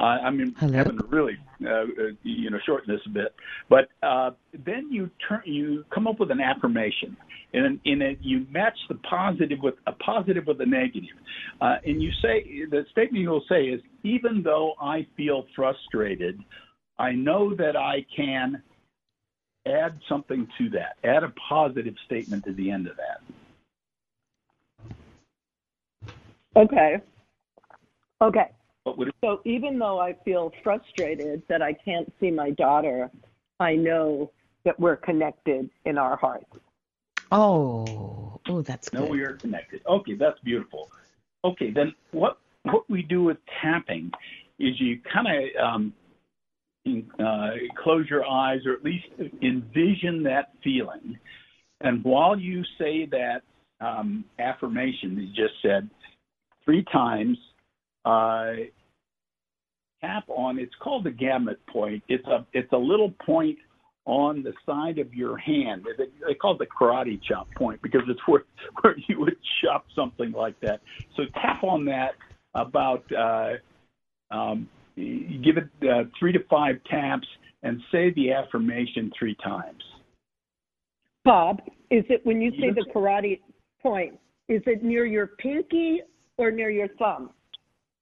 Uh, 0.00 0.04
I 0.04 0.30
mean, 0.30 0.54
Hello? 0.58 0.72
having 0.72 0.98
to 0.98 1.06
really, 1.06 1.36
uh, 1.64 1.70
uh, 1.70 1.84
you 2.24 2.50
know, 2.50 2.58
shorten 2.66 2.92
this 2.92 3.00
a 3.06 3.08
bit. 3.08 3.34
But 3.70 3.88
uh, 4.02 4.32
then 4.66 4.90
you 4.90 5.08
turn, 5.28 5.42
you 5.44 5.84
come 5.94 6.08
up 6.08 6.18
with 6.18 6.30
an 6.32 6.40
affirmation, 6.40 7.16
and 7.54 7.78
in 7.84 8.02
it 8.02 8.18
you 8.20 8.44
match 8.50 8.76
the 8.88 8.96
positive 8.96 9.60
with 9.62 9.74
a 9.86 9.92
positive 9.92 10.46
with 10.46 10.60
a 10.60 10.66
negative, 10.66 11.16
uh, 11.60 11.76
and 11.86 12.02
you 12.02 12.10
say 12.20 12.44
the 12.70 12.84
statement 12.90 13.22
you'll 13.22 13.44
say 13.48 13.66
is, 13.66 13.80
even 14.02 14.42
though 14.42 14.74
I 14.80 15.06
feel 15.16 15.46
frustrated, 15.54 16.40
I 16.98 17.12
know 17.12 17.54
that 17.54 17.76
I 17.76 18.04
can 18.14 18.62
add 19.66 19.98
something 20.08 20.48
to 20.58 20.70
that, 20.70 20.96
add 21.04 21.24
a 21.24 21.32
positive 21.48 21.94
statement 22.06 22.44
to 22.44 22.52
the 22.52 22.70
end 22.70 22.86
of 22.86 22.96
that. 22.96 23.20
Okay. 26.56 26.96
Okay. 28.20 28.50
So 29.20 29.40
even 29.44 29.78
though 29.78 30.00
I 30.00 30.16
feel 30.24 30.52
frustrated 30.62 31.42
that 31.48 31.62
I 31.62 31.72
can't 31.72 32.12
see 32.20 32.30
my 32.30 32.50
daughter, 32.50 33.10
I 33.60 33.74
know 33.76 34.30
that 34.64 34.78
we're 34.78 34.96
connected 34.96 35.70
in 35.84 35.98
our 35.98 36.16
hearts. 36.16 36.46
Oh, 37.30 38.40
oh, 38.48 38.62
that's 38.62 38.88
good. 38.88 39.00
No, 39.00 39.06
we 39.06 39.22
are 39.22 39.34
connected. 39.34 39.80
Okay, 39.88 40.14
that's 40.14 40.38
beautiful. 40.40 40.90
Okay, 41.44 41.70
then 41.70 41.94
what 42.10 42.38
what 42.64 42.88
we 42.88 43.02
do 43.02 43.22
with 43.22 43.38
tapping 43.60 44.10
is 44.58 44.80
you 44.80 45.00
kind 45.12 45.26
of 45.26 45.64
um, 45.64 45.92
uh, 46.86 47.50
close 47.82 48.08
your 48.10 48.26
eyes 48.26 48.60
or 48.66 48.72
at 48.72 48.84
least 48.84 49.06
envision 49.42 50.22
that 50.24 50.50
feeling. 50.64 51.18
And 51.80 52.02
while 52.04 52.38
you 52.38 52.62
say 52.78 53.06
that 53.06 53.42
um, 53.80 54.24
affirmation 54.38 55.16
you 55.16 55.26
just 55.28 55.54
said 55.62 55.88
three 56.64 56.84
times, 56.92 57.36
uh, 58.04 58.52
tap 60.00 60.24
on. 60.28 60.58
It's 60.58 60.74
called 60.80 61.04
the 61.04 61.10
gamut 61.10 61.64
point. 61.66 62.02
It's 62.08 62.26
a 62.26 62.46
it's 62.52 62.72
a 62.72 62.78
little 62.78 63.12
point 63.24 63.58
on 64.04 64.42
the 64.42 64.52
side 64.66 64.98
of 64.98 65.14
your 65.14 65.36
hand. 65.36 65.86
They, 65.96 66.06
they 66.26 66.34
call 66.34 66.54
it 66.54 66.58
the 66.58 66.66
karate 66.66 67.20
chop 67.22 67.48
point 67.56 67.80
because 67.82 68.02
it's 68.08 68.20
where 68.26 68.44
where 68.82 68.96
you 69.08 69.20
would 69.20 69.36
chop 69.62 69.86
something 69.94 70.32
like 70.32 70.58
that. 70.60 70.80
So 71.16 71.24
tap 71.34 71.62
on 71.64 71.84
that 71.86 72.14
about. 72.54 73.04
Uh, 73.12 73.54
um, 74.30 74.68
give 74.96 75.56
it 75.56 75.68
uh, 75.88 76.04
three 76.18 76.32
to 76.32 76.40
five 76.50 76.76
taps 76.90 77.26
and 77.62 77.80
say 77.90 78.12
the 78.14 78.32
affirmation 78.32 79.10
three 79.18 79.36
times. 79.42 79.82
Bob, 81.24 81.60
is 81.90 82.04
it 82.08 82.24
when 82.24 82.40
you 82.40 82.50
say 82.52 82.70
the 82.74 82.84
karate 82.94 83.40
point, 83.80 84.14
is 84.48 84.62
it 84.66 84.82
near 84.82 85.06
your 85.06 85.28
pinky 85.38 86.00
or 86.36 86.50
near 86.50 86.70
your 86.70 86.88
thumb? 86.98 87.30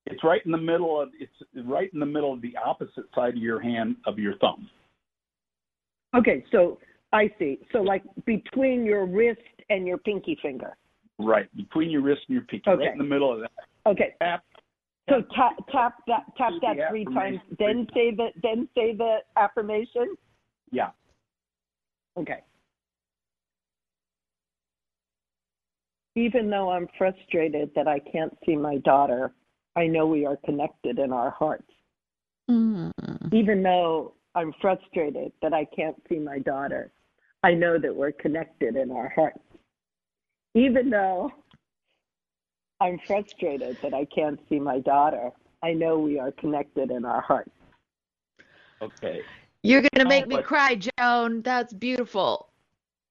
It's 0.06 0.24
right 0.24 0.40
in 0.44 0.50
the 0.50 0.58
middle 0.58 1.00
of 1.00 1.10
it's 1.20 1.32
right 1.66 1.90
in 1.92 2.00
the 2.00 2.06
middle 2.06 2.32
of 2.32 2.40
the 2.40 2.54
opposite 2.64 3.04
side 3.14 3.34
of 3.34 3.42
your 3.42 3.60
hand 3.60 3.96
of 4.06 4.18
your 4.18 4.36
thumb. 4.38 4.68
Okay, 6.16 6.44
so 6.50 6.78
I 7.12 7.30
see. 7.38 7.58
So 7.72 7.78
like 7.78 8.02
between 8.24 8.84
your 8.84 9.06
wrist 9.06 9.40
and 9.68 9.86
your 9.86 9.98
pinky 9.98 10.38
finger. 10.42 10.76
Right, 11.18 11.54
between 11.54 11.90
your 11.90 12.00
wrist 12.00 12.22
and 12.28 12.34
your 12.34 12.44
pinky, 12.44 12.70
okay. 12.70 12.84
right 12.84 12.92
in 12.92 12.98
the 12.98 13.04
middle 13.04 13.32
of 13.32 13.40
that. 13.40 13.50
Okay. 13.86 14.14
Tap. 14.22 14.42
So 15.10 15.22
tap 15.34 15.56
tap 15.72 15.94
that 16.06 16.22
tap 16.38 16.52
that 16.62 16.88
three 16.88 17.04
times, 17.04 17.40
then 17.58 17.86
say 17.92 18.14
the 18.14 18.28
then 18.42 18.68
say 18.76 18.94
the 18.94 19.18
affirmation. 19.36 20.14
Yeah. 20.70 20.90
Okay. 22.16 22.44
Even 26.14 26.48
though 26.48 26.70
I'm 26.70 26.86
frustrated 26.96 27.70
that 27.74 27.88
I 27.88 27.98
can't 27.98 28.36
see 28.46 28.54
my 28.54 28.76
daughter, 28.78 29.32
I 29.76 29.86
know 29.86 30.06
we 30.06 30.26
are 30.26 30.36
connected 30.44 30.98
in 30.98 31.12
our 31.12 31.30
hearts. 31.30 31.70
Mm. 32.48 32.92
Even 33.32 33.62
though 33.62 34.14
I'm 34.34 34.52
frustrated 34.60 35.32
that 35.42 35.52
I 35.52 35.64
can't 35.64 35.96
see 36.08 36.18
my 36.18 36.38
daughter, 36.38 36.92
I 37.42 37.52
know 37.52 37.78
that 37.78 37.94
we're 37.94 38.12
connected 38.12 38.76
in 38.76 38.92
our 38.92 39.08
hearts. 39.08 39.40
Even 40.54 40.90
though 40.90 41.30
I'm 42.80 42.98
frustrated 43.06 43.76
that 43.82 43.94
I 43.94 44.06
can't 44.06 44.40
see 44.48 44.58
my 44.58 44.80
daughter, 44.80 45.30
I 45.62 45.72
know 45.72 45.98
we 45.98 46.18
are 46.18 46.32
connected 46.32 46.90
in 46.90 47.04
our 47.04 47.20
hearts. 47.20 47.50
Okay. 48.80 49.20
You're 49.62 49.82
going 49.82 50.02
to 50.02 50.08
make 50.08 50.26
me 50.26 50.40
cry, 50.42 50.80
Joan. 50.98 51.42
That's 51.42 51.72
beautiful. 51.72 52.48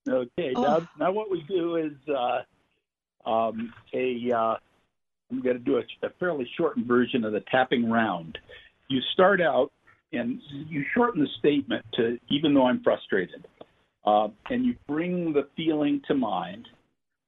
Okay. 0.07 0.53
Oh. 0.55 0.61
Now, 0.61 0.89
now 0.99 1.11
what 1.11 1.29
we 1.29 1.43
do 1.47 1.75
is 1.75 1.91
uh, 2.09 3.29
um, 3.29 3.71
a 3.93 4.31
uh, 4.31 4.55
I'm 5.31 5.41
going 5.41 5.57
to 5.57 5.63
do 5.63 5.77
a, 5.77 6.05
a, 6.05 6.09
fairly 6.19 6.49
shortened 6.57 6.87
version 6.87 7.23
of 7.23 7.33
the 7.33 7.41
tapping 7.51 7.89
round. 7.89 8.37
You 8.87 8.99
start 9.13 9.41
out 9.41 9.71
and 10.11 10.41
you 10.49 10.83
shorten 10.95 11.21
the 11.21 11.29
statement 11.37 11.85
to 11.93 12.17
even 12.29 12.55
though 12.55 12.65
I'm 12.65 12.81
frustrated, 12.81 13.45
uh, 14.05 14.29
and 14.49 14.65
you 14.65 14.75
bring 14.87 15.33
the 15.33 15.47
feeling 15.55 16.01
to 16.07 16.15
mind, 16.15 16.67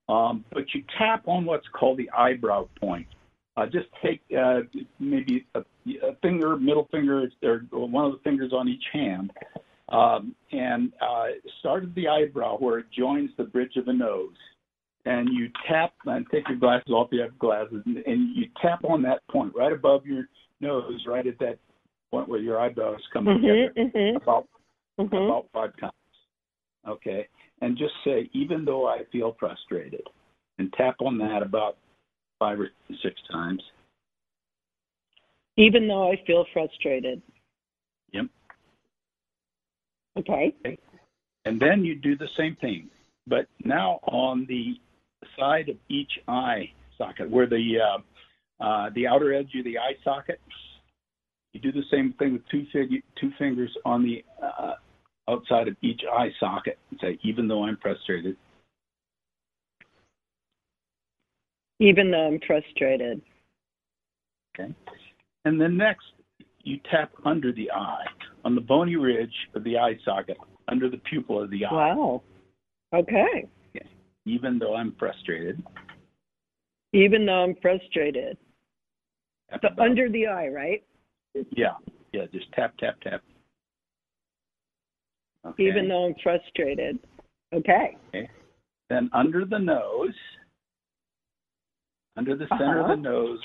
um, 0.09 0.43
but 0.51 0.65
you 0.73 0.83
tap 0.97 1.27
on 1.27 1.45
what's 1.45 1.67
called 1.77 1.97
the 1.97 2.09
eyebrow 2.11 2.67
point. 2.79 3.07
Uh, 3.57 3.65
just 3.65 3.87
take 4.03 4.21
uh, 4.37 4.59
maybe 4.99 5.45
a, 5.55 5.59
a, 6.03 6.15
finger, 6.21 6.55
middle 6.55 6.87
finger, 6.91 7.27
or 7.43 7.89
one 7.89 8.05
of 8.05 8.13
the 8.13 8.19
fingers 8.23 8.53
on 8.53 8.67
each 8.67 8.83
hand, 8.93 9.31
um, 9.89 10.33
and 10.51 10.93
uh, 11.01 11.25
start 11.59 11.83
at 11.83 11.93
the 11.95 12.07
eyebrow 12.07 12.57
where 12.57 12.79
it 12.79 12.85
joins 12.97 13.29
the 13.37 13.43
bridge 13.43 13.75
of 13.75 13.85
the 13.85 13.93
nose 13.93 14.35
and 15.05 15.29
you 15.31 15.49
tap 15.67 15.93
and 16.05 16.25
take 16.31 16.47
your 16.47 16.57
glasses 16.57 16.91
off. 16.91 17.07
if 17.11 17.17
You 17.17 17.21
have 17.21 17.39
glasses, 17.39 17.81
and, 17.85 17.97
and 17.97 18.35
you 18.35 18.45
tap 18.61 18.83
on 18.83 19.01
that 19.03 19.25
point 19.29 19.53
right 19.55 19.71
above 19.71 20.05
your 20.05 20.25
nose, 20.59 21.03
right 21.07 21.25
at 21.25 21.39
that 21.39 21.57
point 22.11 22.27
where 22.27 22.39
your 22.39 22.59
eyebrows 22.59 22.99
come 23.11 23.25
mm-hmm, 23.25 23.41
together, 23.41 23.73
mm-hmm. 23.77 24.17
about 24.17 24.47
mm-hmm. 24.99 25.15
about 25.15 25.47
five 25.53 25.71
times. 25.79 25.93
Okay, 26.87 27.27
and 27.61 27.77
just 27.77 27.93
say, 28.03 28.29
even 28.33 28.65
though 28.65 28.87
I 28.87 29.03
feel 29.11 29.35
frustrated, 29.39 30.03
and 30.57 30.71
tap 30.73 30.95
on 30.99 31.17
that 31.19 31.41
about 31.41 31.77
five 32.39 32.59
or 32.59 32.69
six 33.03 33.15
times. 33.31 33.61
Even 35.57 35.87
though 35.87 36.11
I 36.11 36.21
feel 36.25 36.45
frustrated. 36.53 37.21
Yep. 38.13 38.25
Okay. 40.19 40.55
okay. 40.65 40.77
And 41.45 41.59
then 41.59 41.83
you 41.83 41.95
do 41.95 42.15
the 42.15 42.27
same 42.37 42.55
thing, 42.61 42.89
but 43.27 43.47
now 43.63 43.99
on 44.03 44.45
the 44.47 44.75
side 45.39 45.69
of 45.69 45.75
each 45.89 46.11
eye 46.27 46.69
socket, 46.97 47.29
where 47.29 47.47
the 47.47 47.77
uh, 47.79 47.97
uh, 48.63 48.89
the 48.93 49.07
outer 49.07 49.33
edge 49.33 49.49
of 49.57 49.65
the 49.65 49.77
eye 49.77 49.95
socket. 50.03 50.39
You 51.53 51.59
do 51.59 51.71
the 51.71 51.83
same 51.91 52.13
thing 52.17 52.33
with 52.33 52.47
two, 52.49 52.65
fig- 52.71 53.03
two 53.19 53.31
fingers 53.37 53.75
on 53.83 54.03
the 54.03 54.23
uh, 54.41 54.75
outside 55.29 55.67
of 55.67 55.75
each 55.81 56.01
eye 56.11 56.29
socket 56.39 56.77
and 56.89 56.99
say, 57.01 57.17
even 57.23 57.47
though 57.47 57.63
I'm 57.63 57.77
frustrated. 57.81 58.35
Even 61.79 62.11
though 62.11 62.27
I'm 62.27 62.39
frustrated. 62.45 63.21
Okay. 64.59 64.73
And 65.45 65.59
then 65.59 65.77
next, 65.77 66.05
you 66.63 66.79
tap 66.89 67.11
under 67.25 67.51
the 67.51 67.71
eye, 67.71 68.05
on 68.45 68.53
the 68.53 68.61
bony 68.61 68.95
ridge 68.95 69.33
of 69.55 69.63
the 69.63 69.77
eye 69.77 69.97
socket, 70.05 70.37
under 70.67 70.89
the 70.89 70.97
pupil 71.09 71.41
of 71.41 71.49
the 71.49 71.65
eye. 71.65 71.73
Wow. 71.73 72.21
Okay 72.93 73.47
okay. 73.75 73.87
even 74.25 74.59
though 74.59 74.75
I'm 74.75 74.95
frustrated. 74.97 75.61
Even 76.93 77.25
though 77.25 77.43
I'm 77.43 77.55
frustrated. 77.61 78.37
So 79.61 79.69
under 79.79 80.09
the 80.09 80.27
eye, 80.27 80.47
right? 80.47 80.83
Yeah, 81.51 81.73
yeah, 82.13 82.25
just 82.31 82.51
tap, 82.53 82.77
tap, 82.77 82.99
tap. 83.01 83.21
Okay. 85.45 85.63
Even 85.63 85.87
though 85.87 86.05
I'm 86.05 86.15
frustrated. 86.21 86.99
Okay. 87.53 87.97
okay. 88.09 88.29
Then 88.89 89.09
under 89.13 89.45
the 89.45 89.57
nose, 89.57 90.13
under 92.17 92.35
the 92.35 92.45
center 92.49 92.81
uh-huh. 92.81 92.93
of 92.93 92.97
the 92.97 93.01
nose, 93.01 93.39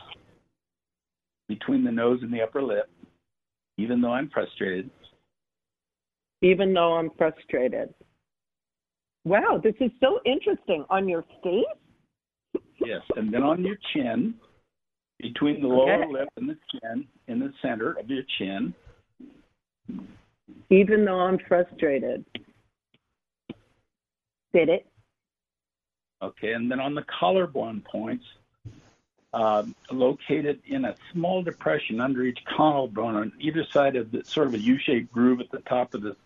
between 1.48 1.84
the 1.84 1.92
nose 1.92 2.18
and 2.22 2.32
the 2.32 2.42
upper 2.42 2.62
lip, 2.62 2.90
even 3.78 4.00
though 4.00 4.12
I'm 4.12 4.28
frustrated. 4.30 4.90
Even 6.42 6.74
though 6.74 6.94
I'm 6.94 7.10
frustrated. 7.16 7.94
Wow, 9.24 9.60
this 9.62 9.74
is 9.80 9.90
so 10.00 10.20
interesting. 10.24 10.84
On 10.90 11.08
your 11.08 11.24
face? 11.42 12.62
Yes, 12.78 13.00
and 13.16 13.32
then 13.32 13.42
on 13.42 13.64
your 13.64 13.76
chin, 13.92 14.34
between 15.18 15.62
the 15.62 15.68
lower 15.68 16.04
okay. 16.04 16.12
lip 16.12 16.28
and 16.36 16.48
the 16.48 16.56
chin, 16.72 17.06
in 17.28 17.40
the 17.40 17.52
center 17.62 17.98
of 17.98 18.08
your 18.08 18.22
chin. 18.38 18.74
Even 20.70 21.04
though 21.04 21.20
I'm 21.20 21.38
frustrated. 21.38 22.24
Did 24.52 24.68
it? 24.68 24.86
Okay, 26.22 26.52
and 26.52 26.70
then 26.70 26.80
on 26.80 26.94
the 26.94 27.02
collarbone 27.02 27.82
points, 27.82 28.24
um, 29.34 29.74
located 29.90 30.62
in 30.66 30.86
a 30.86 30.94
small 31.12 31.42
depression 31.42 32.00
under 32.00 32.22
each 32.22 32.38
collarbone 32.44 33.16
on 33.16 33.32
either 33.38 33.64
side 33.66 33.94
of 33.96 34.10
the 34.10 34.24
sort 34.24 34.46
of 34.46 34.54
a 34.54 34.58
U-shaped 34.58 35.12
groove 35.12 35.40
at 35.40 35.50
the 35.50 35.58
top 35.60 35.92
of 35.94 36.02
the 36.02 36.16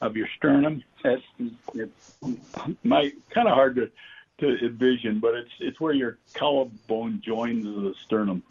of 0.00 0.16
your 0.16 0.28
sternum. 0.36 0.82
It's, 1.04 1.22
it's 1.74 2.16
my 2.84 3.12
kind 3.30 3.48
of 3.48 3.54
hard 3.54 3.76
to 3.76 3.90
to 4.38 4.64
envision, 4.64 5.18
but 5.18 5.34
it's 5.34 5.50
it's 5.58 5.80
where 5.80 5.92
your 5.92 6.18
collarbone 6.34 7.20
joins 7.24 7.64
the 7.64 7.94
sternum. 8.04 8.42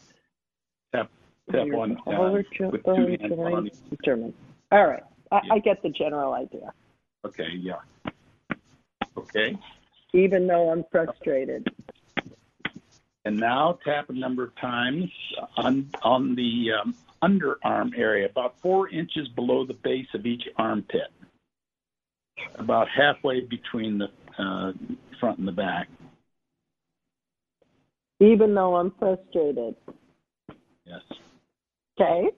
Tap 0.94 1.10
tap 1.52 1.68
your 1.68 1.80
on 1.80 1.98
uh, 2.06 2.32
with 2.32 2.84
two 2.84 3.18
hands 3.20 3.32
on 3.32 3.70
the 3.90 3.98
sternum. 4.02 4.34
All 4.72 4.86
right, 4.86 5.04
I, 5.32 5.40
yeah. 5.44 5.54
I 5.54 5.60
get 5.60 5.82
the 5.84 5.90
general 5.90 6.34
idea. 6.34 6.74
Okay, 7.26 7.50
yeah. 7.60 7.76
Okay. 9.18 9.58
Even 10.14 10.48
though 10.48 10.70
I'm 10.70 10.86
frustrated. 10.92 11.68
And 13.26 13.38
now 13.38 13.78
tap 13.86 14.10
a 14.10 14.14
number 14.14 14.44
of 14.44 14.56
times 14.56 15.12
on 15.58 15.90
on 16.02 16.36
the 16.36 16.72
um, 16.82 16.96
underarm 17.22 17.92
area, 17.98 18.28
about 18.28 18.56
four 18.62 18.90
inches 18.90 19.28
below 19.30 19.66
the 19.66 19.74
base 19.74 20.08
of 20.14 20.26
each 20.26 20.44
armpit 20.58 21.12
about 22.56 22.88
halfway 22.90 23.42
between 23.42 23.98
the 23.98 24.08
uh, 24.42 24.72
front 25.20 25.38
and 25.40 25.48
the 25.48 25.52
back. 25.52 25.90
Even 28.22 28.54
though 28.54 28.76
I'm 28.76 28.94
frustrated. 29.00 29.76
Yes. 30.86 31.02
Okay. 32.00 32.30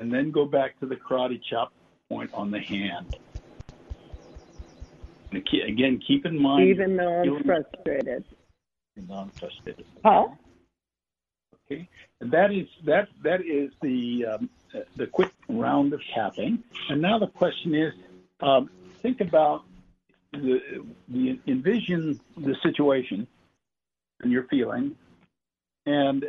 And 0.00 0.12
then 0.12 0.30
go 0.30 0.44
back 0.44 0.78
to 0.80 0.86
the 0.86 0.96
karate 0.96 1.40
chop 1.50 1.72
point 2.08 2.30
on 2.34 2.50
the 2.50 2.60
hand. 2.60 3.16
Again, 5.32 6.00
keep 6.06 6.24
in 6.24 6.40
mind. 6.40 6.68
Even 6.68 6.96
though 6.96 7.20
I'm 7.22 7.44
frustrated. 7.44 8.24
I'm 9.12 9.30
frustrated. 9.30 9.84
Huh? 10.04 10.28
Okay. 11.70 11.88
And 12.20 12.30
that 12.32 12.52
is 12.52 12.66
that 12.84 13.08
that 13.22 13.42
is 13.42 13.70
the 13.82 14.24
um, 14.24 14.50
the 14.96 15.06
quick 15.06 15.32
round 15.48 15.92
of 15.92 16.00
tapping. 16.14 16.62
And 16.88 17.02
now 17.02 17.18
the 17.18 17.26
question 17.26 17.74
is 17.74 17.92
um, 18.40 18.70
think 19.02 19.20
about 19.20 19.64
the, 20.32 20.60
the 21.08 21.38
envision 21.46 22.20
the 22.36 22.56
situation 22.62 23.26
and 24.20 24.32
your 24.32 24.44
feeling, 24.44 24.96
and 25.86 26.24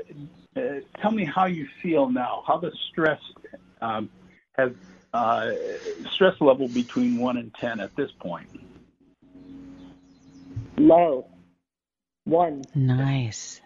uh, 0.56 0.62
tell 1.02 1.12
me 1.12 1.26
how 1.26 1.46
you 1.46 1.68
feel 1.82 2.10
now, 2.10 2.44
how 2.46 2.58
the 2.58 2.72
stress 2.90 3.20
um, 3.82 4.10
has 4.58 4.72
uh, 5.14 5.52
stress 6.12 6.40
level 6.40 6.68
between 6.68 7.18
one 7.18 7.38
and 7.38 7.54
ten 7.56 7.80
at 7.80 7.96
this 7.96 8.12
point. 8.20 8.48
Low. 10.78 11.28
One. 12.26 12.64
Nice. 12.76 13.62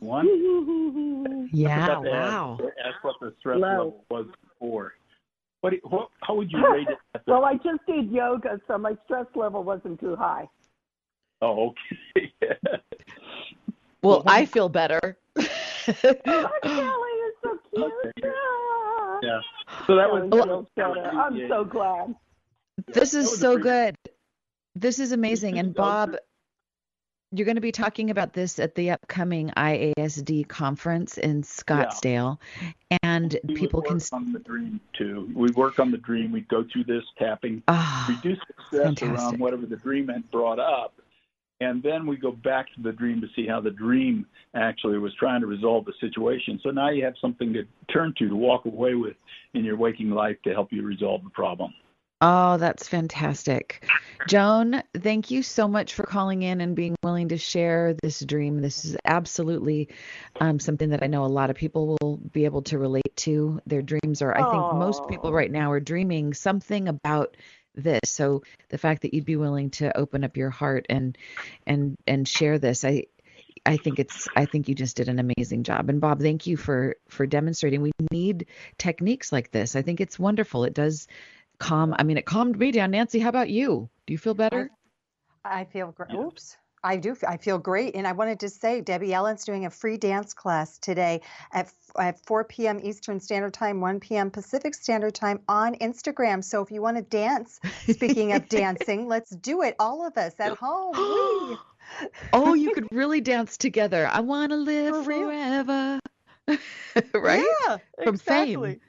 One. 0.00 1.48
yeah. 1.52 1.98
Wow. 1.98 2.58
Ask, 2.60 2.74
ask 2.84 3.04
what 3.04 3.16
the 3.20 3.34
stress 3.38 3.58
Low. 3.58 3.68
level 3.68 4.04
was 4.10 4.26
before. 4.42 4.94
What, 5.60 5.74
what, 5.82 6.08
how 6.22 6.34
would 6.36 6.50
you 6.50 6.64
rate 6.72 6.88
it? 6.88 7.22
well, 7.26 7.44
I 7.44 7.54
just 7.54 7.84
did 7.86 8.10
yoga, 8.10 8.60
so 8.66 8.78
my 8.78 8.96
stress 9.04 9.26
level 9.34 9.64
wasn't 9.64 10.00
too 10.00 10.16
high. 10.16 10.48
Oh, 11.40 11.74
okay. 12.16 12.32
well, 14.02 14.22
I 14.26 14.44
feel 14.44 14.68
better. 14.68 15.16
oh, 15.36 16.48
Kelly 16.62 17.14
is 17.26 17.34
so 17.42 17.58
cute. 17.70 17.92
Okay. 18.16 18.28
Yeah. 19.22 19.40
So 19.86 19.96
that 19.96 20.10
was. 20.10 20.28
Well, 20.30 20.66
uh, 20.78 20.82
I'm 20.82 21.48
so 21.48 21.64
glad. 21.64 22.14
This 22.86 23.14
is 23.14 23.38
so 23.38 23.58
good. 23.58 23.96
This 24.74 24.98
is 24.98 25.12
amazing. 25.12 25.58
And 25.58 25.74
Bob, 25.74 26.16
you're 27.32 27.44
going 27.44 27.56
to 27.56 27.60
be 27.60 27.72
talking 27.72 28.10
about 28.10 28.32
this 28.32 28.58
at 28.58 28.74
the 28.74 28.90
upcoming 28.90 29.50
IASD 29.56 30.48
conference 30.48 31.18
in 31.18 31.42
Scottsdale, 31.42 32.38
yeah. 32.90 32.98
and 33.02 33.38
we 33.44 33.54
people 33.54 33.82
can 33.82 34.00
on 34.12 34.32
the 34.32 34.38
dream 34.38 34.80
too. 34.96 35.30
We 35.34 35.50
work 35.50 35.78
on 35.78 35.90
the 35.90 35.98
dream. 35.98 36.32
We 36.32 36.42
go 36.42 36.64
through 36.72 36.84
this 36.84 37.04
tapping, 37.18 37.62
oh, 37.68 38.06
reduce 38.08 38.38
the 38.38 38.54
stress 38.66 38.84
fantastic. 38.84 39.08
around 39.08 39.40
whatever 39.40 39.66
the 39.66 39.76
dream 39.76 40.08
had 40.08 40.30
brought 40.30 40.58
up, 40.58 40.94
and 41.60 41.82
then 41.82 42.06
we 42.06 42.16
go 42.16 42.32
back 42.32 42.66
to 42.74 42.82
the 42.82 42.92
dream 42.92 43.20
to 43.20 43.26
see 43.34 43.46
how 43.46 43.60
the 43.60 43.70
dream 43.70 44.26
actually 44.54 44.98
was 44.98 45.12
trying 45.18 45.40
to 45.40 45.46
resolve 45.46 45.84
the 45.84 45.92
situation. 46.00 46.60
So 46.62 46.70
now 46.70 46.90
you 46.90 47.04
have 47.04 47.14
something 47.20 47.52
to 47.52 47.64
turn 47.92 48.14
to 48.18 48.28
to 48.28 48.36
walk 48.36 48.64
away 48.64 48.94
with 48.94 49.16
in 49.54 49.64
your 49.64 49.76
waking 49.76 50.10
life 50.10 50.36
to 50.44 50.52
help 50.52 50.72
you 50.72 50.82
resolve 50.82 51.24
the 51.24 51.30
problem. 51.30 51.72
Oh, 52.20 52.56
that's 52.56 52.88
fantastic. 52.88 53.84
Joan, 54.26 54.82
thank 54.96 55.30
you 55.30 55.42
so 55.42 55.68
much 55.68 55.94
for 55.94 56.02
calling 56.02 56.42
in 56.42 56.60
and 56.60 56.74
being 56.74 56.96
willing 57.04 57.28
to 57.28 57.38
share 57.38 57.94
this 58.02 58.20
dream. 58.20 58.60
This 58.60 58.84
is 58.84 58.96
absolutely 59.04 59.88
um, 60.40 60.58
something 60.58 60.90
that 60.90 61.02
I 61.02 61.06
know 61.06 61.24
a 61.24 61.26
lot 61.26 61.48
of 61.48 61.54
people 61.54 61.96
will 62.00 62.16
be 62.16 62.44
able 62.44 62.62
to 62.62 62.78
relate 62.78 63.16
to. 63.18 63.60
Their 63.66 63.82
dreams 63.82 64.20
are, 64.20 64.36
I 64.36 64.42
think 64.50 64.72
most 64.72 65.06
people 65.08 65.32
right 65.32 65.50
now 65.50 65.70
are 65.70 65.78
dreaming 65.78 66.34
something 66.34 66.88
about 66.88 67.36
this. 67.82 68.00
So 68.06 68.42
the 68.68 68.78
fact 68.78 69.02
that 69.02 69.14
you'd 69.14 69.24
be 69.24 69.36
willing 69.36 69.70
to 69.70 69.96
open 69.96 70.24
up 70.24 70.36
your 70.36 70.50
heart 70.50 70.86
and 70.88 71.16
and 71.66 71.96
and 72.06 72.26
share 72.26 72.58
this, 72.58 72.84
I 72.84 73.04
I 73.64 73.76
think 73.76 73.98
it's 73.98 74.28
I 74.36 74.44
think 74.44 74.68
you 74.68 74.74
just 74.74 74.96
did 74.96 75.08
an 75.08 75.18
amazing 75.18 75.62
job. 75.62 75.88
And 75.88 76.00
Bob, 76.00 76.20
thank 76.20 76.46
you 76.46 76.56
for 76.56 76.96
for 77.08 77.26
demonstrating. 77.26 77.82
We 77.82 77.92
need 78.10 78.46
techniques 78.78 79.32
like 79.32 79.50
this. 79.50 79.76
I 79.76 79.82
think 79.82 80.00
it's 80.00 80.18
wonderful. 80.18 80.64
It 80.64 80.74
does 80.74 81.06
calm. 81.58 81.94
I 81.98 82.02
mean, 82.02 82.18
it 82.18 82.26
calmed 82.26 82.58
me 82.58 82.72
down. 82.72 82.90
Nancy, 82.90 83.18
how 83.18 83.28
about 83.28 83.50
you? 83.50 83.88
Do 84.06 84.12
you 84.12 84.18
feel 84.18 84.34
better? 84.34 84.70
I 85.44 85.64
feel 85.64 85.92
great. 85.92 86.14
Oops. 86.14 86.56
I 86.82 86.96
do. 86.96 87.16
I 87.26 87.36
feel 87.36 87.58
great. 87.58 87.94
And 87.94 88.06
I 88.06 88.12
wanted 88.12 88.40
to 88.40 88.48
say, 88.48 88.80
Debbie 88.80 89.14
Allen's 89.14 89.44
doing 89.44 89.66
a 89.66 89.70
free 89.70 89.96
dance 89.96 90.34
class 90.34 90.78
today 90.78 91.22
at, 91.52 91.72
at 91.98 92.24
4 92.26 92.44
p.m. 92.44 92.80
Eastern 92.82 93.20
Standard 93.20 93.54
Time, 93.54 93.80
1 93.80 94.00
p.m. 94.00 94.30
Pacific 94.30 94.74
Standard 94.74 95.14
Time 95.14 95.40
on 95.48 95.74
Instagram. 95.76 96.42
So 96.42 96.62
if 96.62 96.70
you 96.70 96.80
want 96.80 96.96
to 96.96 97.02
dance, 97.02 97.60
speaking 97.88 98.32
of 98.32 98.48
dancing, 98.48 99.06
let's 99.08 99.30
do 99.30 99.62
it. 99.62 99.74
All 99.78 100.06
of 100.06 100.16
us 100.16 100.34
at 100.38 100.56
home. 100.56 101.58
oh, 102.32 102.54
you 102.54 102.74
could 102.74 102.86
really 102.92 103.20
dance 103.20 103.56
together. 103.56 104.08
I 104.10 104.20
want 104.20 104.52
to 104.52 104.56
live 104.56 104.94
For 104.94 105.04
forever. 105.04 106.00
right? 107.14 107.44
Yeah, 107.66 107.78
From 108.04 108.14
exactly. 108.14 108.70
fame. 108.72 108.80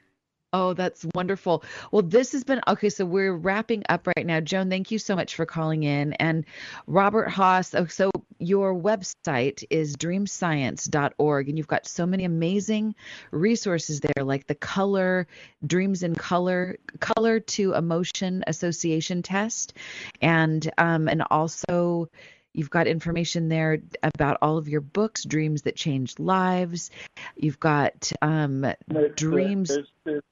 Oh, 0.51 0.73
that's 0.73 1.05
wonderful. 1.13 1.63
Well, 1.91 2.01
this 2.01 2.31
has 2.31 2.43
been 2.43 2.61
okay. 2.67 2.89
So 2.89 3.05
we're 3.05 3.33
wrapping 3.33 3.83
up 3.87 4.07
right 4.07 4.25
now. 4.25 4.39
Joan, 4.39 4.69
thank 4.69 4.89
you 4.89 4.97
so 4.97 5.15
much 5.15 5.35
for 5.35 5.45
calling 5.45 5.83
in. 5.83 6.13
And 6.13 6.43
Robert 6.87 7.29
Hoss, 7.29 7.75
oh, 7.75 7.85
so 7.85 8.09
your 8.39 8.73
website 8.73 9.63
is 9.69 9.95
dreamscience.org, 9.95 11.49
and 11.49 11.57
you've 11.57 11.67
got 11.67 11.87
so 11.87 12.07
many 12.07 12.23
amazing 12.23 12.95
resources 13.29 13.99
there, 13.99 14.23
like 14.23 14.47
the 14.47 14.55
color, 14.55 15.27
dreams 15.65 16.01
in 16.01 16.15
color, 16.15 16.77
color 16.99 17.39
to 17.41 17.73
emotion 17.73 18.43
association 18.47 19.21
test, 19.21 19.73
and 20.19 20.71
um, 20.79 21.07
and 21.07 21.21
also 21.29 22.09
You've 22.53 22.71
got 22.71 22.87
information 22.87 23.47
there 23.47 23.79
about 24.01 24.39
all 24.41 24.57
of 24.57 24.67
your 24.67 24.81
books, 24.81 25.23
Dreams 25.23 25.61
That 25.61 25.75
Change 25.75 26.17
Lives. 26.17 26.89
You've 27.35 27.59
got 27.59 28.11
um, 28.23 28.61
there's, 28.61 29.15
dreams. 29.15 29.69
There's, 29.69 29.91
there's, 30.03 30.23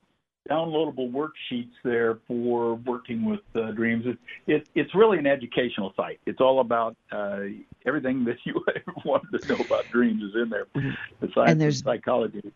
downloadable 0.49 1.11
worksheets 1.11 1.73
there 1.83 2.19
for 2.27 2.75
working 2.75 3.25
with 3.25 3.41
uh, 3.55 3.71
dreams. 3.71 4.05
It, 4.05 4.17
it, 4.47 4.67
it's 4.75 4.93
really 4.95 5.17
an 5.17 5.27
educational 5.27 5.93
site. 5.95 6.19
It's 6.25 6.41
all 6.41 6.59
about 6.59 6.95
uh, 7.11 7.41
everything 7.85 8.25
that 8.25 8.37
you 8.45 8.63
wanted 9.05 9.41
to 9.41 9.47
know 9.47 9.63
about 9.63 9.85
dreams 9.91 10.23
is 10.23 10.41
in 10.41 10.49
there, 10.49 10.65
the 10.73 11.29
science 11.33 11.51
and 11.51 11.61
there's, 11.61 11.83
psychology. 11.83 12.51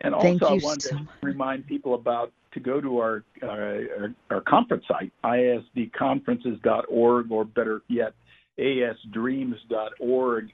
And 0.00 0.14
also, 0.14 0.46
I 0.46 0.54
wanted 0.54 0.82
so 0.82 0.96
to 0.96 1.08
remind 1.22 1.66
people 1.66 1.94
about 1.94 2.32
to 2.52 2.60
go 2.60 2.80
to 2.80 2.98
our, 2.98 3.24
uh, 3.42 3.46
our, 3.46 4.14
our 4.30 4.40
conference 4.40 4.84
site, 4.88 5.12
isdconferences.org, 5.24 7.30
or 7.30 7.44
better 7.44 7.82
yet, 7.88 8.14
asdreams.org. 8.58 10.52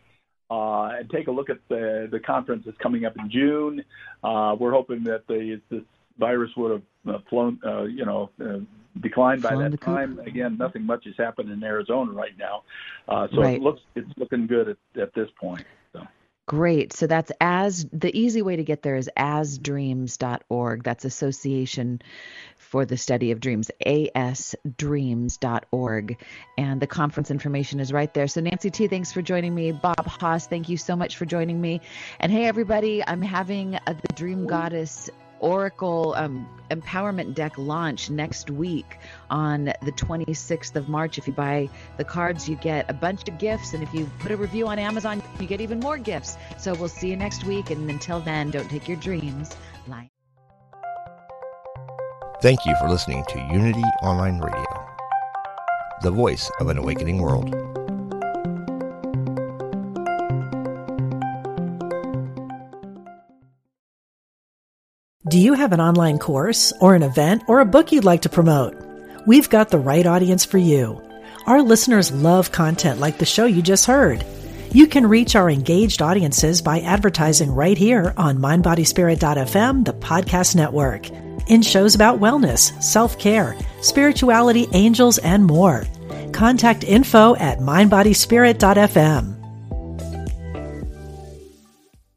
Uh, 0.51 0.97
and 0.99 1.11
take 1.11 1.29
a 1.29 1.31
look 1.31 1.51
at 1.51 1.59
the 1.69 2.09
the 2.11 2.19
conference 2.19 2.63
that's 2.65 2.79
coming 2.79 3.05
up 3.05 3.15
in 3.19 3.31
June. 3.31 3.85
Uh, 4.25 4.57
we're 4.59 4.73
hoping 4.73 5.05
that 5.05 5.27
the, 5.27 5.61
the 5.69 5.85
virus 6.19 6.51
would 6.57 6.73
have 6.73 7.15
uh, 7.15 7.19
flown, 7.29 7.59
uh, 7.65 7.85
you 7.85 8.05
know, 8.05 8.31
uh, 8.41 8.59
declined 9.01 9.43
by 9.43 9.57
that 9.57 9.81
time. 9.81 10.19
Again, 10.21 10.57
nothing 10.59 10.85
much 10.85 11.05
has 11.05 11.15
happened 11.17 11.51
in 11.51 11.63
Arizona 11.63 12.13
right 12.13 12.37
now, 12.39 12.63
uh, 13.09 13.29
so 13.33 13.43
right. 13.43 13.57
it 13.57 13.63
looks 13.63 13.81
it's 13.95 14.11
looking 14.17 14.47
good 14.47 14.69
at, 14.69 14.77
at 15.01 15.15
this 15.15 15.29
point. 15.41 15.65
So. 15.93 16.03
Great. 16.49 16.93
So 16.95 17.07
that's 17.07 17.31
as 17.43 17.87
the 17.93 18.11
easy 18.19 18.41
way 18.41 18.57
to 18.57 18.65
get 18.65 18.81
there 18.81 18.97
is 18.97 19.11
asdreams.org. 19.19 20.83
That's 20.83 21.05
Association 21.05 22.01
for 22.57 22.87
the 22.87 22.97
Study 22.97 23.33
of 23.33 23.41
Dreams, 23.41 23.71
asdreams.org. 23.85 24.57
And 26.57 26.81
the 26.81 26.87
conference 26.87 27.31
information 27.31 27.81
is 27.81 27.93
right 27.93 28.15
there. 28.15 28.27
So, 28.29 28.41
Nancy 28.41 28.71
T, 28.71 28.89
thanks 28.89 29.13
for 29.13 29.21
joining 29.21 29.55
me. 29.55 29.73
Bob 29.73 30.07
Hoss, 30.07 30.47
thank 30.47 30.71
you 30.71 30.79
so 30.79 30.97
much 30.97 31.19
for 31.19 31.27
joining 31.27 31.61
me. 31.61 31.83
And 32.19 32.33
hey, 32.33 32.47
everybody, 32.47 33.05
I'm 33.07 33.21
having 33.21 33.75
a, 33.87 33.93
the 33.93 34.15
Dream 34.15 34.47
Goddess 34.47 35.11
Oracle 35.41 36.15
um, 36.17 36.49
Empowerment 36.71 37.35
Deck 37.35 37.57
launch 37.57 38.11
next 38.11 38.51
week 38.51 38.99
on 39.31 39.67
the 39.83 39.93
26th 39.93 40.77
of 40.77 40.89
March. 40.89 41.19
If 41.19 41.27
you 41.27 41.33
buy 41.33 41.69
the 41.97 42.05
cards, 42.05 42.49
you 42.49 42.57
get 42.57 42.89
a 42.91 42.95
bunch 42.95 43.29
of 43.29 43.39
gifts. 43.39 43.75
And 43.75 43.83
if 43.83 43.93
you 43.95 44.11
put 44.19 44.33
a 44.33 44.37
review 44.37 44.67
on 44.67 44.79
Amazon, 44.79 45.23
you 45.41 45.47
get 45.47 45.61
even 45.61 45.81
more 45.81 45.99
gifts. 45.99 46.37
So 46.59 46.75
we'll 46.75 46.89
see 46.89 47.09
you 47.09 47.17
next 47.17 47.45
week. 47.45 47.71
And 47.71 47.89
until 47.91 48.21
then, 48.21 48.51
don't 48.51 48.69
take 48.69 48.89
your 48.89 48.99
dreams 48.99 49.57
light. 49.87 50.11
Thank 52.41 52.65
you 52.67 52.75
for 52.81 52.89
listening 52.89 53.25
to 53.31 53.39
Unity 53.53 53.83
Online 54.03 54.39
Radio, 54.39 54.87
the 56.03 56.11
voice 56.11 56.51
of 56.61 56.69
an 56.69 56.79
awakening 56.79 57.21
world. 57.21 57.78
Do 65.29 65.39
you 65.39 65.53
have 65.53 65.73
an 65.73 65.81
online 65.81 66.19
course 66.19 66.73
or 66.81 66.95
an 66.95 67.03
event 67.03 67.43
or 67.49 67.61
a 67.61 67.67
book 67.67 67.93
you'd 67.93 68.05
like 68.05 68.23
to 68.23 68.31
promote? 68.31 68.75
We've 69.27 69.51
got 69.51 69.69
the 69.69 69.79
right 69.79 70.07
audience 70.07 70.47
for 70.47 70.57
you. 70.57 71.03
Our 71.47 71.61
listeners 71.61 72.11
love 72.11 72.51
content 72.51 72.99
like 72.99 73.19
the 73.19 73.27
show 73.27 73.45
you 73.45 73.61
just 73.61 73.85
heard. 73.85 74.25
You 74.73 74.87
can 74.87 75.07
reach 75.07 75.37
our 75.37 75.51
engaged 75.51 76.01
audiences 76.01 76.63
by 76.63 76.81
advertising 76.81 77.51
right 77.51 77.77
here 77.77 78.15
on 78.17 78.39
mindbodyspirit.fm, 78.39 79.85
the 79.85 79.93
podcast 79.93 80.57
network, 80.57 81.11
in 81.47 81.61
shows 81.61 81.95
about 81.95 82.21
wellness, 82.21 82.83
self 82.83 83.19
care, 83.19 83.55
spirituality, 83.83 84.67
angels, 84.73 85.19
and 85.19 85.45
more. 85.45 85.85
Contact 86.33 86.85
info 86.85 87.37
at 87.37 87.59
mindbodyspirit.fm. 87.59 89.38